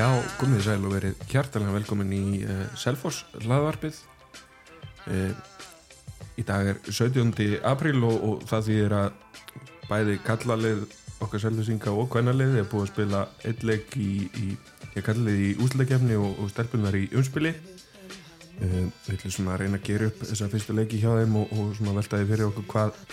Já, 0.00 0.06
komið 0.40 0.62
sæl 0.64 0.84
og 0.88 0.94
verið 0.94 1.18
hjartalega 1.28 1.74
velkomin 1.74 2.12
í 2.16 2.38
uh, 2.40 2.60
Selfoss 2.78 3.26
hlaðvarpið. 3.42 3.98
Uh, 5.12 5.34
í 6.40 6.44
dag 6.48 6.70
er 6.70 6.78
17. 6.86 7.58
apríl 7.68 7.98
og, 8.08 8.14
og 8.24 8.46
það 8.48 8.62
þýðir 8.70 8.94
að 8.96 9.10
bæði 9.90 10.14
kallalið 10.24 10.86
okkar 11.20 11.42
selvisinga 11.42 11.92
og 11.92 12.08
kvennalið 12.14 12.56
er 12.62 12.70
búið 12.70 12.86
að 12.86 12.92
spila 12.94 13.20
eitt 13.50 13.66
leik 13.68 13.92
í, 14.00 14.14
í 14.40 15.02
kallalið 15.04 15.42
í 15.42 15.50
úsleikefni 15.66 16.16
og, 16.16 16.38
og 16.40 16.48
stelpunar 16.54 16.96
í 16.96 17.02
umspili. 17.20 17.52
Uh, 18.62 18.86
við 19.04 19.18
ætlum 19.18 19.34
svona 19.34 19.58
að 19.58 19.66
reyna 19.66 19.82
að 19.82 19.90
gera 19.90 20.08
upp 20.08 20.22
þessa 20.22 20.48
fyrstu 20.54 20.78
leiki 20.78 21.02
hjá 21.02 21.10
þeim 21.18 21.36
og, 21.42 21.52
og 21.58 21.74
svona 21.76 21.98
veltaði 21.98 22.30
fyrir 22.30 22.46
okkur 22.46 22.70
hvað, 22.72 23.04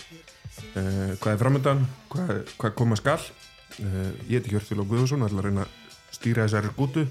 hvað 0.77 1.33
er 1.33 1.44
framöndan, 1.44 1.83
hvað, 2.16 2.31
hvað 2.55 2.80
koma 2.80 2.99
skall. 3.02 3.19
Ég 3.75 4.38
heiti 4.38 4.55
Hjörtil 4.55 4.80
og 4.80 4.88
Guðursson 4.88 5.25
og 5.25 5.27
ætla 5.27 5.44
að 5.44 5.49
reyna 5.49 5.67
að 5.67 5.83
stýra 6.17 6.48
þessari 6.48 6.73
gútu 6.77 7.05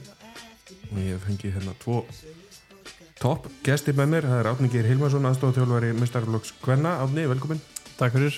og 0.90 0.98
ég 1.00 1.22
fengi 1.22 1.54
hérna 1.54 1.74
tvo 1.80 2.02
topp 3.20 3.48
gesti 3.64 3.94
með 3.96 4.10
mér, 4.12 4.26
það 4.28 4.40
er 4.42 4.48
Átni 4.50 4.68
Geir 4.70 4.86
Hilmarsson 4.90 5.26
aðstofþjálfari 5.30 5.94
Mistarflokks 5.96 6.52
Kvenna. 6.60 6.98
Átni, 7.00 7.24
velkomin 7.30 7.62
Takk 7.96 8.12
fyrir. 8.12 8.36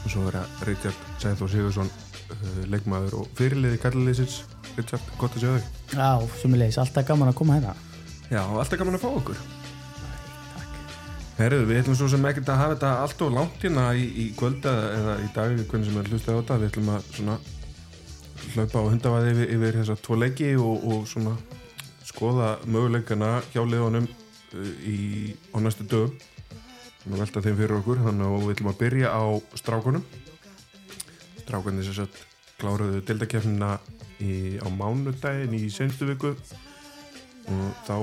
Og 0.00 0.10
svo 0.10 0.24
er 0.26 0.40
það 0.40 0.64
Richard 0.66 1.04
Sæður 1.22 1.52
Sigursson 1.52 1.90
uh, 1.92 2.64
leikmaður 2.72 3.20
og 3.20 3.30
fyrirliði 3.38 3.78
kallalýsins 3.82 4.40
Richard, 4.74 5.06
gott 5.20 5.36
að 5.36 5.44
sjá 5.44 5.52
þig. 5.54 5.70
Já, 5.94 6.10
sumulegis, 6.40 6.80
alltaf 6.82 7.06
gaman 7.06 7.30
að 7.30 7.38
koma 7.38 7.58
hérna. 7.58 7.76
Já, 8.30 8.42
alltaf 8.42 8.78
gaman 8.80 8.98
að 8.98 9.04
fá 9.04 9.10
okkur. 9.10 9.40
Herðu, 11.38 11.62
við 11.70 11.80
ætlum 11.80 11.96
svo 11.96 12.10
sem 12.12 12.26
ekkert 12.28 12.50
að 12.52 12.60
hafa 12.60 12.74
þetta 12.74 12.90
allt 13.04 13.22
og 13.24 13.32
langt 13.36 13.62
hérna 13.64 13.86
í, 13.96 14.04
í 14.24 14.26
kvölda 14.36 14.74
eða 14.96 15.16
í 15.22 15.30
dag, 15.36 15.54
hvernig 15.70 15.88
sem 15.88 16.00
er 16.00 16.10
hlustið 16.10 16.36
á 16.36 16.38
þetta. 16.40 16.58
Við 16.60 16.72
ætlum 16.72 16.90
að 16.96 17.10
svona 17.16 17.38
hlaupa 18.54 18.82
á 18.82 18.90
hundavaði 18.90 19.34
yfir, 19.34 19.52
yfir 19.56 19.78
þessa 19.80 19.96
tvo 20.00 20.18
leiki 20.20 20.50
og, 20.60 20.86
og 20.90 21.06
svona 21.10 21.36
skoða 22.06 22.54
möguleikana 22.66 23.36
hjá 23.52 23.62
liðunum 23.62 24.08
uh, 24.08 24.72
í, 24.86 25.34
á 25.54 25.56
næstu 25.62 25.86
dögum. 25.90 26.16
Og 27.08 27.16
velta 27.16 27.40
þeim 27.40 27.56
fyrir 27.56 27.78
okkur 27.78 28.02
þannig 28.04 28.26
að 28.26 28.42
við 28.42 28.50
ætlum 28.54 28.72
að 28.72 28.80
byrja 28.82 29.12
á 29.16 29.24
strákunum. 29.56 30.02
Strákunni 31.40 31.86
sem 31.86 31.96
sagt 31.96 32.18
kláruðu 32.60 33.00
dildakefnina 33.08 33.78
á 34.60 34.68
mánudagin 34.68 35.54
í 35.56 35.70
senstu 35.72 36.04
viku 36.10 36.34
og 37.48 37.70
þá 37.86 37.96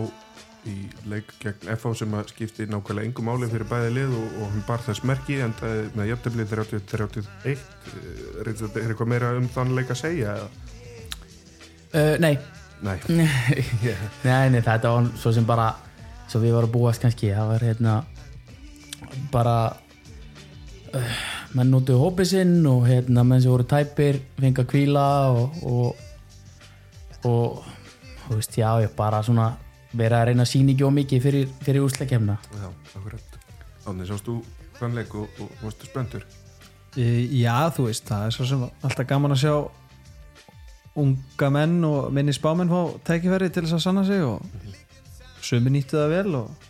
í 0.70 0.76
leik 1.10 1.32
gegn 1.42 1.70
FH 1.76 1.94
sem 2.02 2.14
að 2.18 2.32
skipti 2.34 2.68
nákvæmlega 2.70 3.10
engum 3.10 3.28
máli 3.30 3.50
fyrir 3.52 3.68
bæði 3.70 3.94
lið 3.96 4.14
og, 4.18 4.28
og 4.42 4.52
hann 4.54 4.66
bar 4.68 4.84
þess 4.86 5.04
merki 5.08 5.40
en 5.44 5.56
með 5.96 6.12
jöfntöflið 6.12 6.54
30-31 6.54 7.66
er 8.38 8.52
eitthvað 8.52 9.12
meira 9.14 9.34
um 9.38 9.48
þann 9.54 9.76
leik 9.78 9.94
að 9.94 10.02
segja? 10.04 10.38
Uh, 11.94 12.16
nei 12.24 12.36
Nei. 12.88 13.00
yeah. 13.82 14.02
nei, 14.22 14.52
nei, 14.54 14.62
þetta 14.62 14.92
var 14.94 15.08
svo 15.18 15.32
sem 15.34 15.46
bara 15.48 15.72
svo 16.30 16.44
við 16.44 16.54
varum 16.54 16.70
búast 16.76 17.02
kannski 17.02 17.32
það 17.34 17.48
var 17.50 17.64
hérna 17.66 17.94
bara 19.34 19.56
uh, 20.94 21.16
menn 21.58 21.72
notuðu 21.74 22.04
hópið 22.04 22.30
sinn 22.36 22.60
og 22.70 22.86
hérna 22.86 23.24
menn 23.26 23.42
sem 23.42 23.50
voru 23.50 23.66
tæpir 23.66 24.22
fengi 24.38 24.62
að 24.62 24.70
kvíla 24.76 25.08
og 25.32 25.58
og, 25.66 26.06
og 27.26 27.66
þú 28.28 28.36
veist, 28.36 28.58
já, 28.60 28.70
ég 28.84 28.94
bara 28.98 29.24
svona 29.24 29.56
verið 29.94 30.18
að 30.18 30.26
reyna 30.30 30.46
að 30.46 30.52
sína 30.52 30.74
ekki 30.74 30.88
ómikið 30.88 31.24
fyrir, 31.24 31.50
fyrir 31.64 31.86
úsleikemna 31.86 32.38
Já, 32.52 32.68
akkurat. 32.98 33.38
Ánni, 33.88 34.08
sást 34.10 34.28
þú 34.28 34.42
kannleik 34.78 35.16
og, 35.16 35.42
og 35.42 35.64
varstu 35.64 35.88
spöndur? 35.90 36.26
Já, 36.98 37.70
þú 37.76 37.88
veist, 37.88 38.08
það 38.08 38.26
er 38.26 38.36
svo 38.36 38.48
sem 38.50 38.64
alltaf 38.68 39.08
gaman 39.08 39.36
að 39.36 39.44
sjá 39.44 39.54
unga 40.98 41.50
menn 41.54 41.78
og 41.86 42.12
minni 42.14 42.34
spámenn 42.34 42.72
fá 42.72 42.80
tækifæri 43.06 43.52
til 43.54 43.64
þess 43.68 43.78
að 43.78 43.84
sanna 43.86 44.04
sig 44.08 44.24
og 44.26 44.42
sumi 45.46 45.74
nýttu 45.76 46.00
það 46.00 46.14
vel 46.16 46.38
og 46.42 46.70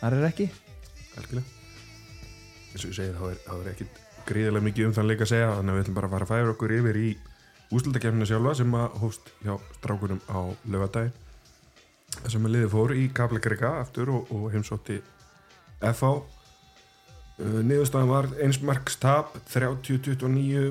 það 0.00 0.16
er 0.18 0.28
ekki. 0.28 0.48
Algjörlega. 1.20 1.58
Eins 2.72 2.84
og 2.84 2.90
ég 2.90 2.96
segi, 2.96 3.12
þá 3.14 3.26
er, 3.28 3.42
er 3.54 3.70
ekki 3.72 3.86
gríðilega 4.26 4.66
mikið 4.66 4.88
um 4.88 4.96
þann 4.96 5.10
leik 5.10 5.22
að 5.22 5.30
segja, 5.32 5.52
þannig 5.58 5.72
að 5.72 5.78
við 5.78 5.84
ætlum 5.84 5.98
bara 5.98 6.08
að 6.08 6.16
fara 6.16 6.26
að 6.26 6.32
færa 6.32 6.54
okkur 6.56 6.74
yfir 6.78 6.98
í 6.98 7.10
úslutakefninu 7.72 8.28
sjálfa 8.28 8.54
sem 8.58 8.74
að 8.76 8.96
hóst 9.02 9.30
hjá 9.44 9.54
strákunum 9.78 10.20
á 10.28 10.40
lögadagi 10.68 11.12
sem 12.30 12.46
að 12.46 12.54
liði 12.56 12.70
fór 12.72 12.94
í 12.94 13.08
Kaplagrega 13.14 13.74
aftur 13.80 14.12
og, 14.14 14.30
og 14.34 14.48
heimsótti 14.52 15.00
FH 15.82 16.12
uh, 16.12 17.60
niðurstaðan 17.66 18.12
var 18.12 18.30
einsmarks 18.44 18.98
tap 19.02 19.34
30-29 19.50 20.62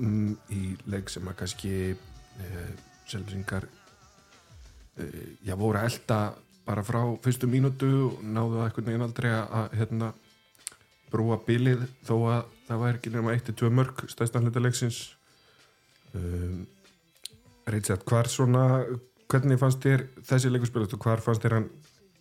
um, 0.00 0.34
í 0.54 0.74
leik 0.90 1.12
sem 1.12 1.28
að 1.28 1.38
kannski 1.42 1.74
uh, 1.92 2.72
selvisingar 3.10 3.68
uh, 3.68 5.22
já 5.44 5.54
voru 5.58 5.80
að 5.80 5.90
elda 5.90 6.20
bara 6.64 6.84
frá 6.84 7.00
fyrstu 7.24 7.48
mínútu 7.50 7.90
og 8.08 8.20
náðu 8.24 8.58
það 8.58 8.66
eitthvað 8.66 8.86
neginn 8.88 9.06
aldrei 9.06 9.30
að 9.34 9.74
hérna, 9.78 10.12
brúa 11.12 11.36
bilið 11.46 11.84
þó 12.06 12.14
að 12.32 12.46
það 12.68 12.84
væri 12.84 13.00
ekki 13.00 13.12
nema 13.12 13.34
1-2 13.36 13.72
mörg 13.74 14.04
stæðstan 14.08 14.46
hluta 14.46 14.62
leiksins. 14.64 15.00
Um, 16.16 16.64
Richard, 17.68 18.04
hvar 18.08 18.28
svona 18.32 18.64
hvernig 19.30 19.60
fannst 19.60 19.84
þér 19.84 20.06
þessi 20.26 20.52
leikurspil 20.52 20.86
og 20.86 20.96
hvar 21.04 21.22
fannst 21.24 21.44
þér 21.44 21.58
hann 21.58 21.68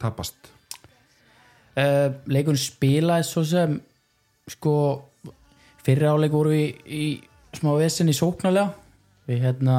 tapast? 0.02 0.52
Uh, 1.74 2.14
leikun 2.30 2.60
spilaði 2.60 3.26
svo 3.26 3.44
sem 3.50 3.80
sko 4.52 4.76
fyrir 5.84 6.12
áleik 6.14 6.34
voru 6.34 6.54
við 6.54 6.66
í, 6.86 7.06
í 7.18 7.58
smá 7.58 7.74
vesen 7.80 8.12
í 8.12 8.16
sóknarlega 8.18 8.72
við 9.30 9.46
hérna 9.48 9.78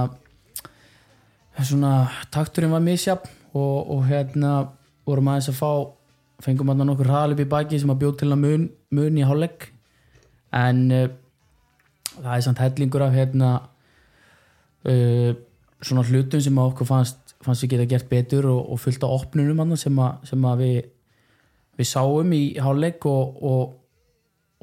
svona 1.62 2.08
takturinn 2.34 2.74
var 2.74 2.82
misjafn 2.82 3.30
og, 3.54 3.90
og 3.94 4.06
hérna 4.08 4.54
vorum 5.06 5.30
aðeins 5.30 5.52
að 5.52 5.60
fá 5.60 5.70
fengum 6.44 6.72
aðna 6.72 6.88
nokkur 6.88 7.08
hraðalip 7.08 7.44
í 7.44 7.50
baki 7.50 7.78
sem 7.80 7.92
að 7.92 8.00
bjóð 8.02 8.16
til 8.20 8.30
að 8.32 8.42
mun, 8.42 8.66
mun 8.96 9.20
í 9.20 9.26
hálfleik 9.26 9.68
en 10.54 10.82
uh, 10.90 11.06
það 12.16 12.32
er 12.34 12.44
samt 12.46 12.62
hellingur 12.62 13.06
af 13.06 13.14
hérna 13.14 13.50
uh, 14.90 15.30
svona 15.82 16.04
hlutum 16.06 16.42
sem 16.42 16.58
að 16.58 16.70
okkur 16.72 16.88
fannst, 16.88 17.34
fannst 17.44 17.64
við 17.64 17.74
geta 17.74 17.88
gert 17.94 18.10
betur 18.10 18.48
og, 18.50 18.60
og 18.72 18.80
fullt 18.80 19.04
á 19.04 19.08
opnunum 19.08 19.74
sem 19.80 19.98
að, 19.98 20.28
sem 20.30 20.46
að 20.48 20.62
við, 20.62 20.76
við 21.80 21.90
sáum 21.90 22.32
í 22.36 22.42
hálfleik 22.62 23.06
og, 23.10 23.42
og, 23.42 23.74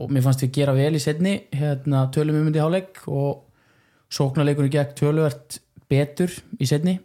og 0.01 0.13
mér 0.13 0.25
fannst 0.25 0.45
við 0.45 0.53
gera 0.59 0.75
vel 0.77 0.93
í 0.97 1.03
setni 1.03 1.35
hérna 1.53 2.07
tölum 2.13 2.39
um 2.39 2.47
myndi 2.47 2.63
hálfleik 2.63 3.03
og 3.11 3.47
sóknarleikunni 4.11 4.71
gekk 4.73 4.95
töluvert 4.99 5.59
betur 5.91 6.33
í 6.59 6.67
setni 6.69 6.97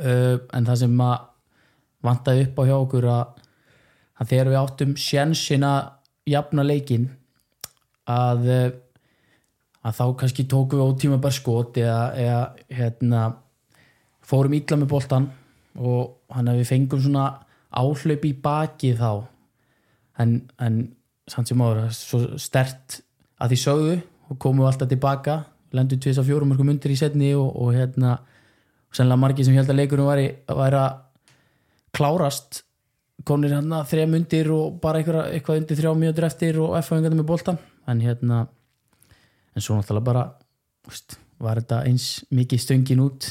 uh, 0.00 0.36
en 0.36 0.68
það 0.68 0.82
sem 0.84 1.00
að 1.04 1.16
vantaði 2.04 2.46
upp 2.46 2.60
á 2.60 2.62
hjá 2.68 2.76
okkur 2.76 3.08
að, 3.12 3.24
að 4.20 4.30
þegar 4.32 4.52
við 4.52 4.60
áttum 4.60 4.94
sjensin 4.96 5.66
að 5.68 5.90
jafna 6.30 6.64
leikin 6.64 7.10
að 8.10 8.46
að 9.86 9.96
þá 9.96 10.04
kannski 10.22 10.46
tóku 10.48 10.78
við 10.78 10.88
ótíma 10.90 11.20
bara 11.20 11.36
skot 11.36 11.78
eða, 11.80 12.00
eða 12.20 12.40
hérna, 12.80 13.20
fórum 14.20 14.56
ítla 14.58 14.78
með 14.80 14.90
boltan 14.92 15.28
og 15.80 16.32
hann 16.34 16.50
að 16.50 16.60
við 16.60 16.70
fengum 16.74 17.02
svona 17.02 17.28
áhlaup 17.70 18.26
í 18.26 18.32
baki 18.44 18.92
þá. 18.98 19.12
En, 20.20 20.34
en 20.60 20.80
samt 21.30 21.48
sem 21.48 21.62
áður 21.62 21.86
svo 21.96 22.20
stert 22.40 23.00
að 23.40 23.54
því 23.54 23.60
sögðu 23.62 23.96
og 24.30 24.38
komum 24.42 24.64
við 24.64 24.70
alltaf 24.72 24.90
tilbaka 24.90 25.36
lendur 25.76 26.00
tvís 26.02 26.18
á 26.18 26.26
fjórum 26.26 26.50
mörgum 26.50 26.72
undir 26.72 26.92
í 26.92 26.98
setni 26.98 27.30
og, 27.38 27.48
og 27.54 27.72
hérna 27.76 28.16
og 28.90 28.96
sennilega 28.96 29.22
margi 29.22 29.46
sem 29.46 29.54
held 29.54 29.70
að 29.70 29.80
leikurum 29.80 30.10
væri, 30.10 30.26
væri 30.50 30.80
að 30.80 30.98
klárast 31.94 32.64
komnir 33.26 33.54
hérna 33.54 33.84
þrejum 33.86 34.16
undir 34.18 34.50
og 34.54 34.80
bara 34.82 35.00
eitthvað, 35.00 35.28
eitthvað 35.36 35.60
undir 35.62 35.78
þrjá 35.78 35.92
mjögur 36.02 36.26
eftir 36.26 36.58
og 36.62 36.74
F-fæðingarnir 36.80 37.20
með 37.20 37.28
boltan 37.30 37.60
en 37.90 38.02
hérna 38.02 38.40
en 39.54 39.64
svo 39.64 39.76
náttúrulega 39.76 40.06
bara 40.06 40.24
veist, 40.88 41.18
var 41.40 41.60
þetta 41.60 41.82
eins 41.88 42.08
mikið 42.30 42.64
stöngin 42.64 43.04
út 43.04 43.28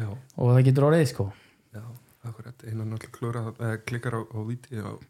Já. 0.00 0.08
og 0.10 0.52
það 0.54 0.66
getur 0.68 0.88
orðið 0.88 1.06
sko 1.12 1.30
Já, 1.74 1.84
akkurat, 2.28 2.66
einan 2.66 2.94
náttúrulega 2.94 3.76
klikkar 3.86 4.18
á, 4.18 4.20
á 4.24 4.38
viti 4.48 4.80
og 4.80 5.02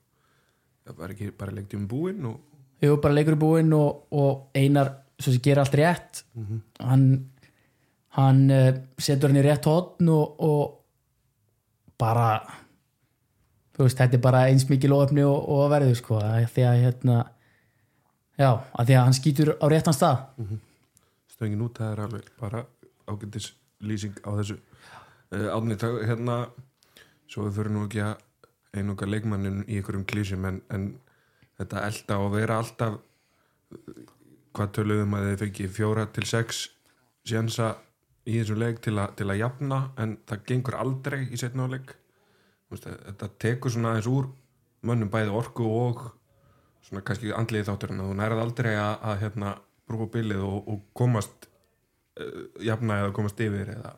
það 0.86 1.02
var 1.02 1.14
ekki 1.14 1.32
bara 1.38 1.56
lengt 1.56 1.76
um 1.78 1.88
búinn 1.90 2.30
og 2.30 2.38
Jú, 2.80 2.96
bara 2.96 3.12
leikur 3.12 3.36
í 3.36 3.40
búinn 3.40 3.74
og, 3.76 4.06
og 4.16 4.56
einar 4.56 4.94
svo 5.20 5.34
sem 5.34 5.42
gera 5.44 5.66
allt 5.66 5.76
rétt 5.76 6.24
mm 6.34 6.46
-hmm. 6.46 6.60
hann, 6.80 7.30
hann 8.16 8.50
uh, 8.50 8.72
setur 8.98 9.28
hann 9.28 9.42
í 9.42 9.44
rétt 9.44 9.68
hodn 9.68 10.08
og, 10.08 10.40
og 10.40 10.80
bara 11.98 12.40
þú 13.76 13.84
veist, 13.84 13.98
þetta 13.98 14.16
er 14.16 14.24
bara 14.24 14.46
eins 14.48 14.68
mikið 14.68 14.90
loföfni 14.90 15.24
og, 15.24 15.48
og 15.48 15.64
að 15.64 15.72
verðu 15.74 15.94
sko 15.94 16.20
því 16.54 16.64
að 16.68 16.82
hérna 16.84 17.24
já, 18.40 18.50
að 18.50 18.88
því 18.88 18.96
að 18.96 19.04
hann 19.04 19.18
skýtur 19.18 19.52
á 19.60 19.66
réttan 19.68 19.96
stað. 19.96 20.24
Mm 20.38 20.46
-hmm. 20.46 20.64
stöngin 21.34 21.64
út, 21.66 21.78
það 21.78 21.92
er 21.92 22.00
alveg 22.06 22.32
bara 22.40 22.64
ágændis 23.06 23.52
lýsing 23.80 24.16
á 24.24 24.30
þessu. 24.40 24.58
Uh, 25.30 25.48
átni, 25.54 25.76
það, 25.76 26.02
hérna 26.08 26.36
svo 27.30 27.46
við 27.46 27.54
fyrir 27.60 27.70
nú 27.70 27.84
ekki 27.86 28.02
að 28.02 28.16
einunga 28.74 29.06
leikmannin 29.06 29.62
í 29.68 29.78
einhverjum 29.78 30.06
klísjum 30.06 30.44
en, 30.48 30.60
en 30.70 30.90
þetta 31.58 31.84
elda 31.86 32.18
og 32.18 32.34
vera 32.34 32.58
alltaf 32.62 32.98
hvað 34.56 34.74
töluðum 34.76 35.16
að 35.18 35.28
þið 35.28 35.40
fengi 35.44 35.68
fjóra 35.70 36.06
til 36.14 36.26
sex 36.26 36.64
sjansa 37.26 37.70
í 38.26 38.38
þessum 38.38 38.60
leik 38.60 38.80
til, 38.84 38.96
a, 38.98 39.08
til 39.16 39.28
að 39.30 39.40
jafna 39.42 39.80
en 40.00 40.16
það 40.28 40.44
gengur 40.50 40.78
aldrei 40.78 41.20
í 41.28 41.38
setna 41.40 41.66
áleik 41.68 41.94
þetta 42.70 43.30
tekur 43.42 43.74
svona 43.74 43.94
aðeins 43.94 44.10
úr 44.10 44.30
mönnum 44.86 45.10
bæði 45.12 45.34
orku 45.34 45.66
og 45.66 46.04
svona 46.86 47.04
kannski 47.06 47.34
andliði 47.36 47.68
þátturinn 47.68 48.02
að 48.02 48.10
þú 48.10 48.18
nærað 48.20 48.44
aldrei 48.44 48.72
að, 48.74 48.94
að 49.10 49.18
hérna 49.24 49.54
brúa 49.90 50.10
bilið 50.12 50.44
og, 50.46 50.70
og 50.70 50.84
komast 50.96 51.48
uh, 52.20 52.46
jafna 52.64 53.02
eða 53.02 53.16
komast 53.16 53.42
yfir 53.42 53.74
eða 53.76 53.96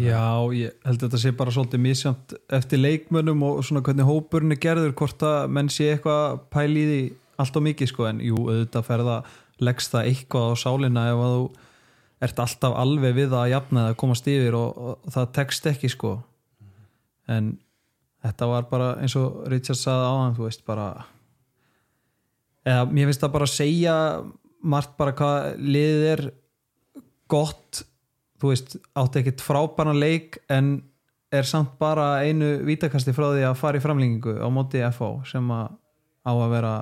Já, 0.00 0.42
ég 0.50 0.72
held 0.82 0.96
að 0.98 1.04
þetta 1.04 1.18
sé 1.22 1.30
bara 1.38 1.52
svolítið 1.54 1.82
misjönd 1.84 2.32
eftir 2.56 2.80
leikmönnum 2.80 3.42
og 3.46 3.60
svona 3.66 3.82
hvernig 3.84 4.08
hópurinn 4.08 4.54
er 4.54 4.58
gerður 4.62 4.94
hvort 4.98 5.22
að 5.22 5.52
menn 5.54 5.70
sé 5.70 5.92
eitthvað 5.92 6.40
pæli 6.50 6.80
í 6.80 6.88
því 6.88 7.02
allt 7.44 7.58
og 7.58 7.64
mikið 7.68 7.90
sko. 7.90 8.08
En 8.10 8.22
jú, 8.24 8.40
auðvitað 8.48 8.88
ferða 8.88 9.18
leggst 9.62 9.94
það 9.94 10.08
eitthvað 10.10 10.50
á 10.50 10.54
sálinna 10.64 11.06
ef 11.12 11.22
að 11.22 11.34
þú 11.36 11.44
ert 12.26 12.42
alltaf 12.44 12.76
alveg 12.80 13.16
við 13.20 13.36
að 13.38 13.50
jafna 13.52 13.86
eða 13.86 13.98
komast 14.02 14.30
yfir 14.30 14.58
og, 14.58 14.80
og 14.90 15.14
það 15.14 15.32
tekst 15.38 15.70
ekki 15.70 15.92
sko. 15.92 16.14
En 17.30 17.54
þetta 18.24 18.50
var 18.50 18.68
bara 18.70 18.92
eins 19.02 19.14
og 19.20 19.44
Richard 19.52 19.78
saði 19.78 20.10
á 20.10 20.14
hann, 20.24 20.36
þú 20.36 20.48
veist 20.48 20.64
bara 20.66 20.88
eða 22.64 22.86
mér 22.90 23.10
finnst 23.10 23.24
það 23.24 23.34
bara 23.36 23.48
að 23.48 23.54
segja 23.54 23.96
margt 24.64 24.96
bara 25.00 25.14
hvað 25.16 25.60
liðið 25.60 26.08
er 26.14 26.24
gott. 27.30 27.84
Þú 28.40 28.50
veist, 28.50 28.76
átti 28.98 29.20
ekkert 29.22 29.44
frábæna 29.44 29.94
leik 29.96 30.40
en 30.52 30.76
er 31.34 31.46
samt 31.48 31.76
bara 31.80 32.24
einu 32.24 32.58
vítakasti 32.66 33.14
frá 33.16 33.30
því 33.32 33.46
að 33.48 33.58
fara 33.58 33.80
í 33.80 33.82
framlengingu 33.82 34.36
á 34.38 34.48
móti 34.52 34.82
FO 34.94 35.16
sem 35.28 35.48
að 35.50 35.72
á 36.24 36.32
að 36.32 36.52
vera 36.54 36.74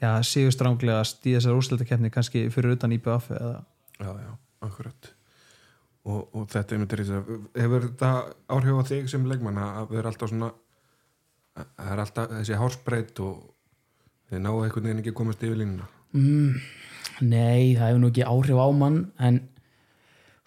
já, 0.00 0.10
síðu 0.24 0.52
stránglegast 0.54 1.26
í 1.26 1.34
þessar 1.36 1.58
úrslutakefni 1.58 2.12
kannski 2.14 2.46
fyrir 2.54 2.76
utan 2.76 2.94
IPF 2.96 3.32
eða 3.34 3.58
Já, 3.98 4.12
já, 4.14 4.30
akkurat. 4.62 5.08
Og, 6.06 6.28
og 6.30 6.44
þetta 6.52 6.74
er 6.74 6.80
myndir 6.80 7.00
hefur 7.02 7.88
þetta 7.88 8.10
áhrif 8.54 8.78
á 8.78 8.84
þig 8.92 9.08
sem 9.10 9.24
leikmann 9.26 9.58
að 9.58 9.90
vera 9.96 10.12
alltaf 10.12 10.30
svona 10.30 10.52
það 11.58 11.90
er 11.92 12.02
alltaf 12.04 12.34
þessi 12.36 12.60
hásbreyt 12.60 13.22
og 13.24 13.40
þið 14.28 14.44
náðu 14.44 14.64
einhvern 14.66 14.88
veginn 14.88 15.00
ekki 15.02 15.14
að 15.14 15.18
komast 15.20 15.44
yfir 15.44 15.60
línuna. 15.62 15.88
Mm, 16.16 16.58
Nei, 17.20 17.74
það 17.74 17.88
hefur 17.88 18.02
nú 18.02 18.10
ekki 18.12 18.26
áhrif 18.28 18.60
á 18.62 18.68
mann 18.76 18.98
en 19.18 19.40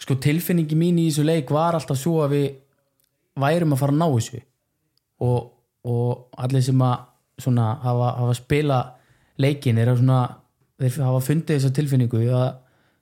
sko 0.01 0.15
tilfinningi 0.23 0.77
mín 0.77 0.99
í 1.01 1.09
þessu 1.09 1.25
leik 1.27 1.51
var 1.51 1.75
alltaf 1.77 1.99
svo 1.99 2.21
að 2.23 2.35
við 2.35 2.47
værum 3.41 3.75
að 3.75 3.81
fara 3.81 3.95
að 3.95 3.99
ná 3.99 4.07
þessu. 4.15 4.41
Og, 5.21 5.51
og 5.85 6.39
allir 6.41 6.63
sem 6.65 6.85
að 6.85 7.03
svona, 7.41 7.67
hafa, 7.83 8.13
hafa 8.21 8.37
spila 8.37 8.79
leikin 9.41 9.81
er 9.81 9.91
að 9.91 10.01
svona 10.01 10.21
þeir 10.81 10.97
hafa 11.05 11.21
fundið 11.25 11.57
þessa 11.57 11.75
tilfinningu 11.77 12.23
að 12.37 12.49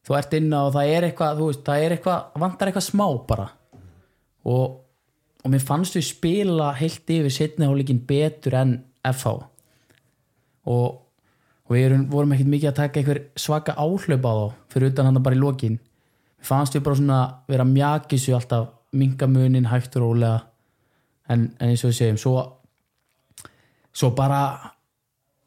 þú 0.07 0.17
ert 0.17 0.35
inna 0.39 0.65
og 0.65 0.75
það 0.75 0.91
er 0.95 1.07
eitthvað 1.09 1.41
veist, 1.43 1.63
það 1.67 1.85
er 1.85 1.95
eitthvað, 1.95 2.27
vantar 2.43 2.71
eitthvað 2.71 2.87
smá 2.87 3.05
bara. 3.29 3.47
Og, 4.49 4.79
og 5.43 5.53
mér 5.53 5.63
fannst 5.63 5.99
við 5.99 6.09
spila 6.09 6.73
heilt 6.79 7.13
yfir 7.13 7.35
setniháleikin 7.35 8.01
betur 8.09 8.57
enn 8.59 8.77
FH 9.05 9.37
og, 10.65 10.99
og 11.67 11.75
við 11.75 11.85
erum, 11.89 12.07
vorum 12.11 12.33
ekkert 12.35 12.51
mikið 12.53 12.71
að 12.71 12.79
taka 12.81 12.99
einhver 12.99 13.21
svaka 13.39 13.75
áhlaup 13.77 14.27
á 14.27 14.33
þá 14.33 14.73
fyrir 14.73 14.91
utan 14.93 15.09
hann 15.09 15.23
bara 15.23 15.37
í 15.37 15.39
lokin. 15.39 15.79
Fannst 16.39 16.75
við 16.75 16.85
bara 16.87 16.99
svona 16.99 17.21
vera 17.47 17.67
mjakisu 17.67 18.35
alltaf 18.35 18.69
mingamunin 18.95 19.69
hægt 19.69 19.95
og 19.99 20.07
rólega. 20.07 20.43
En, 21.29 21.51
en 21.59 21.71
eins 21.71 21.83
og 21.83 21.91
við 21.91 21.99
segjum 21.99 22.21
svo, 22.21 22.35
svo 23.93 24.11
bara 24.17 24.41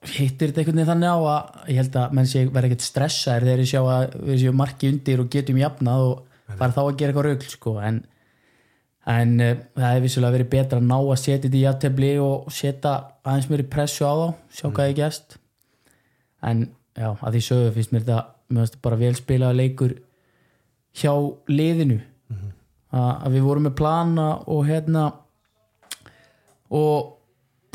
hittir 0.03 0.50
þetta 0.50 0.62
einhvern 0.62 0.79
veginn 0.81 0.91
þannig 0.91 1.14
á 1.14 1.19
að 1.32 1.70
ég 1.70 1.79
held 1.79 1.97
að 1.99 2.14
menn 2.19 2.29
sé 2.31 2.43
verða 2.47 2.69
ekkert 2.70 2.85
stressaðir 2.87 3.47
þegar 3.47 3.62
ég 3.62 3.70
sjá 3.70 3.81
að 3.82 4.17
við 4.26 4.41
séum 4.43 4.56
marki 4.59 4.91
undir 4.91 5.23
og 5.23 5.29
getum 5.31 5.61
jafnað 5.61 6.06
og 6.06 6.56
fara 6.59 6.75
þá 6.75 6.81
að 6.82 6.97
gera 6.99 7.12
eitthvað 7.12 7.29
raugl 7.29 7.50
sko. 7.53 7.75
en, 7.79 8.00
en 9.06 9.40
uh, 9.40 9.56
það 9.75 9.88
hefur 9.88 10.04
vissulega 10.06 10.37
verið 10.37 10.50
betra 10.52 10.78
að 10.78 10.87
ná 10.87 10.99
að 10.99 11.19
setja 11.19 11.43
þetta 11.43 11.58
í 11.58 11.64
jafntefli 11.64 12.12
og 12.22 12.52
setja 12.54 12.93
aðeins 13.25 13.49
mér 13.50 13.64
í 13.64 13.70
pressu 13.72 14.06
á 14.06 14.14
þá 14.14 14.28
sjá 14.58 14.66
hvað 14.69 14.90
ég 14.90 15.00
gæst 15.00 15.37
en 16.43 16.64
já, 16.99 17.08
að 17.10 17.34
því 17.34 17.43
sögu 17.49 17.75
finnst 17.76 17.94
mér 17.94 18.06
þetta 18.06 18.81
bara 18.84 19.00
velspilaða 19.00 19.58
leikur 19.58 19.96
hjá 20.93 21.12
liðinu 21.49 21.99
mm 21.99 22.37
-hmm. 22.37 22.52
að 23.25 23.32
við 23.32 23.46
vorum 23.49 23.66
með 23.66 23.78
plana 23.81 24.28
og 24.46 24.66
hérna 24.66 25.04
og 26.70 27.19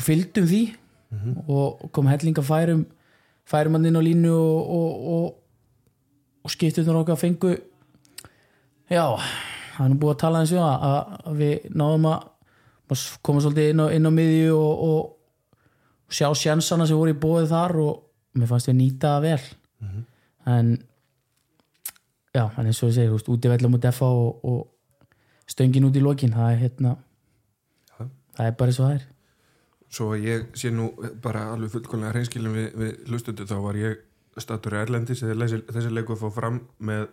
fylgdum 0.02 0.46
því 0.46 0.62
mm 1.10 1.18
-hmm. 1.18 1.48
og 1.48 1.92
kom 1.92 2.06
hellinga 2.06 2.42
færum 2.42 2.86
færum 3.44 3.74
hann 3.74 3.86
inn 3.86 3.96
á 3.96 4.02
línu 4.02 4.32
og, 4.32 4.70
og, 4.70 4.90
og, 5.14 5.34
og 6.44 6.50
skiptum 6.50 6.96
okkar 6.96 7.16
fengu 7.16 7.56
já, 8.90 9.20
það 9.78 9.84
er 9.84 9.92
nú 9.92 10.00
búið 10.02 10.14
að 10.14 10.20
tala 10.24 10.42
eins 10.42 10.52
og 10.56 10.64
að, 10.66 11.14
að 11.30 11.38
við 11.38 11.68
náðum 11.78 12.10
að 12.10 13.06
koma 13.22 13.42
svolítið 13.44 13.70
inn 13.72 13.82
á, 13.84 13.86
inn 13.94 14.10
á 14.10 14.12
miðju 14.18 14.58
og 14.58 15.00
sjá 16.08 16.28
sjansana 16.34 16.86
sem 16.88 16.98
voru 16.98 17.12
í 17.14 17.20
bóðið 17.20 17.52
þar 17.52 17.76
og 17.84 18.38
mér 18.38 18.50
fannst 18.50 18.70
við 18.70 18.78
nýta 18.78 19.12
það 19.14 19.26
vel 19.26 19.42
mm 19.78 19.88
-hmm. 19.88 20.04
en 20.54 20.72
já, 22.34 22.44
en 22.58 22.66
eins 22.66 22.82
og 22.82 22.88
ég 22.88 22.94
segi, 22.94 23.30
úti 23.32 23.48
velum 23.48 23.74
út 23.74 23.86
FA 23.94 24.06
og, 24.06 24.44
og 24.44 24.68
stöngin 25.46 25.84
út 25.84 25.96
í 25.96 26.02
lokin 26.02 26.32
það 26.32 26.52
er 26.52 26.58
hérna 26.58 26.96
ja. 27.98 28.08
það 28.36 28.46
er 28.46 28.56
bara 28.58 28.68
eins 28.68 28.80
og 28.80 28.86
það 28.86 28.94
er 28.94 29.06
Svo 29.88 30.12
að 30.12 30.24
ég 30.24 30.42
sé 30.52 30.70
nú 30.70 30.90
bara 31.22 31.52
alveg 31.52 31.70
fullkvæmlega 31.70 32.12
hreinskilin 32.12 32.52
við, 32.52 32.74
við 32.76 33.08
lustundu 33.08 33.46
þá 33.48 33.54
var 33.64 33.76
ég 33.76 33.96
statur 34.36 34.74
í 34.76 34.80
Erlendis 34.82 35.22
eða 35.22 35.48
þessi 35.48 35.90
leiku 35.90 36.12
að 36.12 36.20
fá 36.20 36.30
fram 36.30 36.60
með 36.78 37.06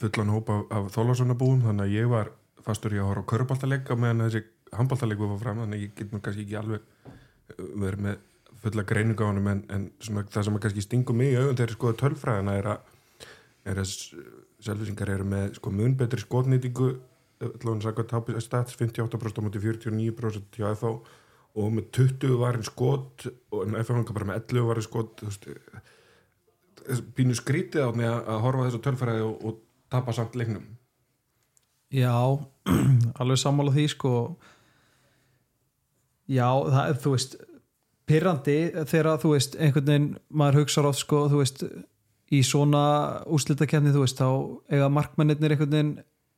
fullan 0.00 0.32
hópa 0.34 0.58
af, 0.60 0.66
af 0.76 0.90
þólarsonabúum 0.94 1.64
þannig 1.64 1.86
að 1.88 1.96
ég 1.96 2.10
var 2.12 2.32
fastur 2.64 2.94
í 2.96 3.00
að 3.00 3.10
horfa 3.10 3.24
á 3.26 3.30
körubaltalega 3.32 3.98
meðan 4.00 4.26
þessi 4.26 4.44
handbaltalega 4.74 5.26
að 5.26 5.34
fá 5.34 5.42
fram 5.42 5.60
þannig 5.64 5.80
að 5.80 5.84
ég 5.84 5.96
get 5.98 6.14
nú 6.14 6.22
kannski 6.24 6.46
ekki 6.46 6.58
alveg 6.60 6.84
uh, 6.84 7.66
verið 7.84 8.06
með 8.08 8.22
fulla 8.64 8.84
greininga 8.88 9.26
á 9.26 9.28
hann 9.28 9.50
en, 9.50 9.64
en 9.74 9.88
það 10.00 10.46
sem 10.46 10.56
að 10.56 10.62
kannski 10.64 10.84
stingum 10.84 11.18
mig 11.20 11.34
í 11.34 11.38
auðvun 11.38 11.58
þegar 11.58 11.74
skoða 11.76 11.98
tölfræðina 12.00 12.58
er 12.60 12.70
að 12.74 12.92
er 13.64 13.80
að 13.80 13.92
selvisingar 14.64 15.12
eru 15.12 15.26
með 15.28 15.58
sko 15.58 15.72
mun 15.72 15.96
betri 16.00 16.22
skotnýtingu 16.22 16.88
stats 18.40 18.76
58% 18.78 19.40
á 19.40 19.44
móti 19.44 19.60
49% 19.60 20.58
hjá 20.60 20.70
FH 20.72 20.92
og 21.54 21.74
með 21.74 21.90
20 21.94 22.38
varin 22.40 22.66
skot 22.66 23.26
og 23.54 23.74
FH 23.82 23.98
hann 23.98 24.06
bara 24.10 24.30
með 24.30 24.40
11 24.42 24.68
varin 24.70 24.86
skot 24.86 25.24
býnu 27.16 27.36
skrítið 27.36 27.88
á 27.88 27.90
með 27.96 28.12
að 28.12 28.42
horfa 28.44 28.66
þessu 28.68 28.82
tölfæraði 28.84 29.26
og, 29.26 29.36
og 29.48 29.60
tapa 29.94 30.16
samt 30.16 30.36
leiknum 30.38 30.66
Já, 31.94 32.14
alveg 33.20 33.38
sammála 33.38 33.74
því 33.74 33.88
sko 33.94 34.12
Já, 36.26 36.48
það 36.48 37.02
þú 37.04 37.16
veist 37.16 37.36
pyrrandi 38.08 38.58
þegar 38.88 39.20
þú 39.22 39.34
veist 39.34 39.56
einhvern 39.56 39.88
veginn 39.88 40.08
maður 40.28 40.62
hugsa 40.62 40.84
rátt 40.84 41.00
sko 41.00 41.26
þú 41.32 41.40
veist 41.40 41.64
í 42.34 42.40
svona 42.44 42.84
úslitakefni 43.32 43.92
þú 43.94 44.04
veist 44.04 44.20
þá 44.20 44.28
eiga 44.72 44.90
markmannir 44.92 45.40
einhvern 45.40 45.72
veginn 45.72 45.92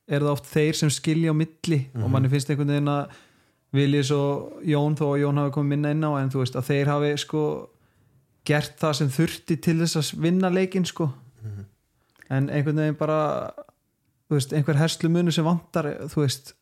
er 0.07 0.23
það 0.23 0.33
oft 0.33 0.51
þeir 0.51 0.77
sem 0.79 0.91
skilja 0.93 1.33
á 1.33 1.35
milli 1.35 1.79
mm 1.79 1.87
-hmm. 1.93 2.03
og 2.03 2.11
manni 2.11 2.29
finnst 2.29 2.49
einhvern 2.49 2.71
veginn 2.71 2.93
að 2.93 3.09
Viljus 3.71 4.11
og 4.11 4.61
Jón 4.63 4.95
þó 4.95 5.05
að 5.11 5.21
Jón 5.21 5.37
hafi 5.37 5.51
komið 5.51 5.69
minna 5.69 5.91
inn 5.91 6.03
á 6.03 6.11
en 6.21 6.29
þú 6.31 6.39
veist 6.39 6.55
að 6.55 6.67
þeir 6.69 6.87
hafi 6.87 7.17
sko 7.17 7.69
gert 8.45 8.79
það 8.79 8.93
sem 8.93 9.09
þurfti 9.09 9.55
til 9.61 9.79
þess 9.79 9.97
að 9.97 10.21
vinna 10.21 10.49
leikin 10.49 10.85
sko 10.85 11.05
mm 11.05 11.49
-hmm. 11.49 11.65
En 12.29 12.49
einhvern 12.49 12.81
veginn 12.81 12.99
bara 12.99 13.19
þú 14.27 14.37
veist 14.37 14.53
einhver 14.53 14.79
herslu 14.79 15.09
munu 15.11 15.31
sem 15.31 15.45
vantar 15.47 15.89
þú 16.11 16.23
veist 16.25 16.53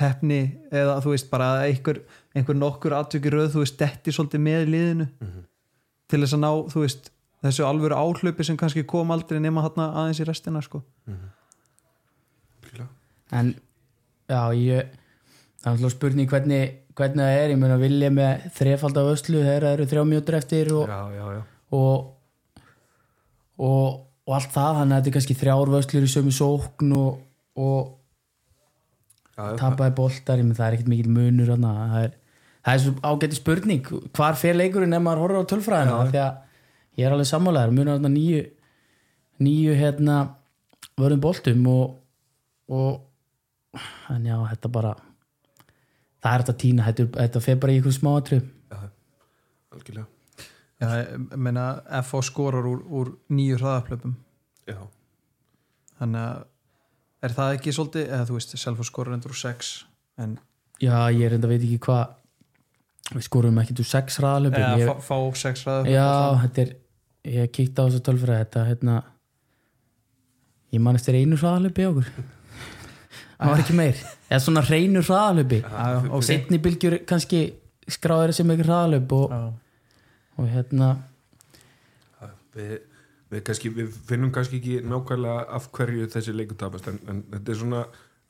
hefni 0.00 0.42
eða 0.72 1.00
þú 1.04 1.14
veist 1.14 1.30
bara 1.30 1.48
einhver, 1.66 2.00
einhver 2.34 2.56
nokkur 2.58 2.96
aðtökir 2.96 3.36
röð 3.36 3.50
þú 3.56 3.64
veist 3.64 3.78
detti 3.80 4.14
svolítið 4.14 4.40
með 4.40 4.68
liðinu 4.74 5.06
mm 5.06 5.28
-hmm. 5.28 5.44
til 6.08 6.20
þess 6.20 6.34
að 6.34 6.44
ná 6.44 6.52
þú 6.72 6.80
veist 6.80 7.12
þessu 7.42 7.66
alvöru 7.66 7.94
áhlaupi 7.94 8.44
sem 8.44 8.56
kannski 8.56 8.82
kom 8.86 9.10
aldrei 9.10 9.40
nema 9.40 9.62
hérna 9.62 9.92
aðeins 9.92 10.20
í 10.20 10.24
restina 10.24 10.62
sko 10.62 10.82
mm 11.06 11.14
-hmm. 11.14 12.86
en 13.32 13.54
já 14.28 14.54
ég 14.54 14.86
það 15.62 15.72
er 15.72 15.76
alltaf 15.76 15.94
spurning 15.94 16.30
hvernig, 16.30 16.78
hvernig 16.98 17.24
það 17.24 17.40
er 17.40 17.50
ég 17.50 17.58
mun 17.58 17.70
að 17.70 17.84
vilja 17.84 18.10
með 18.10 18.46
þrefald 18.56 18.96
af 18.96 19.10
öslu 19.14 19.42
þegar 19.42 19.66
það 19.66 19.72
eru 19.76 19.86
þrjá 19.92 20.04
mjótur 20.04 20.38
eftir 20.38 20.72
og, 20.74 20.88
já, 20.88 21.00
já, 21.16 21.26
já. 21.36 21.42
Og, 21.70 22.16
og, 23.58 24.00
og 24.28 24.36
allt 24.36 24.54
það 24.54 24.78
þannig 24.78 24.94
að 24.94 24.98
þetta 25.00 25.10
er 25.10 25.16
kannski 25.16 25.38
þrjár 25.40 25.76
öslur 25.78 26.06
í 26.06 26.10
sömu 26.12 26.32
sókn 26.36 26.96
og, 26.98 27.20
og 27.58 27.80
tapaði 29.58 30.44
menn 30.44 30.56
það 30.56 30.66
er 30.66 30.76
ekkert 30.76 30.92
mikil 30.92 31.12
munur 31.12 31.52
það 31.54 31.96
er, 32.02 32.16
það 32.62 32.74
er 32.74 32.82
svo 32.84 32.94
ágætti 33.02 33.38
spurning 33.38 33.92
hvar 34.14 34.38
fer 34.38 34.58
leikurinn 34.58 34.94
ef 34.94 35.02
maður 35.02 35.24
horfður 35.24 35.42
á 35.42 35.50
tölfræðina? 35.52 36.00
Því 36.12 36.22
að 36.22 37.00
ég 37.00 37.08
er 37.08 37.16
alveg 37.16 37.30
sammálaður 37.30 37.74
náttúrulega 37.78 38.12
nýju 38.12 38.42
nýju 39.42 39.74
hérna 39.80 40.18
vörðum 41.00 41.24
boltum 41.24 41.66
og, 41.72 41.96
og 42.70 43.80
en 44.12 44.28
já, 44.28 44.36
þetta 44.52 44.72
bara 44.72 44.94
það 46.22 46.32
er 46.32 46.44
þetta 46.44 46.58
tína, 46.62 46.88
þetta, 46.90 47.08
þetta 47.18 47.44
fer 47.48 47.62
bara 47.62 47.74
í 47.74 47.80
einhvern 47.80 47.98
smá 47.98 48.10
aðtrið 48.14 48.44
Já, 48.44 48.80
algjörlega 49.72 50.11
Já, 50.82 50.88
ég 50.98 51.36
meina 51.38 51.66
FO 52.08 52.22
skorar 52.26 52.66
úr, 52.66 52.80
úr 52.90 53.12
nýju 53.30 53.60
hraðaflöpum 53.60 54.16
Já. 54.66 54.80
Þannig 56.00 56.24
að 56.24 56.48
er 57.22 57.36
það 57.36 57.56
ekki 57.58 57.74
svolítið, 57.76 58.08
eða 58.08 58.26
þú 58.26 58.38
veist 58.38 58.56
Selfoss 58.58 58.90
skorur 58.90 59.14
endur 59.14 59.34
úr 59.34 59.38
6 59.38 59.70
en 60.22 60.36
já, 60.82 60.96
ég 61.14 61.24
er 61.28 61.36
enda 61.38 61.50
veit 61.50 61.62
ekki 61.62 61.78
hvað 61.86 62.18
við 63.12 63.26
skorum 63.28 63.60
ekkert 63.62 63.82
úr 63.82 63.88
sex 63.92 64.18
raðalöpum 64.22 64.62
eða 64.62 64.82
ég, 64.82 64.90
fá, 64.90 65.06
fá 65.06 65.42
6 65.44 65.64
ræður 65.68 65.90
já, 65.92 66.10
þetta 66.42 66.64
er 66.64 66.74
ég 67.32 67.54
kíkti 67.54 67.78
á 67.78 67.84
þessu 67.86 68.02
tölfræði 68.08 68.44
þetta 68.44 68.66
hérna 68.70 68.98
ég 70.72 70.82
man 70.82 70.98
eftir 70.98 71.18
einu 71.18 71.36
hraðalöpi 71.38 71.88
okkur. 71.90 72.12
Það 73.42 73.50
var 73.50 73.60
ekki 73.64 73.74
meir. 73.76 73.98
Eða 74.30 74.40
svona 74.44 74.62
hreinu 74.64 75.02
hraðalöpi 75.04 75.58
já, 75.62 75.88
og 76.14 76.24
setni 76.24 76.60
bylgjur 76.62 77.00
kannski 77.08 77.42
skráður 77.90 78.32
sem 78.36 78.52
ekki 78.54 78.66
hraðalöp 78.68 79.14
og, 79.18 79.34
Já. 79.34 79.42
Og 80.40 80.48
hérna 80.48 80.90
við, 82.54 82.74
við, 83.30 83.40
kannski, 83.46 83.72
við 83.76 83.94
finnum 84.08 84.32
kannski 84.34 84.60
ekki 84.60 84.80
nákvæmlega 84.86 85.46
af 85.58 85.70
hverju 85.74 86.08
þessi 86.12 86.34
leikur 86.36 86.58
tapast 86.60 86.88
en, 86.90 87.00
en 87.08 87.24
þetta 87.32 87.54
er 87.54 87.60
svona 87.62 87.82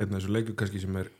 af 0.02 0.14
þessu 0.14 0.32
leikur 0.34 0.58
kannski 0.58 0.82
sem 0.82 0.96
er 1.00 1.10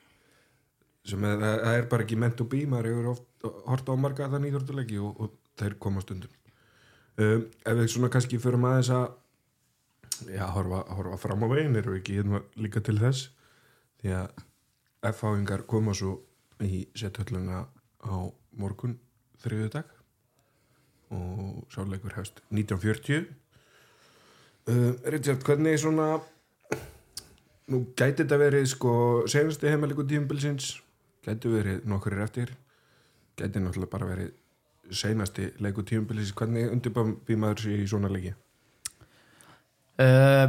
sem 1.08 1.24
er, 1.26 1.40
það 1.42 1.76
er 1.76 1.88
bara 1.90 2.06
ekki 2.06 2.18
meant 2.18 2.36
to 2.38 2.46
be 2.46 2.62
maður 2.70 2.92
hefur 2.92 3.10
oft 3.16 3.28
hort 3.66 3.90
á 3.90 3.94
marga 3.98 4.28
þann 4.30 4.46
íþórtuleiki 4.50 5.00
og, 5.02 5.18
og 5.18 5.58
þeir 5.58 5.76
koma 5.82 6.02
stundum. 6.02 6.30
Um, 7.20 7.48
ef 7.66 7.78
við 7.78 7.90
svona 7.92 8.10
kannski 8.12 8.38
förum 8.40 8.66
aðeins 8.68 8.92
að 8.94 10.30
já, 10.32 10.46
horfa, 10.54 10.84
horfa 10.96 11.18
fram 11.20 11.44
á 11.44 11.48
veginn 11.50 11.76
við 11.76 11.90
ekki 11.98 12.20
hérna 12.20 12.42
líka 12.56 12.82
til 12.84 12.96
þess 13.00 13.32
því 14.02 14.14
að 14.20 14.44
F-háingar 15.10 15.66
koma 15.68 15.94
svo 15.98 16.20
í 16.62 16.84
sethölluna 16.96 17.66
á 18.06 18.16
morgun 18.58 18.94
þriðu 19.42 19.72
dag 19.74 19.90
og 21.12 21.66
sáleikur 21.72 22.16
hefst 22.16 22.42
1940 22.50 23.26
uh, 24.68 24.92
Richard, 25.12 25.42
hvernig 25.46 25.78
svona 25.80 26.16
nú 27.72 27.84
gæti 27.96 28.22
þetta 28.22 28.38
verið 28.40 28.66
sko 28.72 28.94
senasti 29.30 29.70
heimaliku 29.70 30.04
tímabilsins? 30.08 30.74
Gæti 31.22 31.50
verið 31.52 31.84
nokkur 31.86 32.18
eftir. 32.24 32.54
Gæti 33.38 33.62
náttúrulega 33.62 33.92
bara 33.92 34.08
verið 34.10 34.32
seinasti 34.90 35.52
leiku 35.62 35.84
tímabilsins. 35.86 36.34
Hvernig 36.36 36.72
undirbæði 36.74 37.38
maður 37.38 37.64
sér 37.64 37.84
í 37.84 37.88
svona 37.88 38.10
leiki? 38.12 38.34
Uh, 40.02 40.48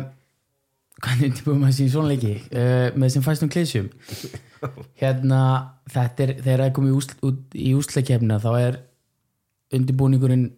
hvernig 1.04 1.30
undirbúum 1.30 1.68
að 1.68 1.76
sé 1.78 1.86
í 1.88 1.94
svona 1.94 2.14
leiki? 2.14 2.34
Uh, 2.50 2.90
með 2.96 3.06
þessum 3.08 3.26
fæstum 3.28 3.52
klísjum 3.54 3.90
hérna 5.02 5.40
þetta 5.92 6.26
er, 6.26 6.34
þegar 6.40 6.62
það 6.64 6.68
er 6.68 6.76
komið 6.78 6.94
í, 6.94 6.98
úsl, 6.98 7.16
út, 7.28 7.42
í 7.60 7.74
úsleikefna 7.78 8.40
þá 8.44 8.52
er 8.56 8.80
undirbúningurinn 9.74 10.50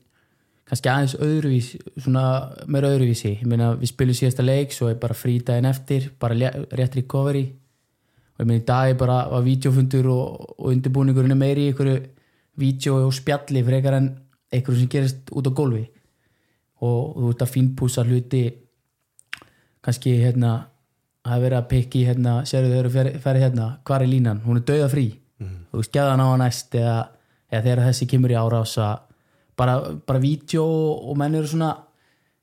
kannski 0.66 0.90
aðeins 0.90 1.16
öðruvís 1.22 1.70
svona 2.02 2.24
meira 2.72 2.90
öðruvísi. 2.94 3.36
Ég 3.42 3.50
meina 3.50 3.74
við 3.78 3.92
spilum 3.92 4.18
síðasta 4.18 4.46
leik 4.46 4.74
svo 4.74 4.90
er 4.90 5.00
bara 5.02 5.18
frí 5.18 5.38
daginn 5.46 5.70
eftir 5.70 6.10
bara 6.20 6.36
rétt 6.36 6.98
recovery. 6.98 7.46
Og 8.36 8.44
ég 8.44 8.50
meina 8.50 8.64
í 8.64 8.68
dag 8.68 8.92
er 8.92 9.00
bara 9.00 9.20
var 9.32 9.46
vídeofundur 9.46 10.10
og, 10.12 10.54
og 10.58 10.72
undirbúningurinn 10.74 11.36
er 11.36 11.40
meiri 11.40 11.68
í 11.68 11.72
einhverju 11.72 11.98
vídeo 12.62 13.00
og 13.06 13.14
spjalli 13.14 13.64
frekar 13.68 14.00
en 14.00 14.14
einhverju 14.52 14.82
sem 14.82 14.92
gerist 14.92 15.34
út 15.36 15.48
á 15.48 15.52
gólfi. 15.54 15.86
Og 16.86 17.20
þú 17.20 17.34
ert 17.34 17.46
að 17.46 17.54
fínpúsa 17.54 18.06
hluti 18.08 18.46
kannski 19.86 20.18
hérna 20.24 20.56
að 21.26 21.46
vera 21.46 21.62
að 21.62 21.70
pikki 21.72 22.04
hérna, 22.06 22.40
sérðu 22.46 22.74
þau 22.74 22.80
eru 22.80 22.92
ferði, 22.94 23.20
ferði 23.22 23.46
hérna 23.46 23.68
hvar 23.86 24.04
er 24.06 24.10
línan, 24.10 24.42
hún 24.46 24.60
er 24.60 24.66
dauða 24.68 24.90
frí. 24.92 25.06
Þú 25.72 25.82
veist, 25.82 25.92
geða 25.94 26.12
hann 26.14 26.22
á 26.22 26.28
hann 26.30 26.44
næst 26.44 26.76
eða, 26.78 26.98
eða 27.52 27.64
þegar 27.66 27.82
þessi 27.90 28.08
kemur 28.12 28.34
í 28.34 28.38
árás 28.40 28.76
að 28.82 29.05
bara, 29.60 29.80
bara 30.08 30.22
vídeo 30.22 30.64
og 30.66 31.18
menn 31.20 31.36
eru 31.38 31.50
svona 31.50 31.74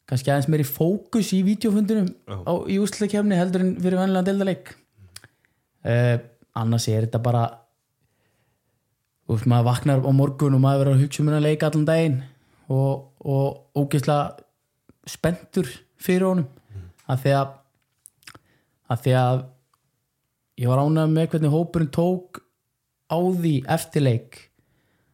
kannski 0.09 0.33
aðeins 0.33 0.51
meiri 0.51 0.67
fókus 0.67 1.33
í 1.37 1.43
vídeofundunum 1.47 2.11
Já. 2.11 2.37
á, 2.45 2.53
í 2.69 2.79
úsleikefni 2.83 3.39
heldur 3.39 3.65
en 3.65 3.75
fyrir 3.81 4.01
vennilega 4.01 4.29
deildaleik 4.29 4.73
uh, 5.87 6.17
annars 6.59 6.89
er 6.91 7.07
þetta 7.07 7.23
bara 7.23 7.45
veist, 9.31 9.49
maður 9.49 9.69
vaknar 9.71 10.05
á 10.05 10.13
morgun 10.13 10.59
og 10.59 10.65
maður 10.65 10.85
verður 10.85 10.99
að 10.99 11.05
hugsa 11.07 11.23
um 11.23 11.31
hennar 11.31 11.47
leik 11.47 11.65
allan 11.67 11.89
daginn 11.89 12.21
og, 12.73 13.09
og 13.25 13.79
ógeðslega 13.79 15.09
spenntur 15.09 15.71
fyrir 16.03 16.29
honum 16.29 16.49
að 17.11 17.25
því 17.25 17.35
að 17.39 17.59
að 18.93 19.05
því 19.07 19.13
að 19.19 19.43
ég 20.61 20.69
var 20.71 20.83
ánægð 20.83 21.13
með 21.15 21.29
hvernig 21.33 21.55
hópurinn 21.55 21.93
tók 21.95 22.43
á 23.09 23.19
því 23.19 23.55
eftir 23.73 24.05
leik 24.05 24.41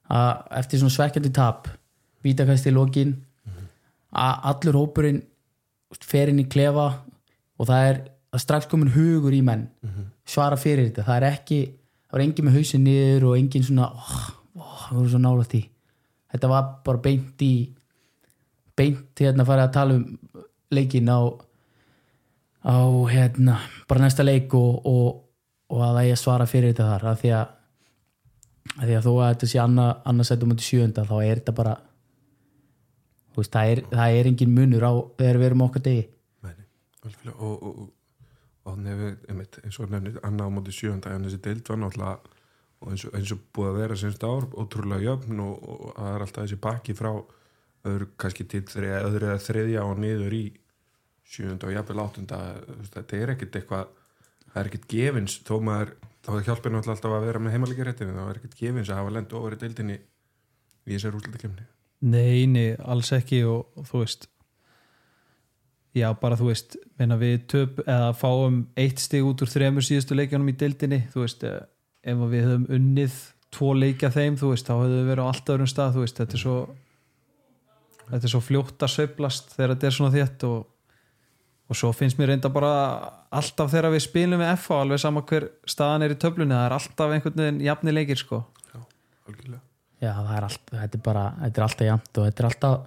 að 0.09 0.57
eftir 0.59 0.81
svona 0.81 0.97
svekkjandi 0.97 1.33
tap 1.37 1.69
vítakast 2.29 2.69
í 2.69 2.75
lokin. 2.75 3.17
Að 4.09 4.47
allur 4.53 4.79
hópurinn 4.83 5.23
fer 6.05 6.31
inn 6.33 6.45
í 6.45 6.49
klefa 6.49 6.87
og 7.59 7.69
það 7.69 7.91
er 7.91 8.01
að 8.33 8.45
strax 8.45 8.69
komin 8.71 8.93
hugur 8.95 9.35
í 9.35 9.43
menn. 9.45 9.67
Svara 10.29 10.61
fyrir 10.61 10.91
þetta, 10.91 11.07
það 11.09 11.21
er 11.21 11.29
ekki 11.33 11.61
það 12.09 12.17
var 12.17 12.25
engin 12.25 12.47
með 12.47 12.57
hausin 12.57 12.85
niður 12.85 13.27
og 13.29 13.35
engin 13.37 13.65
svona 13.65 13.91
oh, 13.93 14.21
oh, 14.57 14.77
það 14.87 14.97
voru 14.97 15.11
svo 15.13 15.21
nálægt 15.21 15.59
í 15.59 15.61
þetta 16.33 16.51
var 16.53 16.71
bara 16.87 17.03
beint 17.05 17.45
í 17.45 17.53
beint 18.79 19.21
hérna 19.21 19.45
að 19.45 19.51
fara 19.51 19.67
að 19.67 19.75
tala 19.77 19.99
um 19.99 20.07
leikin 20.73 21.11
á 21.13 21.21
á 22.69 22.79
hérna 23.13 23.59
bara 23.89 24.05
næsta 24.05 24.25
leik 24.25 24.55
og, 24.57 24.87
og, 24.87 25.21
og 25.73 25.85
að 25.85 25.99
það 25.99 26.09
ég 26.09 26.21
svara 26.21 26.47
fyrir 26.49 26.73
þetta 26.73 26.89
þar. 26.89 27.05
Af 27.13 27.21
því 27.23 27.31
að, 27.37 27.53
að 28.75 28.85
því 28.85 28.97
að 28.99 29.07
þó 29.07 29.13
að 29.13 29.29
þetta 29.29 29.51
sé 29.53 29.61
annað 29.63 29.93
annað 30.11 30.29
setjum 30.31 30.55
undir 30.55 30.69
sjönda 30.69 31.05
þá 31.09 31.15
er 31.19 31.41
þetta 31.41 31.57
bara 31.61 31.77
veist, 33.43 33.55
það 33.55 33.75
er, 33.75 33.85
það 33.93 34.17
er 34.19 34.31
engin 34.33 34.57
munur 34.57 34.89
á 34.89 34.93
þegar 35.21 35.41
við 35.41 35.51
erum 35.51 35.65
okkar 35.69 35.85
degi. 35.87 36.09
Algjörlega. 37.07 37.37
Og, 37.39 37.63
og, 37.63 37.79
og, 37.85 37.93
og 38.69 38.83
hefur, 38.85 39.15
einmitt, 39.31 39.61
eins 39.65 39.79
og 39.81 39.93
nefnir 39.93 40.19
annað 40.27 40.51
á 40.51 40.55
móti 40.57 40.75
sjönda 40.75 41.15
en 41.15 41.25
þessi 41.29 41.41
deild 41.45 41.71
var 41.71 41.81
náttúrulega 41.81 42.37
eins 42.87 43.05
eins 43.11 43.33
og 43.35 43.43
búið 43.55 43.71
að 43.73 43.79
vera 43.81 43.99
semst 43.99 44.25
ár 44.27 44.47
ótrúlega 44.55 45.07
jöfn 45.09 45.43
og, 45.43 45.63
það 45.97 46.11
er 46.15 46.25
alltaf 46.25 46.45
þessi 46.45 46.59
pakki 46.63 46.95
frá 46.99 47.11
öðru 47.89 48.11
kannski 48.21 48.47
til 48.51 48.65
þriða, 48.69 49.01
öðru 49.09 49.31
eða 49.31 49.45
þriðja 49.47 49.87
og 49.87 50.03
niður 50.03 50.37
í 50.37 50.43
sjönda 51.29 51.69
og 51.69 51.75
jafnvel 51.75 52.03
áttunda 52.05 52.43
þetta 52.95 53.19
er 53.19 53.33
ekkit 53.35 53.59
eitthvað 53.61 53.91
það 54.45 54.61
er 54.61 54.71
ekkit 54.71 54.87
gefins 54.93 55.41
þó 55.47 55.57
maður 55.65 55.95
þá 56.25 56.31
hjálpir 56.37 56.75
náttúrulega 56.75 56.95
alltaf 56.97 57.17
að 57.17 57.27
vera 57.29 57.43
með 57.43 57.57
heimalíkjaréttinu 57.57 58.17
þá 58.17 58.23
er 58.27 58.41
ekkit 58.41 58.61
gefins 58.63 58.93
að 58.93 59.03
hafa 59.03 59.17
lend 59.17 59.35
ofar 59.39 59.57
í 59.57 59.61
deildinni 59.65 59.99
í 59.99 60.95
þessar 60.95 61.19
úrslutakefni 61.19 61.67
Nei, 61.99 62.47
nei, 62.47 62.77
alls 62.79 63.11
ekki 63.17 63.43
og, 63.49 63.73
og 63.75 63.89
þú 63.89 64.03
veist 64.05 64.29
já, 65.97 66.09
bara 66.21 66.37
þú 66.39 66.51
veist 66.53 66.77
við 66.99 67.41
töp 67.51 67.81
fáum 68.21 68.61
eitt 68.79 69.03
stig 69.03 69.27
út 69.27 69.43
úr 69.43 69.51
þremur 69.51 69.85
síðustu 69.87 70.15
leikjanum 70.15 70.53
í 70.53 70.57
deildinni 70.59 71.01
þú 71.13 71.25
veist, 71.25 71.45
eh, 71.45 71.61
ef 72.07 72.23
við 72.31 72.47
höfum 72.47 72.69
unnið 72.79 73.19
tvo 73.55 73.73
leikja 73.75 74.13
þeim, 74.15 74.37
þú 74.39 74.53
veist, 74.53 74.69
þá 74.69 74.75
höfum 74.77 74.95
við 74.95 75.11
verið 75.11 75.25
á 75.25 75.31
allt 75.33 75.53
öðrum 75.55 75.71
stað, 75.71 75.95
þú 75.97 76.05
veist, 76.05 76.21
þetta 76.21 76.39
er 76.39 76.43
svo 76.45 76.57
þetta 78.09 78.25
er 78.25 78.35
svo 78.35 78.43
fljótt 78.45 78.85
að 78.85 78.95
sveiflast 78.95 79.55
þegar 79.57 79.75
þetta 79.75 79.89
er 79.89 79.97
svona 79.99 80.15
þétt 80.15 80.45
og, 80.49 80.59
og 81.69 81.81
svo 81.81 81.93
finnst 81.97 82.21
mér 82.21 82.33
reynda 82.33 82.53
bara 82.53 82.73
alltaf 83.29 83.73
þegar 83.73 83.93
við 83.97 84.05
spilum 84.07 84.45
við 84.45 84.53
FH 84.55 84.83
alveg 84.85 85.03
sama 85.03 85.25
hver 85.29 85.51
staðan 85.69 86.07
er 86.07 86.15
í 86.15 86.21
töflunni, 86.21 86.55
það 86.55 86.69
er 86.69 86.77
alltaf 86.79 87.17
einhvern 87.17 87.43
veginn 87.43 87.65
jafni 87.67 87.97
leikir 87.97 88.23
sko 88.23 88.45
algjörlega 89.29 89.68
já, 90.01 90.13
það 90.15 90.35
er 90.37 90.47
allt, 90.49 90.65
þetta 90.73 90.99
er 90.99 91.05
bara 91.05 91.25
þetta 91.43 91.61
er 91.61 91.67
alltaf 91.69 91.87
jæmt 91.89 92.19
og 92.21 92.27
þetta 92.29 92.43
er 92.45 92.49
alltaf 92.51 92.79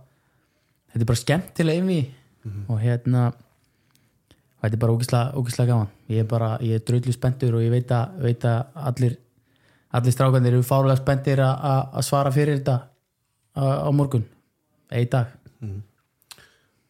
þetta 0.91 1.01
er 1.06 1.10
bara 1.12 1.22
skemmtilega 1.24 1.84
yfir 1.84 2.68
og 2.72 2.80
hérna 2.82 3.25
og 3.32 4.63
þetta 4.65 4.77
er 4.77 4.82
bara 4.82 4.96
ógislega 5.41 5.68
gaman. 5.72 5.88
Ég 6.10 6.20
er 6.22 6.27
bara, 6.30 6.50
ég 6.62 6.77
er 6.77 6.84
dröllu 6.86 7.13
spenntur 7.15 7.56
og 7.58 7.63
ég 7.65 7.72
veit 7.74 7.91
að, 7.91 8.18
veit 8.22 8.44
að 8.46 8.82
allir 8.89 9.15
allir 9.91 10.13
strákandir 10.15 10.53
eru 10.53 10.63
fárulega 10.63 11.01
spenntir 11.01 11.41
að- 11.44 12.01
svara 12.06 12.32
fyrir 12.32 12.60
þetta 12.60 12.75
á, 13.58 13.63
á 13.86 13.89
morgun, 13.91 14.25
í 14.91 15.06
dag. 15.10 15.27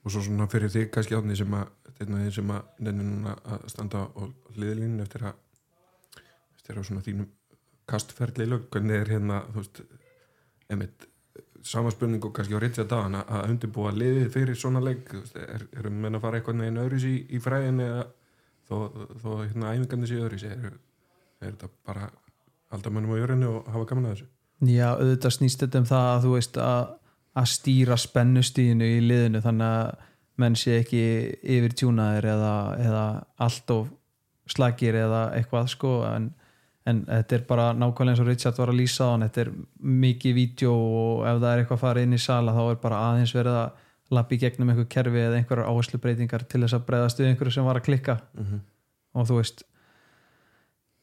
Og 0.04 0.12
svo 0.12 0.22
svona 0.22 0.48
fyrir 0.50 0.70
þig 0.70 0.92
kannski 0.92 1.16
átni 1.16 1.38
sem 1.38 1.54
að 1.54 1.68
einn 2.02 2.18
því 2.18 2.34
sem 2.34 2.50
að 2.50 2.62
nefnir 2.80 3.06
núna 3.06 3.36
að 3.46 3.66
standa 3.70 4.08
á 4.10 4.24
hliðlínu 4.58 5.02
eftir 5.02 5.26
að 5.30 5.36
eftir 6.58 6.78
að 6.78 6.86
svona 6.88 7.04
þínum 7.06 7.28
kastferðli 7.88 8.48
lög, 8.50 8.70
hvernig 8.72 9.02
er 9.02 9.12
hérna 9.12 9.42
þú 9.52 9.58
veist, 9.62 9.82
einmitt 10.72 11.08
sama 11.64 11.92
spurning 11.94 12.24
og 12.26 12.34
kannski 12.34 12.56
á 12.58 12.62
Ritja 12.64 12.84
dagan 12.90 13.20
að- 13.22 13.50
undirbúa 13.52 13.92
liðið 13.94 14.32
fyrir 14.34 14.58
svona 14.58 14.82
þú 14.82 15.20
veist, 15.22 15.36
er, 15.38 15.68
erum 15.78 16.00
menn 16.02 16.18
að 16.18 16.24
fara 16.24 16.40
eitthvað 16.40 16.58
neginn 16.62 16.82
öðruðs 16.82 17.06
í, 17.06 17.16
í 17.30 17.42
fræðin 17.44 17.84
eða 17.86 18.06
þó, 18.70 18.76
þó 19.22 19.30
hérna 19.44 19.74
æfingandi 19.76 20.10
séu 20.10 20.24
öðruðs 20.26 20.48
er, 20.50 20.72
er 21.42 21.52
þetta 21.52 21.70
bara 21.86 22.10
alltaf 22.72 22.94
mönnum 22.96 23.14
á 23.14 23.22
jörðinu 23.22 23.52
og 23.60 23.70
hafa 23.76 23.86
gaman 23.92 24.10
að 24.10 24.16
þessu? 24.16 24.28
Já, 24.72 24.88
auðvitað 24.96 25.36
snýst 25.38 25.64
þetta 25.66 25.82
um 25.82 25.88
það 25.92 26.08
að 26.10 26.26
þú 26.26 26.34
veist 26.38 26.58
að, 26.66 26.84
að 27.42 27.48
stýra 27.54 27.98
spennustíðinu 27.98 28.90
í 28.98 29.00
liðinu 29.06 29.42
þannig 29.46 29.78
að 29.78 30.08
menn 30.42 30.58
sé 30.58 30.78
ekki 30.82 31.02
yfir 31.44 31.74
tjúnaðir 31.78 32.30
eða, 32.34 32.54
eða 32.82 33.06
allt 33.46 33.74
of 33.76 33.90
slagir 34.50 34.98
eða 34.98 35.24
eitthvað 35.38 35.70
sko 35.76 35.92
en, 36.10 36.32
en 36.90 37.04
þetta 37.06 37.36
er 37.38 37.46
bara 37.50 37.68
nákvæmlega 37.78 38.16
eins 38.16 38.24
og 38.24 38.28
Richard 38.28 38.58
var 38.58 38.72
að 38.74 38.80
lýsa 38.82 39.06
á 39.06 39.12
hann, 39.12 39.26
þetta 39.28 39.42
er 39.42 39.52
mikið 40.02 40.34
vídeo 40.38 40.74
og 40.74 41.26
ef 41.30 41.40
það 41.42 41.52
er 41.52 41.62
eitthvað 41.62 41.78
að 41.78 41.84
fara 41.86 42.06
inn 42.06 42.18
í 42.18 42.22
sala 42.22 42.56
þá 42.58 42.62
er 42.72 42.80
bara 42.82 43.02
aðeins 43.10 43.36
verið 43.38 43.58
að 43.62 44.16
lappa 44.18 44.36
í 44.36 44.40
gegnum 44.42 44.72
einhver 44.74 44.88
kerfi 44.92 45.22
eða 45.22 45.38
einhverjar 45.40 45.70
áherslu 45.70 46.00
breytingar 46.02 46.44
til 46.50 46.64
þess 46.64 46.76
að 46.80 46.88
breyðast 46.90 47.22
við 47.22 47.30
einhverju 47.30 47.54
sem 47.56 47.68
var 47.70 47.80
að 47.80 47.86
klikka 47.86 48.18
mm 48.34 48.48
-hmm. 48.48 48.64
og 49.14 49.28
þú 49.30 49.38
veist 49.38 49.64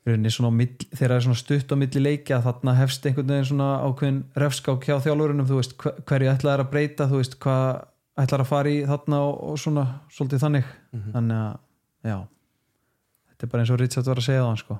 þegar 0.08 1.12
það 1.12 1.16
er 1.16 1.20
svona 1.20 1.36
stutt 1.38 1.72
á 1.72 1.76
milli 1.76 2.00
leikja 2.00 2.40
þarna 2.40 2.74
hefst 2.78 3.06
einhvern 3.06 3.28
veginn 3.28 3.44
svona 3.44 3.68
ákveðin 3.84 4.20
refskák 4.36 4.84
hjá 4.84 4.96
þjálfurunum 5.04 5.46
þú 5.46 5.56
veist 5.60 5.76
hver- 5.76 5.98
hverju 6.08 6.30
ætlaðar 6.32 6.64
að 6.64 6.70
breyta 6.70 7.08
þú 7.08 7.20
veist 7.20 7.38
hvað 7.38 7.84
ætlar 8.18 8.40
að 8.40 8.50
fara 8.50 8.68
í 8.70 8.86
þarna 8.86 9.20
og, 9.20 9.34
og 9.50 9.58
svona 9.58 9.84
svolítið 10.10 10.40
þannig 10.44 10.64
þannig 11.12 11.36
að 11.36 11.58
já 12.08 12.18
þetta 13.28 13.46
er 13.46 13.50
bara 13.52 13.62
eins 13.62 13.70
og 13.70 13.80
Richard 13.80 14.06
var 14.06 14.16
að 14.18 14.24
segja 14.24 14.42
það 14.42 14.56
sko. 14.58 14.78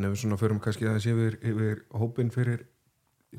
En 0.00 0.08
ef 0.08 0.14
við 0.14 0.22
svona 0.22 0.40
förum 0.40 0.60
kannski 0.64 0.88
aðeins 0.88 1.06
yfir, 1.10 1.36
yfir 1.44 1.82
hópin 1.92 2.32
fyrir 2.32 2.64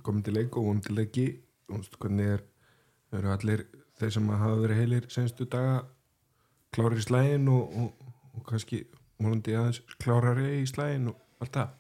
komin 0.05 0.23
til 0.23 0.35
leik 0.37 0.55
og 0.55 0.67
vonum 0.67 0.83
til 0.85 0.95
leiki 0.99 1.27
hvernig 1.71 2.35
er 2.35 2.43
eru 3.17 3.31
allir 3.33 3.65
þeir 3.99 4.13
sem 4.15 4.29
hafa 4.29 4.59
verið 4.61 4.79
heilir 4.81 5.07
senstu 5.11 5.47
daga 5.49 5.81
klárir 6.75 7.01
í 7.01 7.05
slægin 7.05 7.49
og, 7.51 7.73
og, 7.81 8.11
og 8.37 8.45
kannski 8.47 8.83
vonandi 9.21 9.55
aðeins 9.57 9.81
klárari 10.01 10.61
í 10.61 10.67
slægin 10.69 11.09
og 11.11 11.43
allt 11.43 11.57
það? 11.57 11.73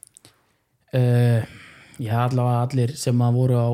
Uh, 0.91 1.53
já 2.01 2.17
allavega 2.25 2.65
allir 2.65 2.95
sem 2.99 3.23
að 3.23 3.37
voru 3.37 3.61
á 3.61 3.69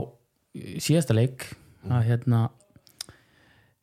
síðasta 0.83 1.15
leik 1.17 1.47
að 1.87 2.09
hérna 2.11 2.41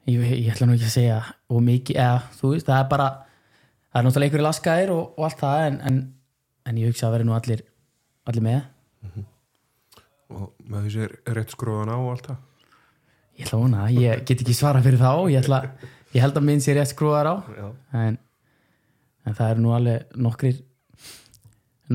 ég, 0.07 0.21
ég 0.21 0.53
ætla 0.53 0.69
nú 0.69 0.77
ekki 0.77 0.91
að 0.91 0.99
segja 0.99 1.21
og 1.49 1.65
mikið, 1.65 1.99
eða 2.05 2.21
þú 2.37 2.53
veist, 2.53 2.69
það 2.69 2.83
er 2.83 2.91
bara 2.93 3.09
það 3.95 4.01
er 4.01 4.07
náttúrulega 4.07 4.29
einhverju 4.29 4.47
laskaðir 4.49 4.95
og, 4.95 5.05
og 5.17 5.27
allt 5.29 5.41
það 5.41 5.65
en, 5.69 5.81
en, 5.89 6.03
en 6.67 6.79
ég 6.81 6.91
hugsa 6.91 7.09
að 7.09 7.17
vera 7.19 7.29
nú 7.29 7.35
allir 7.37 7.63
allir 8.29 8.45
með. 8.47 8.61
Og 10.35 10.51
með 10.65 10.87
þessi 10.89 11.03
er 11.05 11.17
rétt 11.37 11.53
skróðan 11.55 11.93
á 11.93 11.97
og 12.01 12.11
allt 12.15 12.29
það? 12.31 12.39
Ég 13.35 13.47
ætla 13.49 13.59
að 13.59 13.65
vona, 13.65 13.87
ég 13.93 14.23
get 14.29 14.41
ekki 14.45 14.55
svara 14.57 14.81
fyrir 14.85 15.01
þá 15.03 15.11
ég, 15.33 15.41
ætla, 15.43 15.59
ég 16.15 16.23
held 16.23 16.39
að 16.39 16.47
minn 16.47 16.63
sér 16.65 16.79
rétt 16.79 16.93
skrúðar 16.95 17.29
á. 17.29 17.35
En, 17.99 18.17
en 19.27 19.37
það 19.37 19.51
eru 19.55 19.65
nú 19.65 19.75
alveg 19.77 20.15
nokkrir 20.23 20.61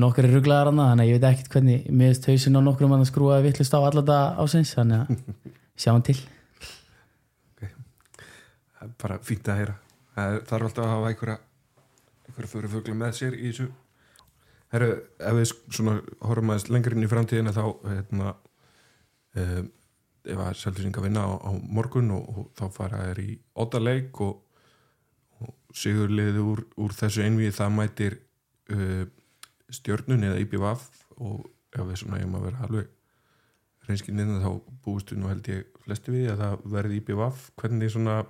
nokkrir 0.00 0.30
rugglaðar 0.30 0.70
annað 0.70 0.90
þannig 0.92 1.02
að 1.02 1.10
ég 1.10 1.16
veit 1.18 1.28
ekkert 1.32 1.54
hvernig 1.56 1.86
miðist 1.90 2.28
hausin 2.30 2.56
á 2.56 2.60
nokkrum 2.62 2.92
að 2.94 3.06
skrúaði 3.08 3.48
vittlust 3.48 3.74
á 3.74 3.80
allata 3.82 4.18
ásins 4.38 4.70
þannig 4.76 5.00
að 5.02 5.24
sjáum 5.82 6.04
til. 6.06 6.18
Er 8.80 8.92
bara 9.00 9.18
fínt 9.24 9.48
að 9.50 9.58
heyra. 9.60 9.74
Það 10.14 10.36
er- 10.56 10.64
alltaf 10.68 10.84
að 10.84 10.92
hafa 10.94 11.08
einhverja 11.10 11.38
einhverja 12.28 12.50
fyrir 12.54 12.70
fugla 12.72 12.94
með 13.00 13.16
sér 13.18 13.34
í 13.36 13.48
þessu 13.50 13.66
Herru, 14.70 14.90
ef 15.18 15.34
við 15.34 15.52
svona 15.74 15.96
horfum 16.22 16.52
aðeins 16.52 16.68
lengur 16.70 16.94
inn 16.94 17.06
í 17.06 17.10
framtíðina 17.10 17.54
þá 17.54 17.64
hérna 17.88 18.34
um, 19.34 19.70
ef 20.30 20.42
að 20.44 20.52
Selfising 20.60 20.98
að 20.98 21.08
vinna 21.08 21.24
á, 21.26 21.30
á 21.42 21.50
morgun 21.58 22.12
og, 22.14 22.28
og 22.30 22.50
þá 22.58 22.64
fara 22.76 23.02
þær 23.08 23.22
í 23.24 23.34
oddaleik 23.64 24.20
og, 24.22 24.38
og 25.40 25.76
sigur 25.76 26.12
liði 26.12 26.44
úr, 26.44 26.62
úr 26.78 26.94
þessu 26.94 27.24
einvið 27.24 27.56
það 27.56 27.74
mætir 27.78 28.18
uh, 28.74 29.04
stjörnun 29.70 30.26
eða 30.28 30.40
IBVF 30.44 30.88
og 31.18 31.46
ef 31.74 31.86
við 31.86 32.02
svona 32.02 32.20
hefum 32.20 32.38
að 32.38 32.48
vera 32.48 32.66
alveg 32.66 32.96
reynskinninn 33.88 34.42
þá 34.42 34.50
búistu 34.84 35.18
nú 35.18 35.30
held 35.30 35.48
ég 35.50 35.66
flesti 35.84 36.14
við 36.14 36.32
að 36.34 36.44
það 36.44 36.66
verði 36.76 37.00
IBVF 37.00 37.46
hvernig 37.58 37.90
svona 37.94 38.20